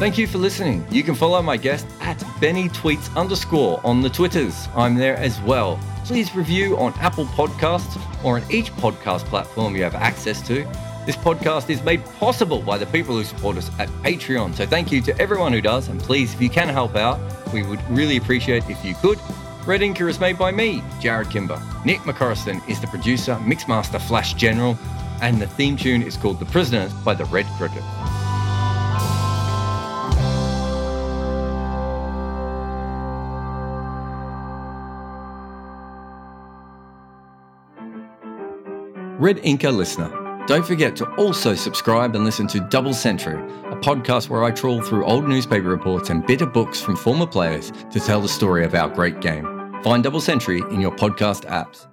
Thank 0.00 0.18
you 0.18 0.26
for 0.26 0.38
listening. 0.38 0.84
You 0.90 1.04
can 1.04 1.14
follow 1.14 1.40
my 1.40 1.56
guest 1.56 1.86
at 2.00 2.20
Benny 2.40 2.68
Tweets 2.70 3.14
underscore 3.14 3.80
on 3.84 4.00
the 4.00 4.10
Twitters. 4.10 4.66
I'm 4.74 4.96
there 4.96 5.16
as 5.18 5.40
well. 5.42 5.78
Please 6.04 6.34
review 6.34 6.76
on 6.78 6.92
Apple 6.94 7.26
Podcasts 7.26 7.96
or 8.24 8.38
on 8.38 8.50
each 8.50 8.72
podcast 8.72 9.24
platform 9.26 9.76
you 9.76 9.84
have 9.84 9.94
access 9.94 10.44
to. 10.48 10.66
This 11.06 11.14
podcast 11.14 11.70
is 11.70 11.80
made 11.84 12.04
possible 12.18 12.60
by 12.60 12.78
the 12.78 12.86
people 12.86 13.14
who 13.14 13.22
support 13.22 13.56
us 13.56 13.70
at 13.78 13.88
Patreon. 14.02 14.56
So 14.56 14.66
thank 14.66 14.90
you 14.90 15.00
to 15.02 15.16
everyone 15.20 15.52
who 15.52 15.60
does. 15.60 15.86
And 15.86 16.00
please, 16.00 16.34
if 16.34 16.42
you 16.42 16.50
can 16.50 16.68
help 16.68 16.96
out, 16.96 17.20
we 17.52 17.62
would 17.62 17.80
really 17.88 18.16
appreciate 18.16 18.68
if 18.68 18.84
you 18.84 18.96
could. 18.96 19.20
Red 19.66 19.82
Inker 19.82 20.08
is 20.10 20.18
made 20.18 20.36
by 20.36 20.50
me, 20.50 20.80
Jarrod 21.00 21.30
Kimber. 21.30 21.62
Nick 21.84 21.98
McCorriston 22.00 22.68
is 22.68 22.80
the 22.80 22.88
producer, 22.88 23.36
Mixmaster 23.36 24.00
Flash 24.00 24.34
General, 24.34 24.76
and 25.22 25.40
the 25.40 25.46
theme 25.46 25.76
tune 25.76 26.02
is 26.02 26.16
called 26.16 26.40
The 26.40 26.46
Prisoners 26.46 26.92
by 26.92 27.14
the 27.14 27.24
Red 27.26 27.46
Cricket. 27.56 27.84
Red 39.20 39.36
Inker 39.38 39.74
listener. 39.74 40.25
Don't 40.46 40.64
forget 40.64 40.94
to 40.96 41.06
also 41.16 41.56
subscribe 41.56 42.14
and 42.14 42.24
listen 42.24 42.46
to 42.48 42.60
Double 42.60 42.94
Century, 42.94 43.34
a 43.64 43.76
podcast 43.76 44.28
where 44.28 44.44
I 44.44 44.52
trawl 44.52 44.80
through 44.80 45.04
old 45.04 45.26
newspaper 45.26 45.68
reports 45.68 46.08
and 46.08 46.24
bitter 46.24 46.46
books 46.46 46.80
from 46.80 46.94
former 46.94 47.26
players 47.26 47.72
to 47.90 47.98
tell 47.98 48.20
the 48.20 48.28
story 48.28 48.64
of 48.64 48.72
our 48.72 48.88
great 48.88 49.20
game. 49.20 49.44
Find 49.82 50.04
Double 50.04 50.20
Century 50.20 50.62
in 50.70 50.80
your 50.80 50.92
podcast 50.92 51.46
apps. 51.46 51.88